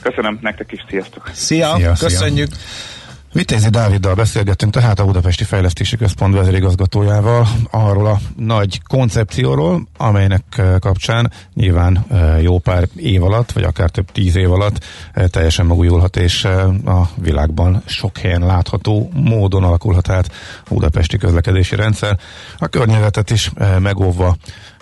Köszönöm 0.03 0.39
nektek 0.41 0.73
is, 0.73 0.85
sziasztok! 0.89 1.31
Szia, 1.33 1.75
szia 1.77 1.93
köszönjük! 1.99 2.53
Szia. 2.53 2.97
Vitézi 3.39 3.69
Dáviddal 3.69 4.15
beszélgettünk 4.15 4.73
tehát 4.73 4.99
a 4.99 5.05
Budapesti 5.05 5.45
Fejlesztési 5.45 5.97
Központ 5.97 6.35
vezérigazgatójával 6.35 7.49
arról 7.71 8.07
a 8.07 8.19
nagy 8.37 8.81
koncepcióról, 8.83 9.89
amelynek 9.97 10.63
kapcsán 10.79 11.33
nyilván 11.55 12.07
jó 12.41 12.59
pár 12.59 12.89
év 12.97 13.23
alatt, 13.23 13.53
vagy 13.53 13.63
akár 13.63 13.91
több 13.91 14.13
tíz 14.13 14.37
év 14.37 14.53
alatt 14.53 14.85
teljesen 15.27 15.67
megújulhat, 15.67 16.17
és 16.17 16.45
a 16.85 17.11
világban 17.15 17.83
sok 17.87 18.19
helyen 18.19 18.47
látható 18.47 19.11
módon 19.15 19.65
alakulhat 19.65 20.09
át 20.09 20.31
a 20.65 20.75
budapesti 20.75 21.17
közlekedési 21.17 21.77
rendszer. 21.77 22.19
A 22.59 22.67
környezetet 22.67 23.31
is 23.31 23.51
megóvva 23.79 24.37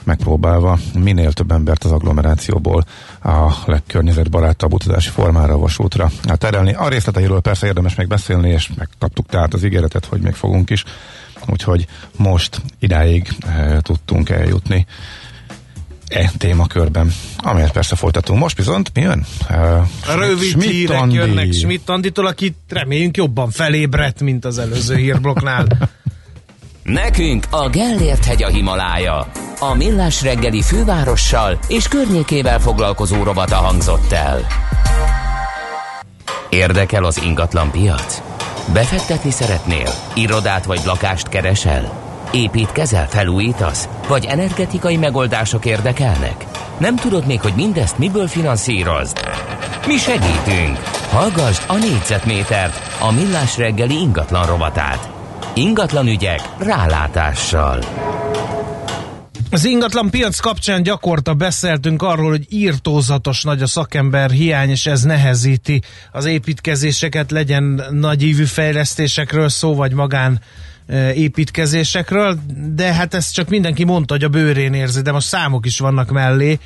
megpróbálva 0.06 0.78
minél 0.98 1.32
több 1.32 1.50
embert 1.50 1.84
az 1.84 1.92
agglomerációból 1.92 2.84
a 3.22 3.52
legkörnyezetbarátabb 3.66 4.72
utazási 4.72 5.10
formára 5.10 5.52
a 5.52 5.58
vasútra 5.58 6.10
terelni. 6.24 6.72
A 6.72 6.88
részleteiről 6.88 7.40
persze 7.40 7.66
érdemes 7.66 7.94
még 7.94 8.06
beszélni, 8.06 8.50
és 8.50 8.70
megkaptuk 8.76 9.26
tehát 9.26 9.54
az 9.54 9.64
ígéretet, 9.64 10.04
hogy 10.04 10.20
még 10.20 10.34
fogunk 10.34 10.70
is. 10.70 10.84
Úgyhogy 11.46 11.86
most 12.16 12.60
idáig 12.78 13.28
e, 13.46 13.80
tudtunk 13.80 14.30
eljutni 14.30 14.86
e 16.08 16.30
témakörben, 16.38 17.12
amelyet 17.36 17.72
persze 17.72 17.96
folytatunk. 17.96 18.40
Most 18.40 18.56
bizont 18.56 18.90
mi 18.94 19.00
jön? 19.00 19.26
Uh, 19.50 20.16
Rövid 20.16 20.48
Schmidt 20.48 20.70
hírek 20.70 21.00
Andi. 21.00 21.14
jönnek 21.14 21.52
Schmidt 21.52 21.88
Anditól, 21.88 22.26
akit 22.26 22.56
reméljünk 22.68 23.16
jobban 23.16 23.50
felébredt, 23.50 24.20
mint 24.20 24.44
az 24.44 24.58
előző 24.58 24.96
hírblokknál. 24.96 25.66
Nekünk 26.86 27.46
a 27.50 27.68
Gellért 27.68 28.24
hegy 28.24 28.42
a 28.42 28.48
Himalája. 28.48 29.26
A 29.58 29.74
millás 29.74 30.22
reggeli 30.22 30.62
fővárossal 30.62 31.58
és 31.68 31.88
környékével 31.88 32.60
foglalkozó 32.60 33.22
robata 33.22 33.54
hangzott 33.54 34.12
el. 34.12 34.46
Érdekel 36.48 37.04
az 37.04 37.22
ingatlan 37.22 37.70
piac? 37.70 38.22
Befektetni 38.72 39.30
szeretnél? 39.30 39.90
Irodát 40.14 40.64
vagy 40.64 40.80
lakást 40.84 41.28
keresel? 41.28 41.92
Építkezel, 42.32 43.08
felújítasz? 43.08 43.88
Vagy 44.08 44.24
energetikai 44.24 44.96
megoldások 44.96 45.64
érdekelnek? 45.64 46.44
Nem 46.78 46.96
tudod 46.96 47.26
még, 47.26 47.40
hogy 47.40 47.54
mindezt 47.56 47.98
miből 47.98 48.26
finanszírozd? 48.26 49.20
Mi 49.86 49.96
segítünk! 49.96 50.78
Hallgassd 51.10 51.62
a 51.66 51.76
négyzetmétert, 51.76 52.80
a 53.00 53.12
millás 53.12 53.56
reggeli 53.56 53.94
ingatlan 53.94 54.46
rovatát. 54.46 55.15
Ingatlan 55.58 56.06
ügyek 56.06 56.40
rálátással. 56.58 57.84
Az 59.50 59.64
ingatlan 59.64 60.10
piac 60.10 60.38
kapcsán 60.38 60.82
gyakorta 60.82 61.34
beszéltünk 61.34 62.02
arról, 62.02 62.30
hogy 62.30 62.46
írtózatos 62.48 63.42
nagy 63.42 63.62
a 63.62 63.66
szakember 63.66 64.30
hiány, 64.30 64.70
és 64.70 64.86
ez 64.86 65.02
nehezíti 65.02 65.82
az 66.12 66.24
építkezéseket, 66.24 67.30
legyen 67.30 67.82
nagyívű 67.90 68.44
fejlesztésekről 68.44 69.48
szó, 69.48 69.74
vagy 69.74 69.92
magán 69.92 70.40
építkezésekről, 71.14 72.38
de 72.74 72.92
hát 72.92 73.14
ezt 73.14 73.34
csak 73.34 73.48
mindenki 73.48 73.84
mondta, 73.84 74.14
hogy 74.14 74.24
a 74.24 74.28
bőrén 74.28 74.74
érzi, 74.74 75.02
de 75.02 75.12
most 75.12 75.26
számok 75.26 75.66
is 75.66 75.78
vannak 75.78 76.10
mellé. 76.10 76.58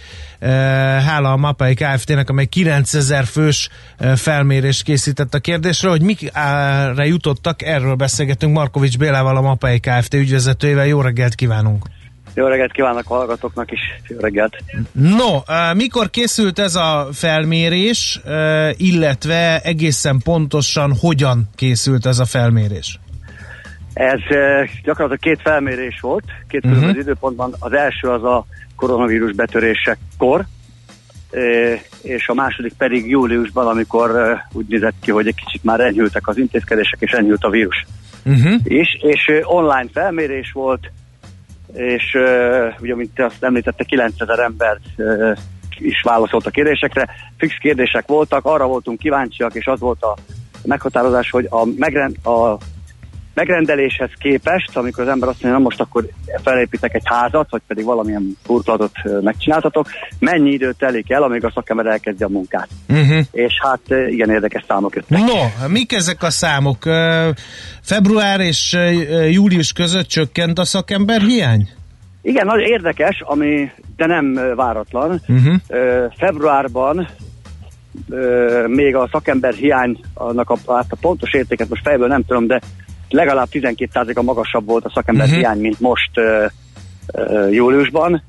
Hála 1.06 1.32
a 1.32 1.36
Mapai 1.36 1.74
Kft-nek, 1.74 2.30
amely 2.30 2.46
9000 2.46 3.24
fős 3.24 3.68
felmérést 4.16 4.82
készített 4.82 5.34
a 5.34 5.38
kérdésről, 5.38 5.90
hogy 5.90 6.02
mikre 6.02 7.06
jutottak, 7.06 7.62
erről 7.62 7.94
beszélgetünk 7.94 8.54
Markovics 8.54 8.98
Bélával, 8.98 9.36
a 9.36 9.40
Mapai 9.40 9.80
Kft. 9.80 10.14
ügyvezetőjével. 10.14 10.86
Jó 10.86 11.00
reggelt 11.00 11.34
kívánunk! 11.34 11.86
Jó 12.34 12.46
reggelt 12.46 12.72
kívánok 12.72 13.10
a 13.10 13.14
hallgatóknak 13.14 13.72
is, 13.72 13.80
jó 14.08 14.18
reggelt. 14.18 14.56
No, 14.92 15.40
mikor 15.74 16.10
készült 16.10 16.58
ez 16.58 16.74
a 16.74 17.08
felmérés, 17.12 18.20
illetve 18.76 19.60
egészen 19.60 20.18
pontosan 20.24 20.96
hogyan 21.00 21.48
készült 21.54 22.06
ez 22.06 22.18
a 22.18 22.24
felmérés? 22.24 22.98
Ez 23.93 24.20
gyakorlatilag 24.84 25.18
két 25.18 25.41
felmérés 25.41 26.01
volt, 26.01 26.24
két 26.49 26.64
uh-huh. 26.64 26.78
különböző 26.78 27.01
időpontban. 27.01 27.55
Az 27.59 27.72
első 27.72 28.09
az 28.09 28.24
a 28.24 28.47
koronavírus 28.76 29.32
betörésekor, 29.32 30.45
és 32.03 32.28
a 32.28 32.34
második 32.34 32.72
pedig 32.72 33.09
júliusban, 33.09 33.66
amikor 33.66 34.36
úgy 34.53 34.66
nézett 34.68 34.95
ki, 35.01 35.11
hogy 35.11 35.26
egy 35.26 35.34
kicsit 35.34 35.64
már 35.64 35.80
enyhültek 35.80 36.28
az 36.28 36.38
intézkedések, 36.38 37.01
és 37.01 37.12
enyhült 37.12 37.45
a 37.45 37.51
vírus 37.51 37.86
uh-huh. 38.24 38.55
is, 38.64 38.99
és 39.01 39.32
online 39.43 39.88
felmérés 39.93 40.53
volt, 40.53 40.91
és 41.72 42.16
ugye, 42.80 42.95
mint 42.95 43.20
azt 43.20 43.45
említette, 43.45 43.84
9000 43.84 44.38
ember 44.38 44.78
is 45.78 46.03
válaszolt 46.03 46.47
a 46.47 46.51
kérdésekre. 46.51 47.09
Fix 47.36 47.55
kérdések 47.61 48.07
voltak, 48.07 48.45
arra 48.45 48.66
voltunk 48.66 48.99
kíváncsiak, 48.99 49.55
és 49.55 49.66
az 49.66 49.80
volt 49.80 50.03
a 50.03 50.16
meghatározás, 50.64 51.30
hogy 51.30 51.47
a, 51.51 51.64
megrend, 51.76 52.26
a 52.26 52.57
megrendeléshez 53.34 54.10
képest, 54.18 54.76
amikor 54.76 55.02
az 55.02 55.10
ember 55.10 55.28
azt 55.28 55.42
mondja, 55.42 55.58
na 55.58 55.64
most 55.64 55.80
akkor 55.80 56.08
felépítek 56.42 56.94
egy 56.94 57.02
házat, 57.04 57.50
vagy 57.50 57.60
pedig 57.66 57.84
valamilyen 57.84 58.36
burkolatot 58.46 58.92
megcsináltatok, 59.20 59.86
mennyi 60.18 60.50
időt 60.50 60.76
telik 60.76 61.10
el, 61.10 61.22
amíg 61.22 61.44
a 61.44 61.50
szakember 61.54 61.86
elkezdje 61.86 62.26
a 62.26 62.28
munkát. 62.28 62.68
Uh-huh. 62.88 63.24
És 63.32 63.52
hát 63.62 63.80
igen 64.08 64.30
érdekes 64.30 64.64
számok 64.68 64.94
jöttek. 64.94 65.18
No, 65.18 65.68
mik 65.68 65.92
ezek 65.92 66.22
a 66.22 66.30
számok? 66.30 66.78
Február 67.80 68.40
és 68.40 68.76
július 69.30 69.72
között 69.72 70.06
csökkent 70.06 70.58
a 70.58 70.64
szakember 70.64 71.20
hiány? 71.20 71.68
Igen, 72.22 72.46
nagyon 72.46 72.66
érdekes, 72.66 73.22
ami 73.24 73.70
de 73.96 74.06
nem 74.06 74.54
váratlan. 74.56 75.20
Uh-huh. 75.28 75.54
Februárban 76.16 77.08
még 78.66 78.94
a 78.94 79.08
szakember 79.12 79.54
hiány, 79.54 80.00
annak 80.14 80.50
a, 80.50 80.56
hát 80.66 80.86
a 80.88 80.96
pontos 81.00 81.32
értéket 81.32 81.68
most 81.68 81.82
fejből 81.82 82.08
nem 82.08 82.24
tudom, 82.24 82.46
de 82.46 82.60
legalább 83.12 83.48
12%-a 83.52 84.22
magasabb 84.22 84.66
volt 84.66 84.84
a 84.84 84.90
szakember 84.94 85.24
uh-huh. 85.24 85.40
hiány, 85.40 85.58
mint 85.58 85.80
most 85.80 86.11
uh, 86.14 86.50
uh, 87.14 87.52
júliusban. 87.52 88.22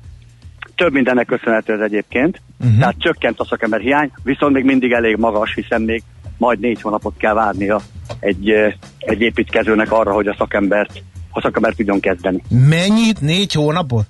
Több 0.74 0.92
mindennek 0.92 1.26
köszönhető 1.26 1.72
ez 1.72 1.80
egyébként. 1.80 2.40
Uh-huh. 2.60 2.78
Tehát 2.78 2.94
csökkent 2.98 3.40
a 3.40 3.44
szakember 3.44 3.80
hiány, 3.80 4.10
viszont 4.22 4.52
még 4.52 4.64
mindig 4.64 4.92
elég 4.92 5.16
magas, 5.16 5.54
hiszen 5.54 5.82
még 5.82 6.02
majd 6.38 6.58
négy 6.58 6.80
hónapot 6.80 7.16
kell 7.16 7.34
várnia 7.34 7.80
egy, 8.20 8.50
egy 8.98 9.20
építkezőnek 9.20 9.92
arra, 9.92 10.12
hogy 10.12 10.26
a 10.26 10.34
szakembert, 10.38 11.02
a 11.30 11.40
szakembert 11.40 11.76
tudjon 11.76 12.00
kezdeni. 12.00 12.42
Mennyit? 12.68 13.20
Négy 13.20 13.52
hónapot? 13.52 14.06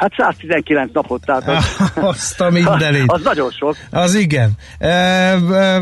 Hát 0.00 0.12
119 0.16 0.92
napot, 0.92 1.24
tehát 1.24 1.48
az, 1.48 1.92
Azt 2.12 2.40
a 2.40 2.50
mindenit. 2.50 3.04
az 3.06 3.22
nagyon 3.22 3.50
sok. 3.50 3.76
Az 3.90 4.14
igen. 4.14 4.50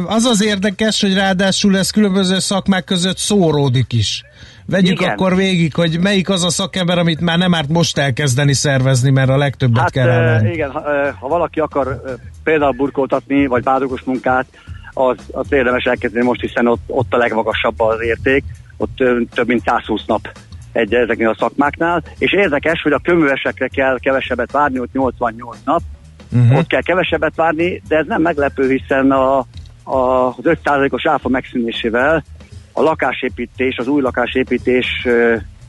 Az 0.06 0.24
az 0.24 0.44
érdekes, 0.44 1.00
hogy 1.00 1.14
ráadásul 1.14 1.76
ez 1.76 1.90
különböző 1.90 2.38
szakmák 2.38 2.84
között 2.84 3.18
szóródik 3.18 3.92
is. 3.92 4.24
Vegyük 4.66 5.00
igen. 5.00 5.10
akkor 5.10 5.36
végig, 5.36 5.74
hogy 5.74 6.00
melyik 6.00 6.28
az 6.28 6.44
a 6.44 6.50
szakember, 6.50 6.98
amit 6.98 7.20
már 7.20 7.38
nem 7.38 7.54
árt 7.54 7.68
most 7.68 7.98
elkezdeni 7.98 8.54
szervezni, 8.54 9.10
mert 9.10 9.28
a 9.28 9.36
legtöbbet 9.36 9.82
hát, 9.82 9.90
kell 9.90 10.08
elvenni. 10.08 10.52
Igen, 10.52 10.70
ha, 10.70 10.80
ha 11.20 11.28
valaki 11.28 11.60
akar 11.60 12.02
például 12.44 12.72
burkoltatni, 12.72 13.46
vagy 13.46 13.62
bádogos 13.62 14.02
munkát, 14.02 14.46
az, 14.92 15.16
az 15.32 15.52
érdemes 15.52 15.84
elkezdeni 15.84 16.24
most, 16.24 16.40
hiszen 16.40 16.66
ott, 16.66 16.82
ott 16.86 17.14
a 17.14 17.16
legmagasabb 17.16 17.80
az 17.80 18.02
érték, 18.02 18.44
ott 18.76 18.96
több 19.34 19.46
mint 19.46 19.62
120 19.64 20.04
nap 20.06 20.28
egy 20.72 20.94
ezeknél 20.94 21.28
a 21.28 21.36
szakmáknál, 21.38 22.02
és 22.18 22.32
érdekes, 22.32 22.82
hogy 22.82 22.92
a 22.92 22.98
köművesekre 22.98 23.68
kell 23.68 23.98
kevesebbet 23.98 24.52
várni, 24.52 24.78
ott 24.78 24.92
88 24.92 25.58
nap, 25.64 25.80
uh-huh. 26.32 26.58
ott 26.58 26.66
kell 26.66 26.82
kevesebbet 26.82 27.34
várni, 27.36 27.82
de 27.88 27.96
ez 27.96 28.06
nem 28.06 28.22
meglepő, 28.22 28.70
hiszen 28.70 29.10
a, 29.10 29.38
a, 29.82 30.26
az 30.26 30.34
5%-os 30.42 31.06
áfa 31.06 31.28
megszűnésével 31.28 32.24
a 32.72 32.82
lakásépítés, 32.82 33.76
az 33.76 33.88
új 33.88 34.02
lakásépítés 34.02 35.06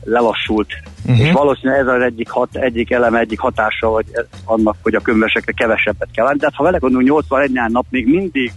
lelassult. 0.04 0.72
Uh-huh. 1.04 1.26
És 1.26 1.32
valószínűleg 1.32 1.80
ez 1.80 1.86
az 1.86 2.02
egyik, 2.02 2.28
hat, 2.28 2.56
egyik 2.56 2.90
eleme, 2.90 3.18
egyik 3.18 3.38
hatása 3.38 3.88
hogy 3.88 4.06
annak, 4.44 4.76
hogy 4.82 4.94
a 4.94 5.00
könyvesekre 5.00 5.52
kevesebbet 5.52 6.08
kell 6.12 6.24
várni. 6.24 6.40
De 6.40 6.46
hát, 6.46 6.54
ha 6.54 6.64
vele 6.64 6.78
gondolunk, 6.78 7.08
81 7.08 7.50
nap 7.50 7.86
még 7.90 8.06
mindig 8.06 8.52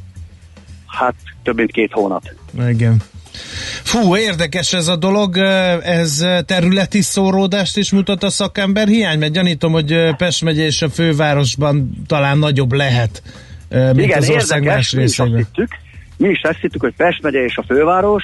hát 0.88 1.16
több 1.44 1.56
mint 1.56 1.72
két 1.72 1.92
hónap. 1.92 2.24
Igen. 2.68 3.02
Fú, 3.94 4.16
érdekes 4.16 4.74
ez 4.74 4.88
a 4.88 4.96
dolog, 4.96 5.38
ez 5.82 6.26
területi 6.46 7.02
szóródást 7.02 7.78
is 7.78 7.92
mutat 7.92 8.24
a 8.24 8.30
szakember 8.30 8.88
hiány, 8.88 9.20
mert 9.20 9.32
gyanítom, 9.32 9.72
hogy 9.72 10.16
Pest 10.18 10.44
megye 10.44 10.66
és 10.66 10.82
a 10.82 10.90
fővárosban 10.90 12.04
talán 12.08 12.38
nagyobb 12.38 12.72
lehet, 12.72 13.22
mint 13.70 13.98
Igen, 13.98 14.18
az 14.18 14.30
ország 14.30 14.64
érdekes, 14.64 14.76
más 14.76 14.94
részében. 14.94 15.32
Mi 15.32 15.40
is, 15.40 15.46
hittük, 15.46 15.70
mi 16.18 16.30
is 16.30 16.42
azt 16.42 16.60
hittük, 16.62 16.82
hogy 16.82 16.94
Pest 16.96 17.22
megye 17.22 17.44
és 17.44 17.58
a 17.58 17.64
főváros, 17.68 18.24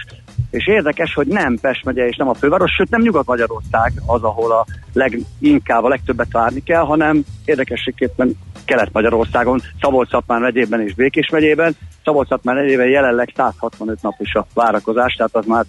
és 0.51 0.67
érdekes, 0.67 1.13
hogy 1.13 1.27
nem 1.27 1.57
Pest 1.61 1.85
megye 1.85 2.07
és 2.07 2.15
nem 2.15 2.29
a 2.29 2.33
főváros, 2.33 2.71
sőt 2.71 2.89
nem 2.89 3.01
Nyugat-Magyarország 3.01 3.93
az, 4.05 4.23
ahol 4.23 4.51
a 4.51 4.65
leginkább 4.93 5.83
a 5.83 5.87
legtöbbet 5.87 6.31
várni 6.31 6.63
kell, 6.63 6.83
hanem 6.83 7.23
érdekességképpen 7.45 8.37
Kelet-Magyarországon, 8.65 9.61
Szabolcs-Szatmár 9.81 10.39
megyében 10.39 10.81
és 10.81 10.93
Békés 10.93 11.29
megyében. 11.29 11.75
Szabolcs-Szatmár 12.09 12.55
megyében 12.55 12.87
jelenleg 12.87 13.33
165 13.35 14.01
nap 14.01 14.13
is 14.17 14.33
a 14.33 14.45
várakozás, 14.53 15.13
tehát 15.13 15.35
az 15.35 15.45
már 15.45 15.65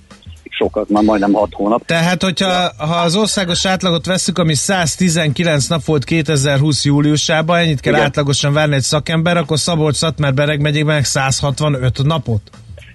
sokat, 0.50 0.88
már 0.88 1.02
majdnem 1.02 1.32
6 1.32 1.54
hónap. 1.54 1.84
Tehát, 1.84 2.22
hogyha 2.22 2.72
ha 2.78 2.94
az 2.94 3.16
országos 3.16 3.66
átlagot 3.66 4.06
veszük, 4.06 4.38
ami 4.38 4.54
119 4.54 5.66
nap 5.66 5.84
volt 5.84 6.04
2020 6.04 6.84
júliusában, 6.84 7.58
ennyit 7.58 7.80
kell 7.80 7.92
Igen. 7.92 8.04
átlagosan 8.04 8.52
várni 8.52 8.74
egy 8.74 8.82
szakember, 8.82 9.36
akkor 9.36 9.58
Szabolcs-Szatmár 9.58 10.34
Bereg 10.34 10.60
megyében 10.60 11.02
165 11.02 12.02
napot? 12.02 12.42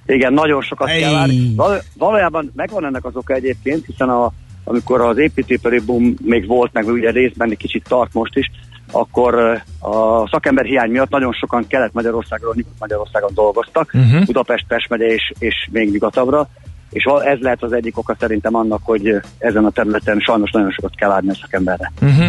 Igen, 0.05 0.33
nagyon 0.33 0.61
sokat 0.61 0.87
Ej. 0.87 0.99
kell 0.99 1.11
várni. 1.11 1.53
Val- 1.55 1.83
valójában 1.97 2.51
megvan 2.55 2.85
ennek 2.85 3.05
az 3.05 3.15
oka 3.15 3.33
egyébként, 3.33 3.85
hiszen 3.85 4.09
a, 4.09 4.31
amikor 4.63 5.01
az 5.01 5.17
építőipari 5.17 5.79
boom 5.79 6.15
még 6.21 6.47
volt, 6.47 6.73
meg 6.73 6.87
ugye 6.87 7.11
részben 7.11 7.51
egy 7.51 7.57
kicsit 7.57 7.85
tart 7.87 8.13
most 8.13 8.35
is, 8.35 8.51
akkor 8.95 9.61
a 9.79 10.27
szakember 10.31 10.65
hiány 10.65 10.89
miatt 10.89 11.09
nagyon 11.09 11.33
sokan 11.33 11.67
Kelet-Magyarországról, 11.67 12.53
Nyugat-Magyarországon 12.55 13.31
dolgoztak, 13.33 13.91
uh-huh. 13.93 14.25
Budapest, 14.25 14.65
Pest 14.67 14.89
megye 14.89 15.05
és, 15.05 15.33
és 15.39 15.67
még 15.71 15.91
nyugatabbra, 15.91 16.47
és 16.89 17.03
ez 17.25 17.39
lehet 17.39 17.63
az 17.63 17.73
egyik 17.73 17.97
oka 17.97 18.15
szerintem 18.19 18.55
annak, 18.55 18.79
hogy 18.83 19.21
ezen 19.37 19.65
a 19.65 19.69
területen 19.69 20.19
sajnos 20.19 20.51
nagyon 20.51 20.71
sokat 20.71 20.95
kell 20.95 21.09
adni 21.09 21.29
a 21.29 21.37
szakemberre. 21.41 21.91
Uh-huh. 22.01 22.27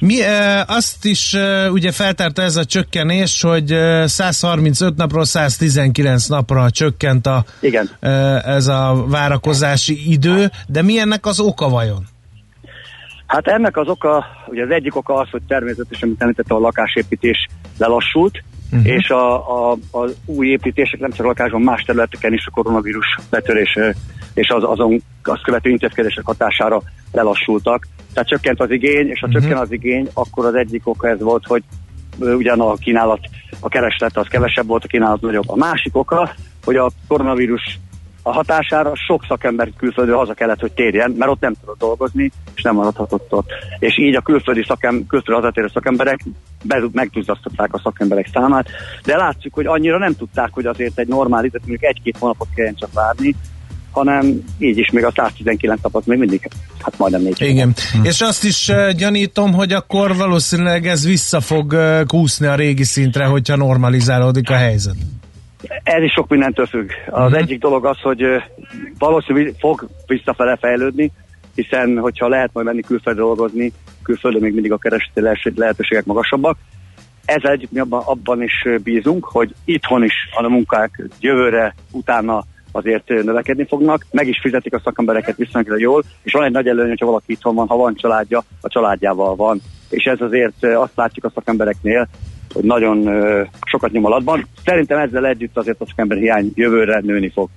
Mi 0.00 0.22
e, 0.22 0.64
azt 0.68 1.04
is 1.04 1.34
e, 1.34 1.70
ugye 1.70 1.92
feltárta 1.92 2.42
ez 2.42 2.56
a 2.56 2.64
csökkenés, 2.64 3.42
hogy 3.42 3.72
e, 3.72 4.06
135 4.06 4.96
napról 4.96 5.24
119 5.24 6.26
napra 6.26 6.70
csökkent 6.70 7.26
a, 7.26 7.44
Igen. 7.60 7.90
e, 8.00 8.10
ez 8.36 8.66
a 8.66 9.04
várakozási 9.08 10.10
idő, 10.10 10.50
de 10.66 10.82
mi 10.82 10.98
ennek 10.98 11.26
az 11.26 11.40
oka 11.40 11.68
vajon? 11.68 12.09
Hát 13.30 13.46
ennek 13.46 13.76
az 13.76 13.88
oka, 13.88 14.24
ugye 14.46 14.62
az 14.62 14.70
egyik 14.70 14.96
oka 14.96 15.14
az, 15.14 15.30
hogy 15.30 15.42
természetesen, 15.48 16.08
mint 16.08 16.22
említette, 16.22 16.54
a 16.54 16.58
lakásépítés 16.58 17.46
lelassult, 17.78 18.42
uh-huh. 18.72 18.86
és 18.86 19.10
a, 19.10 19.34
a, 19.70 19.76
az 19.90 20.16
új 20.26 20.46
építések 20.46 21.00
nem 21.00 21.10
csak 21.10 21.24
a 21.24 21.28
lakásban, 21.28 21.60
más 21.60 21.82
területeken 21.82 22.32
is 22.32 22.46
a 22.46 22.50
koronavírus 22.50 23.18
betörése 23.30 23.94
és 24.34 24.48
az, 24.48 24.62
azon 24.64 25.02
azt 25.22 25.42
követő 25.42 25.70
intézkedések 25.70 26.24
hatására 26.24 26.82
lelassultak. 27.12 27.86
Tehát 28.12 28.28
csökkent 28.28 28.60
az 28.60 28.70
igény, 28.70 29.08
és 29.08 29.20
ha 29.20 29.26
uh-huh. 29.26 29.42
csökken 29.42 29.58
az 29.58 29.72
igény, 29.72 30.08
akkor 30.14 30.46
az 30.46 30.54
egyik 30.54 30.86
oka 30.86 31.08
ez 31.08 31.20
volt, 31.20 31.46
hogy 31.46 31.62
ugyan 32.18 32.60
a 32.60 32.74
kínálat, 32.74 33.20
a 33.60 33.68
kereslet 33.68 34.16
az 34.16 34.26
kevesebb 34.26 34.66
volt, 34.66 34.84
a 34.84 34.88
kínálat 34.88 35.20
nagyobb. 35.20 35.48
A 35.48 35.56
másik 35.56 35.96
oka, 35.96 36.30
hogy 36.64 36.76
a 36.76 36.90
koronavírus 37.08 37.78
a 38.30 38.32
hatására 38.32 38.92
sok 39.06 39.24
szakember 39.28 39.68
külföldről 39.76 40.16
haza 40.16 40.34
kellett, 40.34 40.60
hogy 40.60 40.72
térjen, 40.72 41.10
mert 41.18 41.30
ott 41.30 41.40
nem 41.40 41.54
tudott 41.60 41.78
dolgozni, 41.78 42.30
és 42.54 42.62
nem 42.62 42.74
maradhatott 42.74 43.32
ott. 43.32 43.48
És 43.78 43.98
így 43.98 44.14
a 44.14 44.20
külföldi 44.20 44.64
szakem, 44.68 44.94
külföldről 44.94 45.36
hazatérő 45.36 45.68
szakemberek 45.72 46.24
be- 46.62 46.88
megduzzasztották 46.92 47.74
a 47.74 47.80
szakemberek 47.82 48.28
számát, 48.32 48.68
de 49.04 49.16
látszik, 49.16 49.52
hogy 49.54 49.66
annyira 49.66 49.98
nem 49.98 50.16
tudták, 50.16 50.48
hogy 50.52 50.66
azért 50.66 50.98
egy 50.98 51.08
normál 51.08 51.44
időt, 51.44 51.60
mondjuk 51.66 51.84
egy-két 51.84 52.16
hónapot 52.18 52.48
kelljen 52.54 52.74
csak 52.74 52.92
várni, 52.92 53.34
hanem 53.90 54.44
így 54.58 54.78
is 54.78 54.90
még 54.90 55.04
a 55.04 55.12
119 55.16 55.80
napot 55.82 56.06
még 56.06 56.18
mindig, 56.18 56.48
hát 56.78 56.98
majdnem 56.98 57.22
négy 57.22 57.40
Igen. 57.40 57.74
És 58.02 58.20
azt 58.20 58.44
is 58.44 58.68
uh, 58.68 58.90
gyanítom, 58.90 59.52
hogy 59.52 59.72
akkor 59.72 60.16
valószínűleg 60.16 60.86
ez 60.86 61.04
vissza 61.04 61.40
fog 61.40 61.72
uh, 61.72 62.04
kúszni 62.06 62.46
a 62.46 62.54
régi 62.54 62.84
szintre, 62.84 63.24
hogyha 63.24 63.56
normalizálódik 63.56 64.50
a 64.50 64.56
helyzet. 64.56 64.96
Ez 65.82 66.02
is 66.02 66.12
sok 66.12 66.28
mindentől 66.28 66.66
függ. 66.66 66.90
Az 67.06 67.22
uh-huh. 67.22 67.38
egyik 67.38 67.60
dolog 67.60 67.84
az, 67.84 68.00
hogy 68.00 68.22
valószínűleg 68.98 69.54
fog 69.58 69.86
visszafele 70.06 70.56
fejlődni, 70.56 71.12
hiszen 71.54 71.98
hogyha 71.98 72.28
lehet 72.28 72.50
majd 72.52 72.66
menni 72.66 72.80
külföldre 72.80 73.22
dolgozni, 73.22 73.72
külföldön 74.02 74.40
még 74.40 74.52
mindig 74.52 74.72
a 74.72 74.78
kereseti 74.78 75.20
lehetőségek 75.54 76.04
magasabbak. 76.04 76.56
Ezzel 77.24 77.50
együtt 77.50 77.72
mi 77.72 77.78
abban, 77.78 78.02
abban 78.04 78.42
is 78.42 78.66
bízunk, 78.82 79.24
hogy 79.24 79.54
itthon 79.64 80.04
is 80.04 80.14
a 80.36 80.48
munkák 80.48 81.02
jövőre, 81.20 81.74
utána 81.90 82.44
azért 82.72 83.08
növekedni 83.08 83.66
fognak, 83.66 84.06
meg 84.10 84.28
is 84.28 84.40
fizetik 84.42 84.74
a 84.74 84.80
szakembereket 84.84 85.36
viszonylag 85.36 85.80
jól, 85.80 86.02
és 86.22 86.32
van 86.32 86.44
egy 86.44 86.52
nagy 86.52 86.68
előny, 86.68 86.88
hogyha 86.88 87.06
valaki 87.06 87.32
itthon 87.32 87.54
van, 87.54 87.66
ha 87.66 87.76
van 87.76 87.94
családja, 87.94 88.42
a 88.60 88.68
családjával 88.68 89.36
van. 89.36 89.60
És 89.88 90.04
ez 90.04 90.20
azért 90.20 90.64
azt 90.64 90.96
látjuk 90.96 91.24
a 91.24 91.30
szakembereknél, 91.34 92.08
hogy 92.54 92.64
nagyon 92.64 93.06
ö, 93.06 93.42
sokat 93.64 93.92
nyom 93.92 94.04
alatban. 94.04 94.46
Szerintem 94.64 94.98
ezzel 94.98 95.26
együtt 95.26 95.56
azért 95.56 95.80
a 95.80 95.86
szakember 95.86 96.18
hiány 96.18 96.52
jövőre 96.54 97.00
nőni 97.02 97.30
fog. 97.30 97.48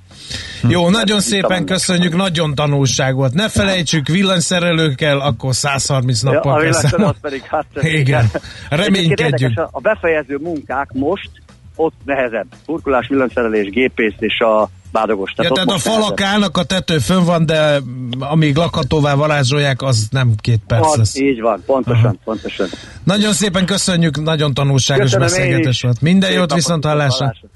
Jó, 0.69 0.89
nagyon 0.89 1.17
Itt 1.17 1.23
szépen 1.23 1.65
köszönjük, 1.65 2.15
nagyon 2.15 2.55
tanulság 2.55 3.15
volt. 3.15 3.33
Ne 3.33 3.49
felejtsük, 3.49 4.07
villanyszerelőkkel, 4.07 5.19
akkor 5.19 5.53
130 5.53 6.23
Ja, 6.23 6.31
nappal 6.31 6.67
a 6.67 6.73
számolni. 6.73 7.05
az 7.05 7.21
pedig, 7.21 7.41
hát... 7.41 7.65
Igen. 7.81 8.25
Reménykedjünk. 8.69 9.67
A 9.71 9.79
befejező 9.79 10.37
munkák 10.41 10.91
most 10.93 11.29
ott 11.75 11.95
nehezebb. 12.05 12.47
Burkolás, 12.65 13.07
villanyszerelés, 13.07 13.69
gépész 13.69 14.15
és 14.19 14.39
a 14.39 14.69
bádogos. 14.93 15.33
Ja, 15.37 15.49
ott 15.49 15.53
tehát 15.55 15.69
a 15.69 15.77
falak 15.77 16.19
nehezebb. 16.19 16.33
állnak, 16.33 16.57
a 16.57 16.63
tető 16.63 16.97
fönn 16.97 17.23
van, 17.25 17.45
de 17.45 17.79
amíg 18.19 18.55
lakhatóvá 18.55 19.13
varázsolják, 19.13 19.81
az 19.81 20.07
nem 20.11 20.33
két 20.41 20.61
perc 20.67 20.85
Van, 20.85 20.97
lesz. 20.97 21.15
így 21.15 21.41
van, 21.41 21.63
pontosan, 21.65 22.05
Aha. 22.05 22.15
pontosan. 22.23 22.67
Nagyon 23.03 23.33
szépen 23.33 23.65
köszönjük, 23.65 24.21
nagyon 24.23 24.53
tanulságos 24.53 25.03
Köszönöm 25.03 25.27
beszélgetés 25.27 25.81
volt. 25.81 26.01
Minden 26.01 26.29
Szép 26.29 26.37
jót, 26.37 26.53
viszont 26.53 26.85
hallásra. 26.85 27.25
hallásra. 27.25 27.47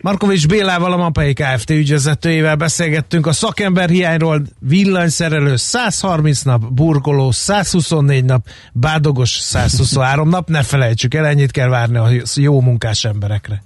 Markovics 0.00 0.46
Bélával, 0.48 0.92
a 0.92 0.96
Mapai 0.96 1.32
Kft. 1.32 1.70
ügyvezetőjével 1.70 2.56
beszélgettünk 2.56 3.26
a 3.26 3.32
szakemberhiányról, 3.32 4.42
villanyszerelő 4.58 5.56
130 5.56 6.42
nap, 6.42 6.72
burkoló 6.72 7.30
124 7.30 8.24
nap, 8.24 8.46
bádogos 8.72 9.30
123 9.30 10.28
nap, 10.28 10.48
ne 10.48 10.62
felejtsük 10.62 11.14
el, 11.14 11.26
ennyit 11.26 11.50
kell 11.50 11.68
várni 11.68 11.96
a 11.96 12.08
jó 12.34 12.60
munkás 12.60 13.04
emberekre. 13.04 13.62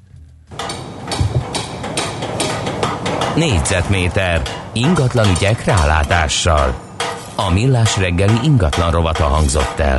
Négyzetméter 3.35 4.43
ingatlan 4.73 5.29
ügyek 5.29 5.65
rálátással. 5.65 6.75
A 7.37 7.51
millás 7.53 7.97
reggeli 7.97 8.39
ingatlan 8.43 8.91
rovata 8.91 9.25
hangzott 9.25 9.79
el. 9.79 9.99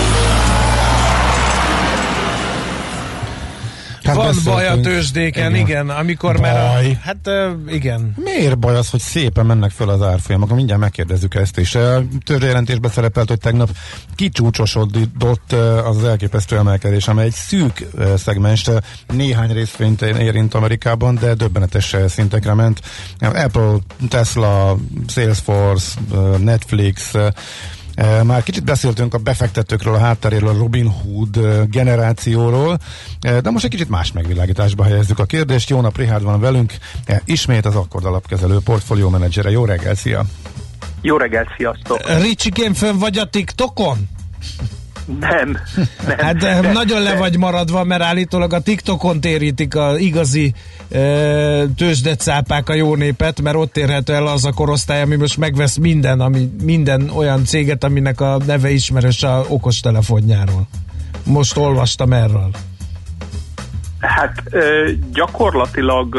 Van 4.15 4.35
baj 4.43 4.67
a 4.67 4.79
tőzsdéken, 4.79 5.55
igen, 5.55 5.67
Igen. 5.67 5.89
amikor 5.89 6.39
már 6.39 6.57
a, 6.57 6.71
Baj. 6.73 6.99
hát 7.01 7.29
igen. 7.67 8.13
Miért 8.15 8.59
baj 8.59 8.75
az, 8.75 8.89
hogy 8.89 8.99
szépen 8.99 9.45
mennek 9.45 9.71
föl 9.71 9.89
az 9.89 10.01
árfolyamok? 10.01 10.55
Mindjárt 10.55 10.81
megkérdezzük 10.81 11.35
ezt 11.35 11.57
is. 11.57 11.75
A 11.75 12.03
Törvényjelentésben 12.25 12.91
szerepelt, 12.91 13.29
hogy 13.29 13.39
tegnap 13.39 13.69
kicsúcsosodott 14.15 15.51
az 15.85 15.97
az 15.97 16.03
elképesztő 16.03 16.57
emelkedés, 16.57 17.07
amely 17.07 17.25
egy 17.25 17.33
szűk 17.33 17.87
szegmens, 18.17 18.65
néhány 19.07 19.51
részvényt 19.51 20.01
érint 20.01 20.53
Amerikában, 20.53 21.15
de 21.15 21.33
döbbenetes 21.33 21.95
szintekre 22.07 22.53
ment. 22.53 22.81
Apple, 23.19 23.77
Tesla, 24.09 24.77
Salesforce, 25.07 25.99
Netflix, 26.37 27.13
Már 28.23 28.43
kicsit 28.43 28.63
beszéltünk 28.63 29.13
a 29.13 29.17
befektetőkről, 29.17 29.93
a 29.93 29.99
hátteréről, 29.99 30.49
a 30.49 30.57
Robin 30.57 30.87
Hood 30.87 31.39
generációról, 31.69 32.77
de 33.19 33.49
most 33.49 33.65
egy 33.65 33.69
kicsit 33.69 33.89
más 33.89 34.11
megvilágításba 34.11 34.83
helyezzük 34.83 35.19
a 35.19 35.25
kérdést. 35.25 35.69
Jó 35.69 35.81
nap, 35.81 35.97
Richard 35.97 36.23
van 36.23 36.39
velünk, 36.39 36.73
ismét 37.25 37.65
az 37.65 37.75
Akkord 37.75 38.05
alapkezelő 38.05 38.57
portfólió 38.63 39.09
menedzsere. 39.09 39.49
Jó 39.49 39.65
reggel, 39.65 39.95
szia! 39.95 40.25
Jó 41.01 41.17
reggelt, 41.17 41.47
sziasztok! 41.57 41.99
Ricsikén 42.21 42.73
fönn 42.73 42.97
vagy 42.97 43.17
a 43.17 43.25
TikTokon? 43.25 44.09
Nem, 45.05 45.57
nem. 46.07 46.17
Hát 46.17 46.37
de 46.37 46.71
nagyon 46.71 47.01
le 47.01 47.15
vagy 47.15 47.37
maradva, 47.37 47.83
mert 47.83 48.01
állítólag 48.01 48.53
a 48.53 48.59
TikTokon 48.59 49.19
térítik 49.19 49.75
a 49.75 49.97
igazi 49.97 50.53
ö, 50.89 51.63
tőzsdecápák 51.75 52.69
a 52.69 52.73
jó 52.73 52.95
népet, 52.95 53.41
mert 53.41 53.55
ott 53.55 53.77
érhető 53.77 54.13
el 54.13 54.27
az 54.27 54.45
a 54.45 54.51
korosztály, 54.51 55.01
ami 55.01 55.15
most 55.15 55.37
megvesz 55.37 55.75
minden, 55.75 56.19
ami, 56.19 56.49
minden 56.63 57.09
olyan 57.09 57.45
céget, 57.45 57.83
aminek 57.83 58.21
a 58.21 58.37
neve 58.45 58.69
ismerős 58.69 59.23
a 59.23 59.45
okostelefonjáról. 59.47 60.67
Most 61.23 61.57
olvastam 61.57 62.13
erről. 62.13 62.49
Hát 64.01 64.43
gyakorlatilag 65.13 66.15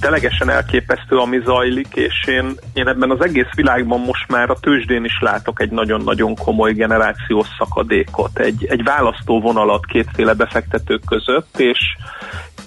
telegesen 0.00 0.50
elképesztő, 0.50 1.16
ami 1.16 1.40
zajlik, 1.44 1.94
és 1.94 2.24
én, 2.26 2.54
én 2.72 2.88
ebben 2.88 3.10
az 3.10 3.24
egész 3.24 3.54
világban 3.54 4.00
most 4.00 4.28
már 4.28 4.50
a 4.50 4.58
tőzsdén 4.60 5.04
is 5.04 5.18
látok 5.20 5.60
egy 5.60 5.70
nagyon-nagyon 5.70 6.34
komoly 6.34 6.72
generációs 6.72 7.48
szakadékot, 7.58 8.38
egy, 8.38 8.66
egy 8.68 8.82
választó 8.82 9.40
vonalat 9.40 9.86
kétféle 9.86 10.34
befektetők 10.34 11.02
között, 11.06 11.58
és, 11.58 11.78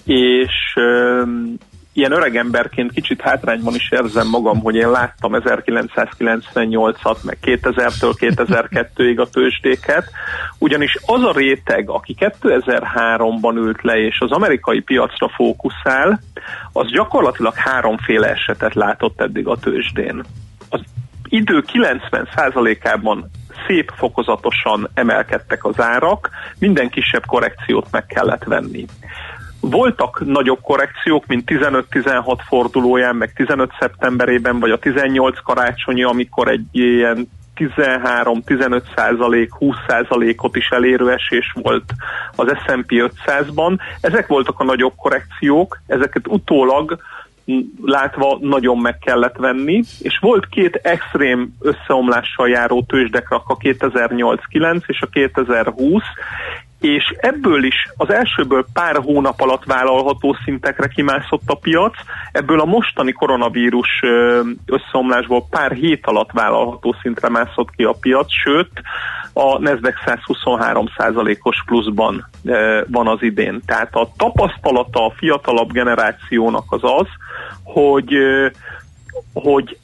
és 0.03 0.75
ilyen 1.93 2.11
öregemberként 2.11 2.91
kicsit 2.91 3.21
hátrányban 3.21 3.75
is 3.75 3.91
érzem 3.91 4.27
magam, 4.27 4.59
hogy 4.59 4.75
én 4.75 4.89
láttam 4.89 5.31
1998-at, 5.35 7.23
meg 7.23 7.37
2000-től 7.41 8.13
2002-ig 8.19 9.19
a 9.19 9.29
tőzsdéket, 9.29 10.11
ugyanis 10.57 10.97
az 11.05 11.23
a 11.23 11.31
réteg, 11.31 11.89
aki 11.89 12.15
2003-ban 12.19 13.55
ült 13.55 13.81
le, 13.81 13.97
és 13.97 14.19
az 14.19 14.31
amerikai 14.31 14.79
piacra 14.79 15.29
fókuszál, 15.29 16.19
az 16.71 16.91
gyakorlatilag 16.91 17.53
háromféle 17.55 18.27
esetet 18.29 18.73
látott 18.73 19.21
eddig 19.21 19.47
a 19.47 19.57
tőzsdén. 19.57 20.23
Az 20.69 20.81
idő 21.29 21.63
90%-ában 21.73 23.29
szép 23.67 23.91
fokozatosan 23.95 24.89
emelkedtek 24.93 25.65
az 25.65 25.81
árak, 25.81 26.29
minden 26.59 26.89
kisebb 26.89 27.25
korrekciót 27.25 27.87
meg 27.91 28.05
kellett 28.05 28.43
venni. 28.43 28.85
Voltak 29.59 30.25
nagyobb 30.25 30.61
korrekciók, 30.61 31.25
mint 31.25 31.43
15-16 31.51 32.39
fordulóján, 32.47 33.15
meg 33.15 33.33
15 33.33 33.71
szeptemberében, 33.79 34.59
vagy 34.59 34.71
a 34.71 34.79
18 34.79 35.39
karácsonyi, 35.43 36.03
amikor 36.03 36.47
egy 36.47 36.65
ilyen 36.71 37.29
13-15 37.55 38.81
százalék, 38.95 39.53
20 39.53 39.75
százalékot 39.87 40.55
is 40.55 40.69
elérő 40.69 41.11
esés 41.11 41.51
volt 41.61 41.93
az 42.35 42.47
S&P 42.65 43.11
500-ban. 43.25 43.79
Ezek 44.01 44.27
voltak 44.27 44.59
a 44.59 44.63
nagyobb 44.63 44.93
korrekciók, 44.95 45.81
ezeket 45.87 46.27
utólag 46.27 46.99
látva 47.81 48.37
nagyon 48.41 48.77
meg 48.77 48.97
kellett 48.97 49.37
venni, 49.37 49.83
és 49.99 50.17
volt 50.21 50.49
két 50.49 50.75
extrém 50.75 51.53
összeomlással 51.59 52.49
járó 52.49 52.83
tőzsdekrak, 52.87 53.43
a 53.47 53.57
2008-9 53.57 54.81
és 54.85 55.01
a 55.01 55.07
2020, 55.07 56.03
és 56.79 57.15
ebből 57.17 57.63
is 57.63 57.75
az 57.97 58.09
elsőből 58.09 58.65
pár 58.73 58.95
hónap 58.95 59.41
alatt 59.41 59.63
vállalható 59.63 60.35
szintekre 60.43 60.87
kimászott 60.87 61.43
a 61.45 61.55
piac, 61.55 61.93
ebből 62.31 62.59
a 62.59 62.65
mostani 62.65 63.11
koronavírus 63.11 64.03
összeomlásból 64.65 65.45
pár 65.49 65.71
hét 65.71 66.05
alatt 66.07 66.31
vállalható 66.31 66.95
szintre 67.01 67.29
mászott 67.29 67.69
ki 67.75 67.83
a 67.83 67.95
piac, 67.99 68.27
sőt 68.43 68.71
a 69.33 69.59
Nasdaq 69.59 69.95
123 70.05 70.85
os 71.41 71.63
pluszban 71.65 72.29
van 72.87 73.07
az 73.07 73.21
idén. 73.21 73.61
Tehát 73.65 73.95
a 73.95 74.11
tapasztalata 74.17 75.05
a 75.05 75.13
fiatalabb 75.17 75.71
generációnak 75.71 76.65
az 76.67 76.81
az, 76.83 77.07
hogy, 77.63 78.13
hogy 79.33 79.77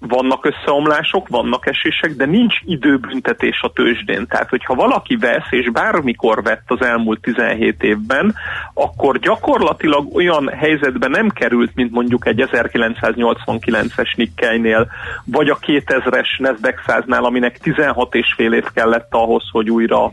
vannak 0.00 0.46
összeomlások, 0.46 1.28
vannak 1.28 1.66
esések, 1.66 2.10
de 2.10 2.24
nincs 2.24 2.54
időbüntetés 2.64 3.60
a 3.62 3.72
tőzsdén. 3.72 4.26
Tehát, 4.26 4.48
hogyha 4.48 4.74
valaki 4.74 5.16
vesz, 5.16 5.50
és 5.50 5.70
bármikor 5.70 6.42
vett 6.42 6.64
az 6.66 6.82
elmúlt 6.82 7.20
17 7.20 7.82
évben, 7.82 8.34
akkor 8.74 9.18
gyakorlatilag 9.18 10.14
olyan 10.14 10.48
helyzetbe 10.48 11.08
nem 11.08 11.28
került, 11.28 11.74
mint 11.74 11.90
mondjuk 11.90 12.26
egy 12.26 12.48
1989-es 12.52 14.16
Nikkeinél, 14.16 14.90
vagy 15.24 15.48
a 15.48 15.58
2000-es 15.58 16.38
Nasdaq 16.38 16.80
100-nál, 16.86 17.22
aminek 17.22 17.58
16 17.58 18.14
és 18.14 18.32
fél 18.36 18.52
év 18.52 18.64
kellett 18.74 19.08
ahhoz, 19.10 19.44
hogy 19.50 19.70
újra 19.70 20.12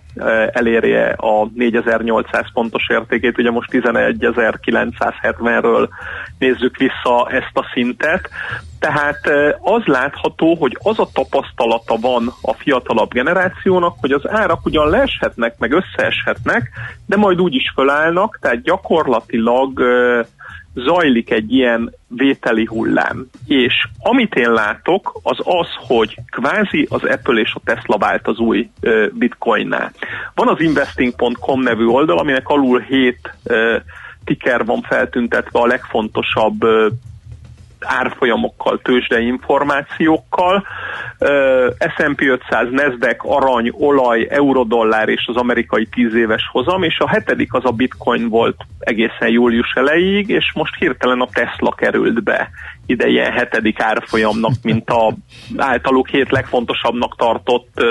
elérje 0.51 1.13
a 1.17 1.47
4800 1.55 2.45
pontos 2.53 2.89
értékét. 2.89 3.37
Ugye 3.37 3.51
most 3.51 3.69
11.970-ről 3.71 5.89
nézzük 6.39 6.77
vissza 6.77 7.27
ezt 7.29 7.57
a 7.57 7.69
szintet. 7.73 8.29
Tehát 8.87 9.29
az 9.61 9.85
látható, 9.85 10.55
hogy 10.55 10.77
az 10.83 10.99
a 10.99 11.09
tapasztalata 11.13 11.95
van 12.01 12.33
a 12.41 12.53
fiatalabb 12.53 13.13
generációnak, 13.13 13.95
hogy 13.99 14.11
az 14.11 14.29
árak 14.29 14.65
ugyan 14.65 14.89
leeshetnek, 14.89 15.55
meg 15.59 15.71
összeeshetnek, 15.71 16.69
de 17.05 17.15
majd 17.15 17.41
úgy 17.41 17.55
is 17.55 17.71
fölállnak, 17.75 18.37
tehát 18.41 18.61
gyakorlatilag 18.61 19.81
zajlik 20.73 21.31
egy 21.31 21.53
ilyen 21.53 21.93
vételi 22.07 22.65
hullám. 22.65 23.29
És 23.47 23.87
amit 23.99 24.35
én 24.35 24.51
látok, 24.51 25.19
az 25.23 25.37
az, 25.39 25.67
hogy 25.87 26.17
kvázi 26.31 26.87
az 26.89 27.03
Apple 27.03 27.39
és 27.39 27.53
a 27.53 27.61
Tesla 27.63 27.97
vált 27.97 28.27
az 28.27 28.37
új 28.37 28.69
bitcoinnál. 29.11 29.91
Van 30.35 30.47
az 30.47 30.59
investing.com 30.59 31.61
nevű 31.61 31.85
oldal, 31.85 32.17
aminek 32.17 32.47
alul 32.47 32.79
7 32.79 33.33
ticker 34.25 34.65
van 34.65 34.81
feltüntetve 34.81 35.59
a 35.59 35.65
legfontosabb 35.65 36.65
árfolyamokkal, 37.79 38.79
tőzsdei 38.83 39.25
információkkal. 39.25 40.65
S&P 41.79 42.21
500, 42.21 42.67
Nasdaq, 42.71 43.27
arany, 43.27 43.71
olaj, 43.71 44.27
eurodollár 44.29 45.09
és 45.09 45.25
az 45.27 45.35
amerikai 45.35 45.85
10 45.85 46.13
éves 46.13 46.49
hozam, 46.51 46.83
és 46.83 46.99
a 46.99 47.09
hetedik 47.09 47.53
az 47.53 47.65
a 47.65 47.71
bitcoin 47.71 48.29
volt 48.29 48.55
egészen 48.79 49.29
július 49.29 49.71
elejéig, 49.75 50.29
és 50.29 50.51
most 50.53 50.75
hirtelen 50.79 51.21
a 51.21 51.27
Tesla 51.33 51.71
került 51.71 52.23
be 52.23 52.49
ide 52.87 53.07
ilyen 53.07 53.31
hetedik 53.31 53.79
árfolyamnak, 53.81 54.53
mint 54.61 54.89
a 54.89 55.13
általuk 55.57 56.07
hét 56.07 56.31
legfontosabbnak 56.31 57.15
tartott 57.15 57.83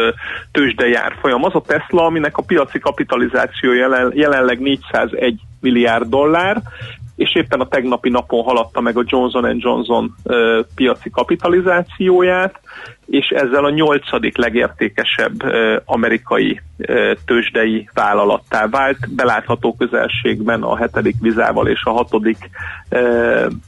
tőzsdei 0.52 0.94
árfolyam. 0.94 1.44
Az 1.44 1.54
a 1.54 1.62
Tesla, 1.66 2.04
aminek 2.04 2.36
a 2.36 2.42
piaci 2.42 2.78
kapitalizáció 2.78 3.72
jelen, 3.72 4.12
jelenleg 4.14 4.60
401 4.60 5.40
milliárd 5.60 6.08
dollár, 6.08 6.62
és 7.16 7.34
éppen 7.34 7.60
a 7.60 7.68
tegnapi 7.68 8.08
napon 8.08 8.42
haladta 8.42 8.80
meg 8.80 8.98
a 8.98 9.04
Johnson 9.06 9.56
Johnson 9.58 10.14
piaci 10.74 11.10
kapitalizációját, 11.10 12.60
és 13.06 13.28
ezzel 13.28 13.64
a 13.64 13.70
nyolcadik 13.70 14.36
legértékesebb 14.36 15.42
amerikai 15.84 16.60
tőzsdei 17.24 17.88
vállalattá 17.94 18.68
vált, 18.68 19.14
belátható 19.14 19.74
közelségben 19.74 20.62
a 20.62 20.76
hetedik 20.76 21.16
vizával 21.20 21.68
és 21.68 21.84
a 21.84 21.90
hatodik 21.90 22.50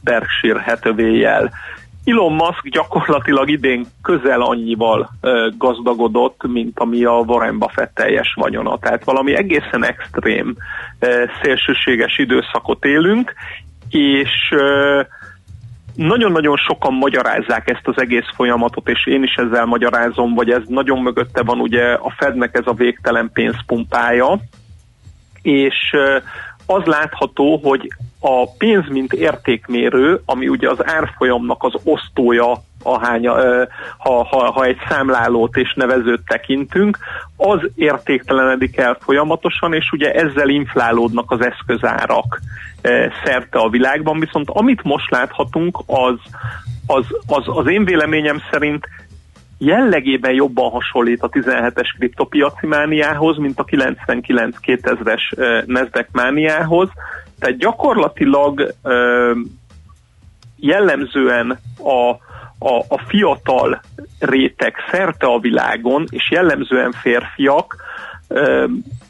Berkshire 0.03 0.61
Hathaway-jel. 0.61 1.51
Elon 2.05 2.33
Musk 2.33 2.67
gyakorlatilag 2.69 3.49
idén 3.49 3.85
közel 4.01 4.41
annyival 4.41 5.09
gazdagodott, 5.57 6.47
mint 6.47 6.79
ami 6.79 7.03
a 7.03 7.11
Warren 7.11 7.57
Buffett 7.57 7.93
teljes 7.93 8.33
vagyona. 8.35 8.77
Tehát 8.77 9.03
valami 9.03 9.35
egészen 9.35 9.85
extrém, 9.85 10.55
szélsőséges 11.41 12.17
időszakot 12.17 12.85
élünk, 12.85 13.33
és 13.89 14.55
nagyon-nagyon 15.95 16.57
sokan 16.57 16.93
magyarázzák 16.93 17.69
ezt 17.69 17.87
az 17.87 18.01
egész 18.01 18.27
folyamatot, 18.35 18.89
és 18.89 19.07
én 19.07 19.23
is 19.23 19.33
ezzel 19.35 19.65
magyarázom, 19.65 20.33
vagy 20.33 20.49
ez 20.49 20.61
nagyon 20.67 21.01
mögötte 21.01 21.43
van 21.43 21.59
ugye 21.59 21.93
a 21.93 22.13
Fednek 22.17 22.55
ez 22.55 22.67
a 22.67 22.73
végtelen 22.73 23.29
pénzpumpája, 23.33 24.39
és 25.41 25.95
az 26.65 26.83
látható, 26.85 27.57
hogy 27.63 27.87
a 28.19 28.51
pénz 28.57 28.87
mint 28.89 29.13
értékmérő, 29.13 30.21
ami 30.25 30.47
ugye 30.47 30.69
az 30.69 30.85
árfolyamnak 30.85 31.63
az 31.63 31.73
osztója, 31.83 32.63
ahány, 32.83 33.27
ha, 33.97 34.23
ha, 34.23 34.51
ha 34.51 34.63
egy 34.63 34.77
számlálót 34.89 35.55
és 35.55 35.73
nevezőt 35.75 36.21
tekintünk, 36.27 36.97
az 37.37 37.59
értéktelenedik 37.75 38.77
el 38.77 38.97
folyamatosan, 38.99 39.73
és 39.73 39.91
ugye 39.91 40.11
ezzel 40.13 40.49
inflálódnak 40.49 41.31
az 41.31 41.45
eszközárak 41.45 42.39
szerte 43.23 43.59
a 43.59 43.69
világban, 43.69 44.19
viszont 44.19 44.49
amit 44.49 44.83
most 44.83 45.09
láthatunk, 45.09 45.79
az, 45.85 46.15
az, 46.87 47.05
az, 47.27 47.43
az 47.45 47.67
én 47.69 47.85
véleményem 47.85 48.41
szerint 48.51 48.87
jellegében 49.57 50.33
jobban 50.33 50.69
hasonlít 50.69 51.21
a 51.21 51.29
17-es 51.29 51.93
kriptopiaci 51.97 52.67
mániához, 52.67 53.37
mint 53.37 53.59
a 53.59 53.65
99-2000-es 53.65 55.21
Nasdaq 55.65 56.07
mániához. 56.11 56.89
Tehát 57.39 57.57
gyakorlatilag 57.57 58.73
jellemzően 60.55 61.59
a, 61.77 62.09
a, 62.59 62.85
a 62.87 63.03
fiatal 63.07 63.81
réteg 64.19 64.75
szerte 64.91 65.27
a 65.27 65.39
világon, 65.39 66.07
és 66.09 66.31
jellemzően 66.31 66.91
férfiak, 66.91 67.75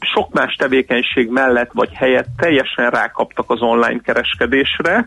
sok 0.00 0.32
más 0.32 0.54
tevékenység 0.54 1.28
mellett 1.28 1.70
vagy 1.72 1.92
helyett 1.92 2.28
teljesen 2.36 2.90
rákaptak 2.90 3.50
az 3.50 3.62
online 3.62 4.00
kereskedésre, 4.02 5.06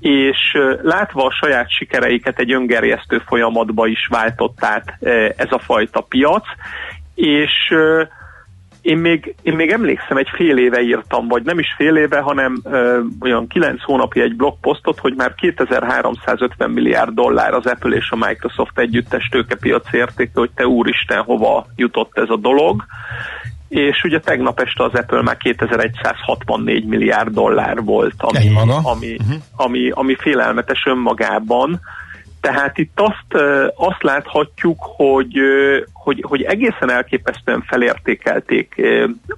és 0.00 0.56
látva 0.82 1.24
a 1.24 1.36
saját 1.40 1.70
sikereiket 1.70 2.38
egy 2.38 2.52
öngerjesztő 2.52 3.22
folyamatba 3.26 3.86
is 3.86 4.06
váltott 4.10 4.64
át 4.64 4.96
ez 5.36 5.50
a 5.50 5.58
fajta 5.58 6.00
piac, 6.00 6.44
és 7.14 7.74
én 8.82 8.98
még, 8.98 9.34
én 9.42 9.54
még 9.54 9.70
emlékszem, 9.70 10.16
egy 10.16 10.28
fél 10.36 10.58
éve 10.58 10.80
írtam, 10.80 11.28
vagy 11.28 11.42
nem 11.42 11.58
is 11.58 11.74
fél 11.76 11.96
éve, 11.96 12.20
hanem 12.20 12.60
ö, 12.64 13.00
olyan 13.20 13.46
kilenc 13.46 13.82
hónapja 13.82 14.22
egy 14.22 14.36
blogposztot, 14.36 14.98
hogy 14.98 15.14
már 15.16 15.34
2350 15.34 16.70
milliárd 16.70 17.14
dollár 17.14 17.54
az 17.54 17.66
Apple 17.66 17.96
és 17.96 18.10
a 18.10 18.26
Microsoft 18.26 18.78
együttes 18.78 19.28
tőkepiaci 19.30 19.96
értéke, 19.96 20.32
hogy 20.34 20.50
te 20.54 20.66
úristen, 20.66 21.22
hova 21.22 21.66
jutott 21.76 22.10
ez 22.18 22.28
a 22.28 22.36
dolog. 22.36 22.84
És 23.68 24.02
ugye 24.04 24.20
tegnap 24.20 24.60
este 24.60 24.84
az 24.84 24.94
Apple 24.94 25.22
már 25.22 25.36
2164 25.36 26.84
milliárd 26.84 27.34
dollár 27.34 27.82
volt, 27.84 28.14
ami, 28.16 28.52
ami, 28.82 29.16
uh-huh. 29.18 29.42
ami, 29.56 29.90
ami 29.90 30.14
félelmetes 30.14 30.82
önmagában, 30.86 31.80
tehát 32.40 32.78
itt 32.78 33.00
azt, 33.00 33.42
azt 33.74 34.02
láthatjuk, 34.02 34.78
hogy, 34.80 35.38
hogy, 35.92 36.24
hogy 36.28 36.42
egészen 36.42 36.90
elképesztően 36.90 37.62
felértékelték 37.66 38.82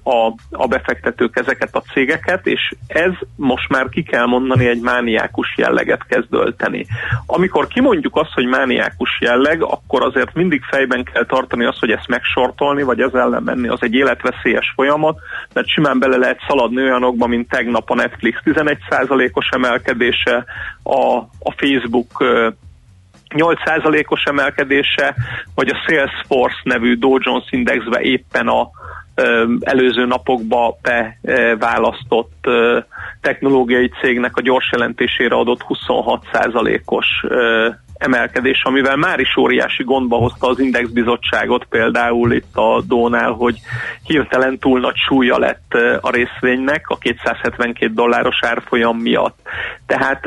a, 0.03 0.33
a 0.51 0.67
befektetők 0.67 1.37
ezeket 1.37 1.75
a 1.75 1.83
cégeket, 1.93 2.47
és 2.47 2.73
ez 2.87 3.11
most 3.35 3.69
már 3.69 3.89
ki 3.89 4.03
kell 4.03 4.25
mondani 4.25 4.67
egy 4.67 4.81
mániákus 4.81 5.53
jelleget 5.57 6.05
kezd 6.07 6.33
ölteni. 6.33 6.85
Amikor 7.25 7.67
kimondjuk 7.67 8.15
azt, 8.15 8.33
hogy 8.33 8.45
mániákus 8.45 9.17
jelleg, 9.21 9.63
akkor 9.63 10.03
azért 10.03 10.33
mindig 10.33 10.61
fejben 10.61 11.03
kell 11.03 11.25
tartani 11.25 11.65
azt, 11.65 11.79
hogy 11.79 11.91
ezt 11.91 12.07
megsortolni, 12.07 12.83
vagy 12.83 12.99
ez 12.99 13.13
ellen 13.13 13.43
menni, 13.43 13.67
az 13.67 13.79
egy 13.81 13.93
életveszélyes 13.93 14.71
folyamat, 14.75 15.19
mert 15.53 15.67
simán 15.67 15.99
bele 15.99 16.17
lehet 16.17 16.39
szaladni 16.47 16.81
olyanokba, 16.81 17.27
mint 17.27 17.49
tegnap 17.49 17.89
a 17.89 17.95
Netflix 17.95 18.39
11%-os 18.45 19.49
emelkedése, 19.51 20.45
a, 20.83 21.17
a 21.39 21.53
Facebook 21.57 22.23
8%-os 23.35 24.23
emelkedése, 24.23 25.15
vagy 25.55 25.69
a 25.69 25.81
Salesforce 25.85 26.59
nevű 26.63 26.95
Dow 26.95 27.17
Jones 27.19 27.45
Indexbe 27.49 27.99
éppen 28.01 28.47
a 28.47 28.69
előző 29.59 30.05
napokba 30.05 30.77
beválasztott 30.81 32.47
technológiai 33.21 33.91
cégnek 34.01 34.37
a 34.37 34.41
gyors 34.41 34.69
jelentésére 34.71 35.35
adott 35.35 35.65
26%-os 35.69 37.05
emelkedés, 37.97 38.61
amivel 38.63 38.95
már 38.95 39.19
is 39.19 39.37
óriási 39.37 39.83
gondba 39.83 40.17
hozta 40.17 40.47
az 40.47 40.59
indexbizottságot 40.59 41.65
például 41.69 42.33
itt 42.33 42.55
a 42.55 42.81
Dónál, 42.87 43.31
hogy 43.31 43.59
hirtelen 44.03 44.59
túl 44.59 44.79
nagy 44.79 44.95
súlya 44.95 45.37
lett 45.37 45.73
a 46.01 46.11
részvénynek 46.11 46.89
a 46.89 46.97
272 46.97 47.93
dolláros 47.93 48.39
árfolyam 48.41 48.97
miatt. 48.97 49.39
Tehát 49.85 50.25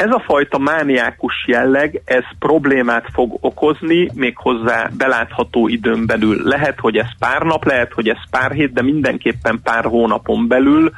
ez 0.00 0.10
a 0.10 0.22
fajta 0.26 0.58
mániákus 0.58 1.44
jelleg, 1.46 2.02
ez 2.04 2.24
problémát 2.38 3.04
fog 3.12 3.36
okozni, 3.40 4.10
méghozzá 4.14 4.90
belátható 4.96 5.68
időn 5.68 6.06
belül. 6.06 6.40
Lehet, 6.44 6.80
hogy 6.80 6.96
ez 6.96 7.18
pár 7.18 7.42
nap, 7.42 7.64
lehet, 7.64 7.92
hogy 7.92 8.08
ez 8.08 8.30
pár 8.30 8.52
hét, 8.52 8.72
de 8.72 8.82
mindenképpen 8.82 9.60
pár 9.62 9.84
hónapon 9.84 10.48
belül 10.48 10.92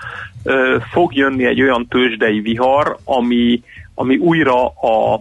ö, 0.45 0.77
fog 0.91 1.15
jönni 1.15 1.45
egy 1.45 1.63
olyan 1.63 1.87
tőzsdei 1.89 2.41
vihar, 2.41 2.97
ami, 3.05 3.63
ami 3.95 4.17
újra 4.17 4.67
a, 4.67 5.15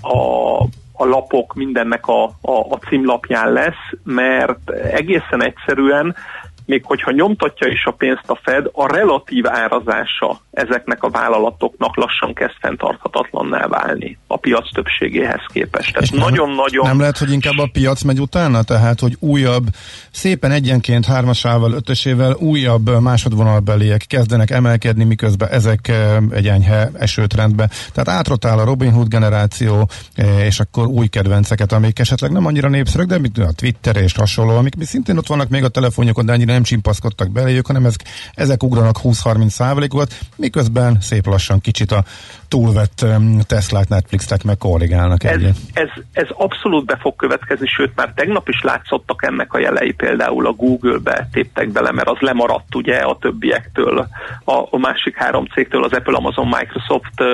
a, 0.00 0.60
a 0.92 1.04
lapok 1.04 1.54
mindennek 1.54 2.06
a, 2.06 2.24
a, 2.24 2.58
a 2.70 2.78
címlapján 2.88 3.52
lesz, 3.52 3.98
mert 4.04 4.70
egészen 4.70 5.42
egyszerűen 5.42 6.14
még 6.66 6.84
hogyha 6.84 7.10
nyomtatja 7.10 7.68
is 7.68 7.84
a 7.84 7.90
pénzt 7.90 8.24
a 8.26 8.40
Fed, 8.42 8.66
a 8.72 8.92
relatív 8.92 9.46
árazása 9.46 10.40
ezeknek 10.50 11.02
a 11.02 11.10
vállalatoknak 11.10 11.96
lassan 11.96 12.34
kezd 12.34 12.54
fenntarthatatlanná 12.60 13.66
válni 13.66 14.18
a 14.26 14.36
piac 14.36 14.72
többségéhez 14.74 15.42
képest. 15.52 15.92
Tehát 15.92 16.28
nagyon-nagyon... 16.28 16.86
Nem 16.86 17.00
lehet, 17.00 17.18
hogy 17.18 17.32
inkább 17.32 17.58
a 17.58 17.68
piac 17.72 18.02
megy 18.02 18.20
utána? 18.20 18.62
Tehát, 18.62 19.00
hogy 19.00 19.16
újabb, 19.20 19.66
szépen 20.10 20.50
egyenként 20.50 21.06
hármasával, 21.06 21.72
ötösével 21.72 22.36
újabb 22.38 23.00
másodvonalbeliek 23.00 24.04
kezdenek 24.06 24.50
emelkedni, 24.50 25.04
miközben 25.04 25.48
ezek 25.48 25.88
eh, 25.88 26.16
egy 26.30 26.46
enyhe 26.46 26.90
esőtrendbe. 26.98 27.70
Tehát 27.92 28.18
átrotál 28.18 28.58
a 28.58 28.64
Robin 28.64 28.92
Hood 28.92 29.08
generáció, 29.08 29.88
eh, 30.14 30.46
és 30.46 30.60
akkor 30.60 30.86
új 30.86 31.06
kedvenceket, 31.06 31.72
amik 31.72 31.98
esetleg 31.98 32.32
nem 32.32 32.46
annyira 32.46 32.68
népszerűek, 32.68 33.20
de 33.20 33.44
a 33.44 33.52
Twitter 33.52 33.96
és 33.96 34.12
hasonló, 34.12 34.56
amik 34.56 34.74
szintén 34.80 35.16
ott 35.16 35.26
vannak 35.26 35.48
még 35.48 35.64
a 35.64 35.68
telefonjukon, 35.68 36.26
de 36.26 36.32
annyira 36.32 36.53
nem 36.54 36.62
csimpaszkodtak 36.62 37.30
beléjük, 37.30 37.66
hanem 37.66 37.86
ezek, 37.86 38.04
ezek 38.34 38.62
ugranak 38.62 38.98
20-30 39.02 39.48
százalékokat, 39.48 40.18
miközben 40.36 40.98
szép 41.00 41.26
lassan 41.26 41.60
kicsit 41.60 41.92
a 41.92 42.04
túlvett 42.54 43.06
Tesla-t, 43.46 43.88
Netflix-tek 43.88 44.42
meg 44.44 44.56
korrigálnak 44.58 45.24
ez, 45.24 45.42
ez, 45.72 45.88
ez 46.12 46.28
abszolút 46.32 46.86
be 46.86 46.96
fog 47.00 47.16
következni, 47.16 47.66
sőt 47.66 47.92
már 47.96 48.12
tegnap 48.14 48.48
is 48.48 48.62
látszottak 48.62 49.24
ennek 49.26 49.52
a 49.52 49.58
jelei, 49.58 49.92
például 49.92 50.46
a 50.46 50.52
Google-be 50.52 51.28
téptek 51.32 51.68
bele, 51.68 51.92
mert 51.92 52.08
az 52.08 52.18
lemaradt 52.20 52.74
ugye 52.74 52.96
a 52.96 53.16
többiektől, 53.20 53.98
a, 54.44 54.52
a 54.70 54.78
másik 54.78 55.16
három 55.16 55.44
cégtől, 55.44 55.84
az 55.84 55.92
Apple, 55.92 56.16
Amazon, 56.16 56.46
Microsoft 56.46 57.20
uh, 57.20 57.26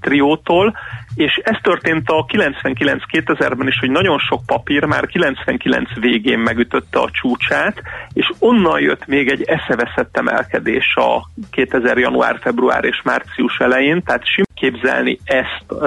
triótól, 0.00 0.76
és 1.14 1.40
ez 1.44 1.56
történt 1.62 2.08
a 2.08 2.24
99-2000-ben 2.24 3.66
is, 3.66 3.78
hogy 3.78 3.90
nagyon 3.90 4.18
sok 4.18 4.46
papír 4.46 4.84
már 4.84 5.06
99 5.06 5.94
végén 6.00 6.38
megütötte 6.38 6.98
a 6.98 7.10
csúcsát, 7.12 7.82
és 8.12 8.32
onnan 8.38 8.80
jött 8.80 9.06
még 9.06 9.28
egy 9.28 9.42
eszeveszett 9.42 10.16
emelkedés 10.16 10.94
a 10.94 11.28
2000 11.50 11.98
január, 11.98 12.38
február 12.40 12.84
és 12.84 13.00
március 13.04 13.58
elején, 13.58 14.02
tehát 14.02 14.26
sim 14.26 14.44
képzelni 14.58 15.18
ezt, 15.24 15.82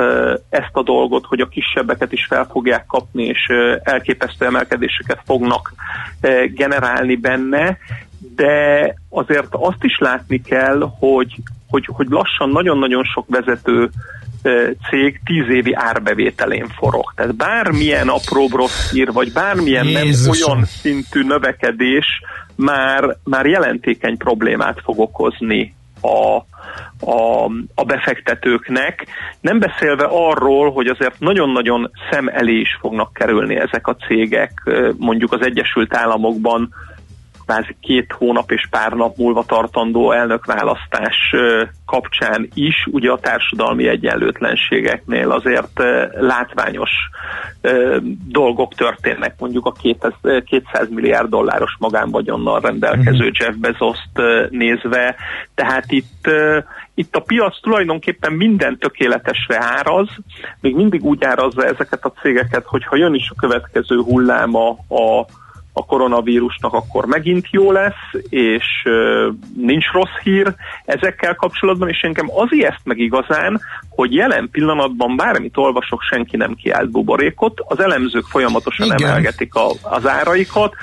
ezt 0.49 0.72
a 0.73 0.84
dolgot, 0.84 1.26
hogy 1.26 1.39
a 1.39 1.48
kisebbeket 1.48 2.11
is 2.11 2.26
fel 2.30 2.48
fogják 2.52 2.85
kapni, 2.85 3.23
és 3.23 3.48
elképesztő 3.84 4.45
emelkedéseket 4.45 5.22
fognak 5.26 5.73
generálni 6.53 7.15
benne, 7.15 7.77
de 8.35 8.95
azért 9.10 9.48
azt 9.52 9.84
is 9.84 9.98
látni 9.99 10.41
kell, 10.41 10.91
hogy, 10.99 11.35
hogy, 11.69 11.85
hogy 11.88 12.07
lassan 12.10 12.49
nagyon-nagyon 12.49 13.03
sok 13.03 13.26
vezető 13.27 13.89
cég 14.89 15.22
tíz 15.26 15.49
évi 15.49 15.73
árbevételén 15.73 16.68
forog. 16.68 17.14
Tehát 17.15 17.35
bármilyen 17.35 18.07
apró 18.07 18.48
rossz 18.53 18.91
hír, 18.91 19.11
vagy 19.11 19.31
bármilyen 19.31 19.85
nem 19.85 20.07
olyan 20.31 20.65
szintű 20.65 21.23
növekedés 21.23 22.06
már, 22.56 23.18
már 23.23 23.45
jelentékeny 23.45 24.18
problémát 24.18 24.81
fog 24.84 24.99
okozni 24.99 25.76
a, 26.02 26.36
a, 27.11 27.45
a 27.76 27.84
befektetőknek, 27.84 29.07
nem 29.41 29.60
beszélve 29.60 30.07
arról, 30.10 30.72
hogy 30.72 30.88
azért 30.88 31.19
nagyon-nagyon 31.19 31.91
szem 32.11 32.28
elé 32.28 32.60
is 32.60 32.78
fognak 32.80 33.14
kerülni 33.14 33.56
ezek 33.56 33.88
a 33.88 33.95
cégek, 33.95 34.72
mondjuk 34.98 35.34
az 35.34 35.41
Egyesült 35.41 35.95
Államokban 35.95 36.73
kvázi 37.52 37.76
két 37.82 38.11
hónap 38.18 38.52
és 38.52 38.68
pár 38.69 38.91
nap 38.91 39.18
múlva 39.18 39.44
tartandó 39.44 40.11
elnökválasztás 40.11 41.36
kapcsán 41.86 42.48
is, 42.53 42.88
ugye 42.91 43.11
a 43.11 43.19
társadalmi 43.19 43.88
egyenlőtlenségeknél 43.88 45.32
azért 45.32 45.84
látványos 46.11 46.90
dolgok 48.28 48.73
történnek, 48.73 49.36
mondjuk 49.40 49.65
a 49.65 49.73
200 50.45 50.90
milliárd 50.90 51.30
dolláros 51.30 51.76
magánvagyonnal 51.80 52.60
rendelkező 52.60 53.26
mhm. 53.26 53.36
Jeff 53.40 53.56
Bezos-t 53.56 54.22
nézve, 54.49 55.15
tehát 55.56 55.91
itt 55.91 56.30
itt 56.94 57.15
a 57.15 57.19
piac 57.19 57.61
tulajdonképpen 57.61 58.34
minden 58.34 58.78
tökéletesre 58.78 59.57
áraz, 59.60 60.07
még 60.61 60.76
mindig 60.76 61.03
úgy 61.03 61.23
árazza 61.23 61.64
ezeket 61.64 62.06
a 62.06 62.14
cégeket, 62.22 62.65
hogy 62.65 62.84
ha 62.86 62.95
jön 62.95 63.14
is 63.14 63.30
a 63.30 63.40
következő 63.40 63.98
hulláma 63.98 64.69
a 64.88 65.26
a 65.26 65.26
koronavírusnak 65.73 66.73
akkor 66.73 67.06
megint 67.06 67.48
jó 67.52 67.72
lesz, 67.72 68.23
és 68.30 68.65
nincs 69.57 69.85
rossz 69.91 70.18
hír 70.23 70.53
ezekkel 70.85 71.35
kapcsolatban, 71.35 71.89
és 71.89 71.99
engem 72.02 72.30
az 72.35 72.48
ijeszt 72.49 72.81
meg 72.84 72.98
igazán, 72.99 73.61
hogy 73.89 74.14
jelen 74.14 74.49
pillanatban 74.52 75.15
bármit 75.15 75.57
olvasok, 75.57 76.02
senki 76.02 76.38
nem 76.38 76.53
kiált 76.53 76.89
buborékot, 76.91 77.61
az 77.68 77.80
elemzők 77.80 78.26
folyamatosan 78.26 78.85
Igen. 78.85 79.10
emelgetik 79.10 79.53
a, 79.56 79.69
az 79.81 80.07
áraikat. 80.07 80.73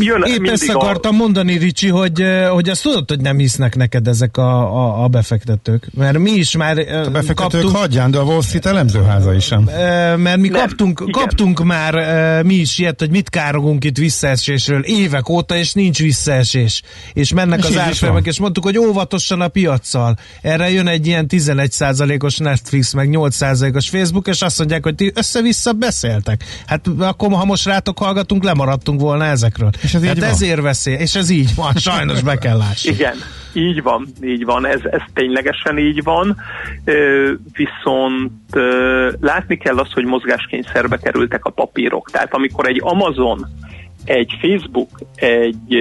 Jön 0.00 0.22
Épp 0.22 0.46
ezt 0.46 0.68
a- 0.68 0.74
akartam 0.78 1.16
mondani, 1.16 1.56
Ricsi, 1.58 1.88
hogy, 1.88 2.24
hogy 2.50 2.68
azt 2.68 2.82
tudod, 2.82 3.08
hogy 3.08 3.20
nem 3.20 3.38
hisznek 3.38 3.76
neked 3.76 4.06
ezek 4.06 4.36
a, 4.36 4.74
a, 4.76 5.04
a 5.04 5.08
befektetők. 5.08 5.86
Mert 5.94 6.18
mi 6.18 6.30
is 6.30 6.56
már 6.56 6.78
A 6.78 6.82
befektetők 6.82 7.36
kaptunk, 7.36 7.76
hagyján, 7.76 8.10
de 8.10 8.18
a 8.18 8.22
Wall 8.22 8.42
Street 8.42 8.66
elemzőháza 8.66 9.34
is 9.34 9.44
sem. 9.44 9.62
mert 10.16 10.36
mi 10.36 10.48
Nem, 10.48 10.60
kaptunk, 10.60 11.00
igen. 11.06 11.12
kaptunk 11.22 11.64
már 11.64 11.94
mi 12.44 12.54
is 12.54 12.78
ilyet, 12.78 12.98
hogy 13.00 13.10
mit 13.10 13.28
károgunk 13.30 13.84
itt 13.90 13.96
visszaesésről 13.96 14.82
évek 14.82 15.28
óta, 15.28 15.56
és 15.56 15.72
nincs 15.72 15.98
visszaesés. 15.98 16.82
És 17.12 17.32
mennek 17.32 17.58
És 17.58 17.64
az 17.64 17.78
árfolyamak, 17.78 18.26
és 18.26 18.38
mondtuk, 18.38 18.64
hogy 18.64 18.78
óvatosan 18.78 19.40
a 19.40 19.48
piaccal. 19.48 20.16
Erre 20.42 20.70
jön 20.70 20.86
egy 20.86 21.06
ilyen 21.06 21.26
11%-os 21.28 22.38
Netflix, 22.38 22.92
meg 22.92 23.08
8%-os 23.12 23.88
Facebook, 23.88 24.26
és 24.26 24.42
azt 24.42 24.58
mondják, 24.58 24.82
hogy 24.82 24.94
ti 24.94 25.12
össze-vissza 25.14 25.72
beszéltek. 25.72 26.44
Hát 26.66 26.86
akkor, 26.98 27.32
ha 27.32 27.44
most 27.44 27.66
rátok 27.66 27.98
hallgatunk, 27.98 28.44
lemaradtunk 28.44 29.00
volna 29.00 29.24
ezekről. 29.24 29.70
És 29.82 29.94
ez 29.94 30.04
hát 30.04 30.18
van. 30.18 30.28
ezért 30.28 30.60
veszély, 30.60 30.96
és 30.96 31.14
ez 31.14 31.30
így 31.30 31.54
van, 31.54 31.74
sajnos 31.90 32.22
be 32.22 32.38
kell 32.38 32.56
lássuk. 32.56 32.94
Igen, 32.94 33.16
így 33.52 33.82
van, 33.82 34.06
így 34.22 34.44
van, 34.44 34.66
ez, 34.66 34.80
ez 34.84 35.00
ténylegesen 35.14 35.78
így 35.78 36.02
van, 36.02 36.36
viszont 37.52 38.32
látni 39.20 39.56
kell 39.56 39.78
azt, 39.78 39.92
hogy 39.92 40.04
mozgáskényszerbe 40.04 40.96
kerültek 40.96 41.44
a 41.44 41.50
papírok. 41.50 42.10
Tehát 42.10 42.34
amikor 42.34 42.68
egy 42.68 42.80
Amazon, 42.82 43.46
egy 44.10 44.38
Facebook, 44.40 44.88
egy, 45.14 45.74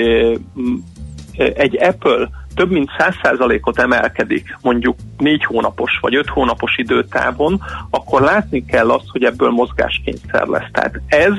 egy 1.35 1.77
Apple 1.83 2.29
több 2.55 2.71
mint 2.71 2.89
100%-ot 2.97 3.79
emelkedik, 3.79 4.57
mondjuk 4.61 4.95
négy 5.17 5.43
hónapos 5.43 5.97
vagy 6.01 6.15
öt 6.15 6.27
hónapos 6.27 6.77
időtávon, 6.77 7.61
akkor 7.89 8.21
látni 8.21 8.65
kell 8.65 8.89
azt, 8.89 9.09
hogy 9.11 9.23
ebből 9.23 9.49
mozgáskényszer 9.49 10.47
lesz. 10.47 10.69
Tehát 10.71 11.01
ez, 11.07 11.33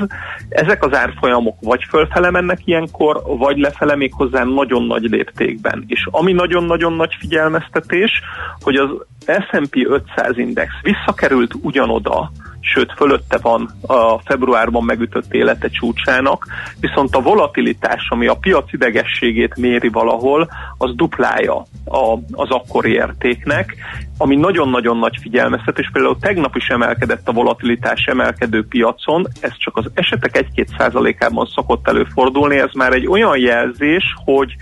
ezek 0.49 0.85
az 0.85 0.95
árfolyamok 0.95 1.57
vagy 1.61 1.85
fölfele 1.89 2.31
mennek 2.31 2.61
ilyenkor, 2.65 3.23
vagy 3.25 3.59
lefele 3.59 3.97
még 3.97 4.13
hozzá 4.13 4.45
nagyon 4.45 4.83
nagy 4.83 5.03
léptékben. 5.03 5.85
És 5.87 6.09
ami 6.11 6.33
nagyon-nagyon 6.33 6.93
nagy 6.93 7.15
figyelmeztetés, 7.19 8.21
hogy 8.61 8.77
az 8.77 8.91
S&P 9.27 9.75
500 9.75 10.39
index 10.39 10.73
visszakerült 10.83 11.55
ugyanoda, 11.63 12.31
sőt 12.61 12.93
fölötte 12.97 13.39
van 13.39 13.71
a 13.87 14.19
februárban 14.19 14.85
megütött 14.85 15.35
élete 15.35 15.69
csúcsának, 15.69 16.47
viszont 16.81 17.17
a 17.17 17.21
volatilitás, 17.21 18.07
ami 18.09 18.27
a 18.27 18.35
piac 18.35 18.73
idegességét 18.73 19.57
méri 19.57 19.89
valahol, 19.89 20.51
az 20.79 20.95
duplája 20.95 21.57
a, 21.85 22.19
az 22.31 22.51
akkori 22.51 22.93
értéknek, 22.93 23.77
ami 24.19 24.37
nagyon-nagyon 24.37 24.99
nagy 24.99 25.19
figyelmeztetés. 25.21 25.91
Például 25.93 26.19
tegnap 26.21 26.57
is 26.57 26.69
emelkedett 26.69 27.29
a 27.29 27.33
volatilitás 27.33 28.05
emelkedő 28.05 28.67
piacon, 28.67 29.27
ez 29.41 29.57
csak 29.57 29.77
az 29.77 29.91
esetek 29.95 30.49
1-2 30.55 30.79
százalékában 30.79 31.47
szokott 31.55 31.89
előfordulni, 31.89 32.59
ez 32.59 32.73
már 32.75 32.93
egy 32.93 33.07
olyan 33.07 33.39
jelzés, 33.39 34.05
hogy 34.25 34.55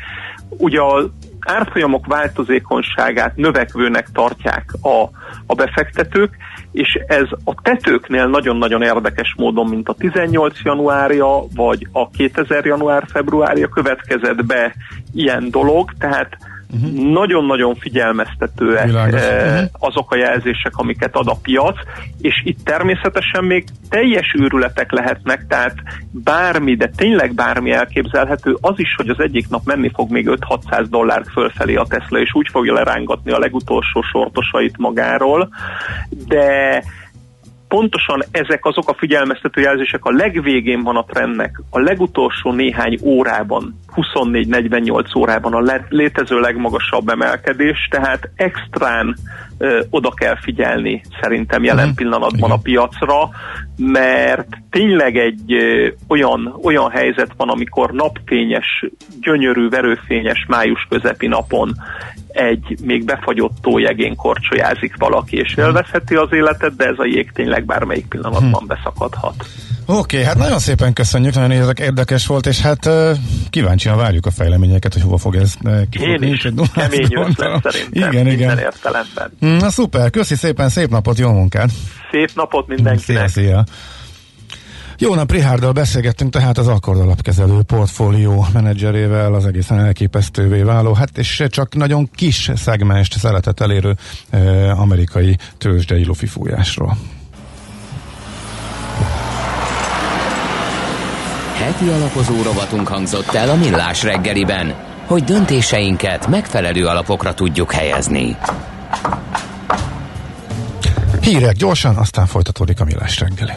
ugye 0.49 0.81
a 0.81 1.11
árfolyamok 1.41 2.07
változékonyságát 2.07 3.37
növekvőnek 3.37 4.09
tartják 4.13 4.73
a, 4.81 5.03
a 5.47 5.55
befektetők, 5.55 6.37
és 6.79 6.99
ez 7.07 7.29
a 7.45 7.55
tetőknél 7.63 8.27
nagyon-nagyon 8.27 8.83
érdekes 8.83 9.35
módon, 9.37 9.67
mint 9.67 9.89
a 9.89 9.95
18 9.95 10.63
januárja, 10.63 11.43
vagy 11.55 11.87
a 11.93 12.11
2000 12.11 12.65
január-februárja 12.65 13.69
következett 13.69 14.47
be 14.47 14.75
ilyen 15.15 15.51
dolog, 15.51 15.93
tehát 15.99 16.37
uh-huh. 16.75 17.13
nagyon-nagyon 17.13 17.75
figyelmeztetőek 17.75 18.85
Világos. 18.87 19.21
eh, 19.23 19.55
Mhm. 19.55 19.65
azok 19.79 20.13
a 20.13 20.17
jelzések, 20.17 20.73
amiket 20.77 21.17
ad 21.17 21.29
a 21.29 21.37
piac, 21.43 21.77
és 22.21 22.43
itt 22.45 22.65
természetesen 22.65 23.45
még 23.45 23.65
teljes 23.89 24.35
őrületek 24.39 24.93
lehetnek, 24.93 25.47
tehát 25.49 25.75
bármi, 26.11 26.75
de 26.75 26.91
tényleg 26.97 27.35
bármi 27.35 27.71
elképzelhető, 27.73 28.57
az 28.61 28.75
is, 28.77 28.95
hogy 28.97 29.09
az 29.09 29.21
egyik 29.21 29.49
nap 29.49 29.65
menni 29.65 29.91
fog 29.95 30.11
még 30.11 30.29
5-600 30.31 30.87
dollárt 30.91 31.29
fölfelé 31.33 31.75
a 31.75 31.87
Tesla, 31.89 32.19
és 32.19 32.35
úgy 32.35 32.49
fogja 32.51 32.73
lerángatni 32.73 33.31
a 33.33 33.39
legutolsó 33.39 34.03
sortosait 34.03 34.75
magáról, 34.79 35.49
de 36.27 36.83
pontosan 37.69 38.23
ezek 38.31 38.65
azok 38.65 38.89
a 38.89 38.95
figyelmeztető 38.99 39.61
jelzések 39.61 40.05
a 40.05 40.13
legvégén 40.13 40.83
van 40.83 40.97
a 40.97 41.05
trendnek, 41.05 41.61
a 41.71 41.79
legutolsó 41.79 42.53
néhány 42.53 42.99
órában, 43.03 43.81
24-48 43.95 45.17
órában 45.19 45.55
a 45.55 45.83
létező 45.89 46.41
legmagasabb 46.41 47.09
emelkedés, 47.09 47.89
tehát 47.91 48.31
extrán 48.35 49.17
ö, 49.59 49.81
oda 49.91 50.11
kell 50.11 50.37
figyelni 50.41 51.03
szerintem 51.21 51.65
jelen 51.65 51.87
Mhm. 51.87 51.97
pillanatban 51.97 52.51
a 52.51 52.57
piacra, 52.57 53.29
mert 53.77 54.49
tényleg 54.71 55.17
egy 55.17 55.53
ö, 55.53 55.89
olyan, 56.09 56.59
olyan 56.63 56.91
helyzet 56.91 57.31
van, 57.37 57.49
amikor 57.49 57.91
napfényes, 57.93 58.85
gyönyörű, 59.21 59.69
verőfényes 59.69 60.45
május 60.49 60.87
közepi 60.89 61.27
napon 61.27 61.77
egy 62.29 62.77
még 62.83 63.05
befagyott 63.05 63.57
tójegén 63.63 64.17
korcsolyázik 64.17 64.95
valaki, 64.99 65.37
és 65.37 65.55
élvezheti 65.57 66.15
az 66.15 66.29
életet, 66.33 66.77
de 66.77 66.85
ez 66.85 66.99
a 66.99 67.05
jég 67.05 67.31
tényleg 67.33 67.65
bármelyik 67.65 68.07
pillanatban 68.07 68.65
beszakadhat. 68.67 69.35
Oké, 69.87 69.99
okay, 69.99 70.23
hát 70.23 70.37
nagyon 70.39 70.59
szépen 70.59 70.93
köszönjük, 70.93 71.35
nagyon 71.35 71.51
érdek- 71.51 71.79
érdekes 71.81 72.27
volt, 72.27 72.47
és 72.47 72.61
hát 72.61 72.89
kíváncsian 73.51 73.97
várjuk 73.97 74.27
a 74.27 74.31
fejleményeket, 74.31 74.93
hogy 74.93 75.03
hova 75.03 75.17
fog 75.19 75.35
ez 75.37 75.55
kifutni. 75.91 76.27
Én 76.27 76.33
is 76.33 76.49
kemény 76.75 77.09
ötlet 77.11 77.37
szerintem 77.63 78.11
Igen, 78.11 78.25
minden 78.25 78.33
igen. 78.33 78.59
értelemben. 78.59 79.31
Na 79.57 79.71
szuper, 79.71 80.11
köszi 80.11 80.35
szépen, 80.35 80.69
szép 80.69 80.91
napot, 80.91 81.19
jó 81.19 81.33
munkát! 81.33 81.71
Szép 82.11 82.31
napot 82.35 82.65
Szia, 82.67 82.75
mindenkinek! 82.75 83.29
szia! 83.29 83.65
Jó 85.01 85.15
nap, 85.15 85.33
Rihárdal 85.33 85.73
beszélgettünk 85.73 86.33
tehát 86.33 86.59
az 86.59 86.69
Akkord 86.69 87.01
alapkezelő 87.01 87.63
portfólió 87.63 88.47
menedzserével, 88.53 89.35
az 89.35 89.47
egészen 89.47 89.79
elképesztővé 89.79 90.63
váló, 90.63 90.93
hát 90.93 91.19
és 91.19 91.45
csak 91.49 91.75
nagyon 91.75 92.11
kis 92.15 92.51
szegmest 92.55 93.19
szeretett 93.19 93.61
elérő 93.61 93.97
eh, 94.31 94.81
amerikai 94.81 95.37
tőzsdei 95.59 96.05
lufifújásról. 96.05 96.97
Heti 101.55 101.89
alapozó 101.89 102.43
rovatunk 102.43 102.89
hangzott 102.89 103.35
el 103.35 103.51
a 103.51 103.55
Millás 103.55 104.03
reggeliben, 104.03 104.75
hogy 105.07 105.25
döntéseinket 105.25 106.27
megfelelő 106.27 106.87
alapokra 106.87 107.35
tudjuk 107.35 107.73
helyezni. 107.73 108.37
Hírek 111.21 111.57
gyorsan, 111.57 111.97
aztán 111.97 112.27
folytatódik 112.27 112.81
a 112.81 112.85
millás 112.85 113.21
reggeli. 113.21 113.53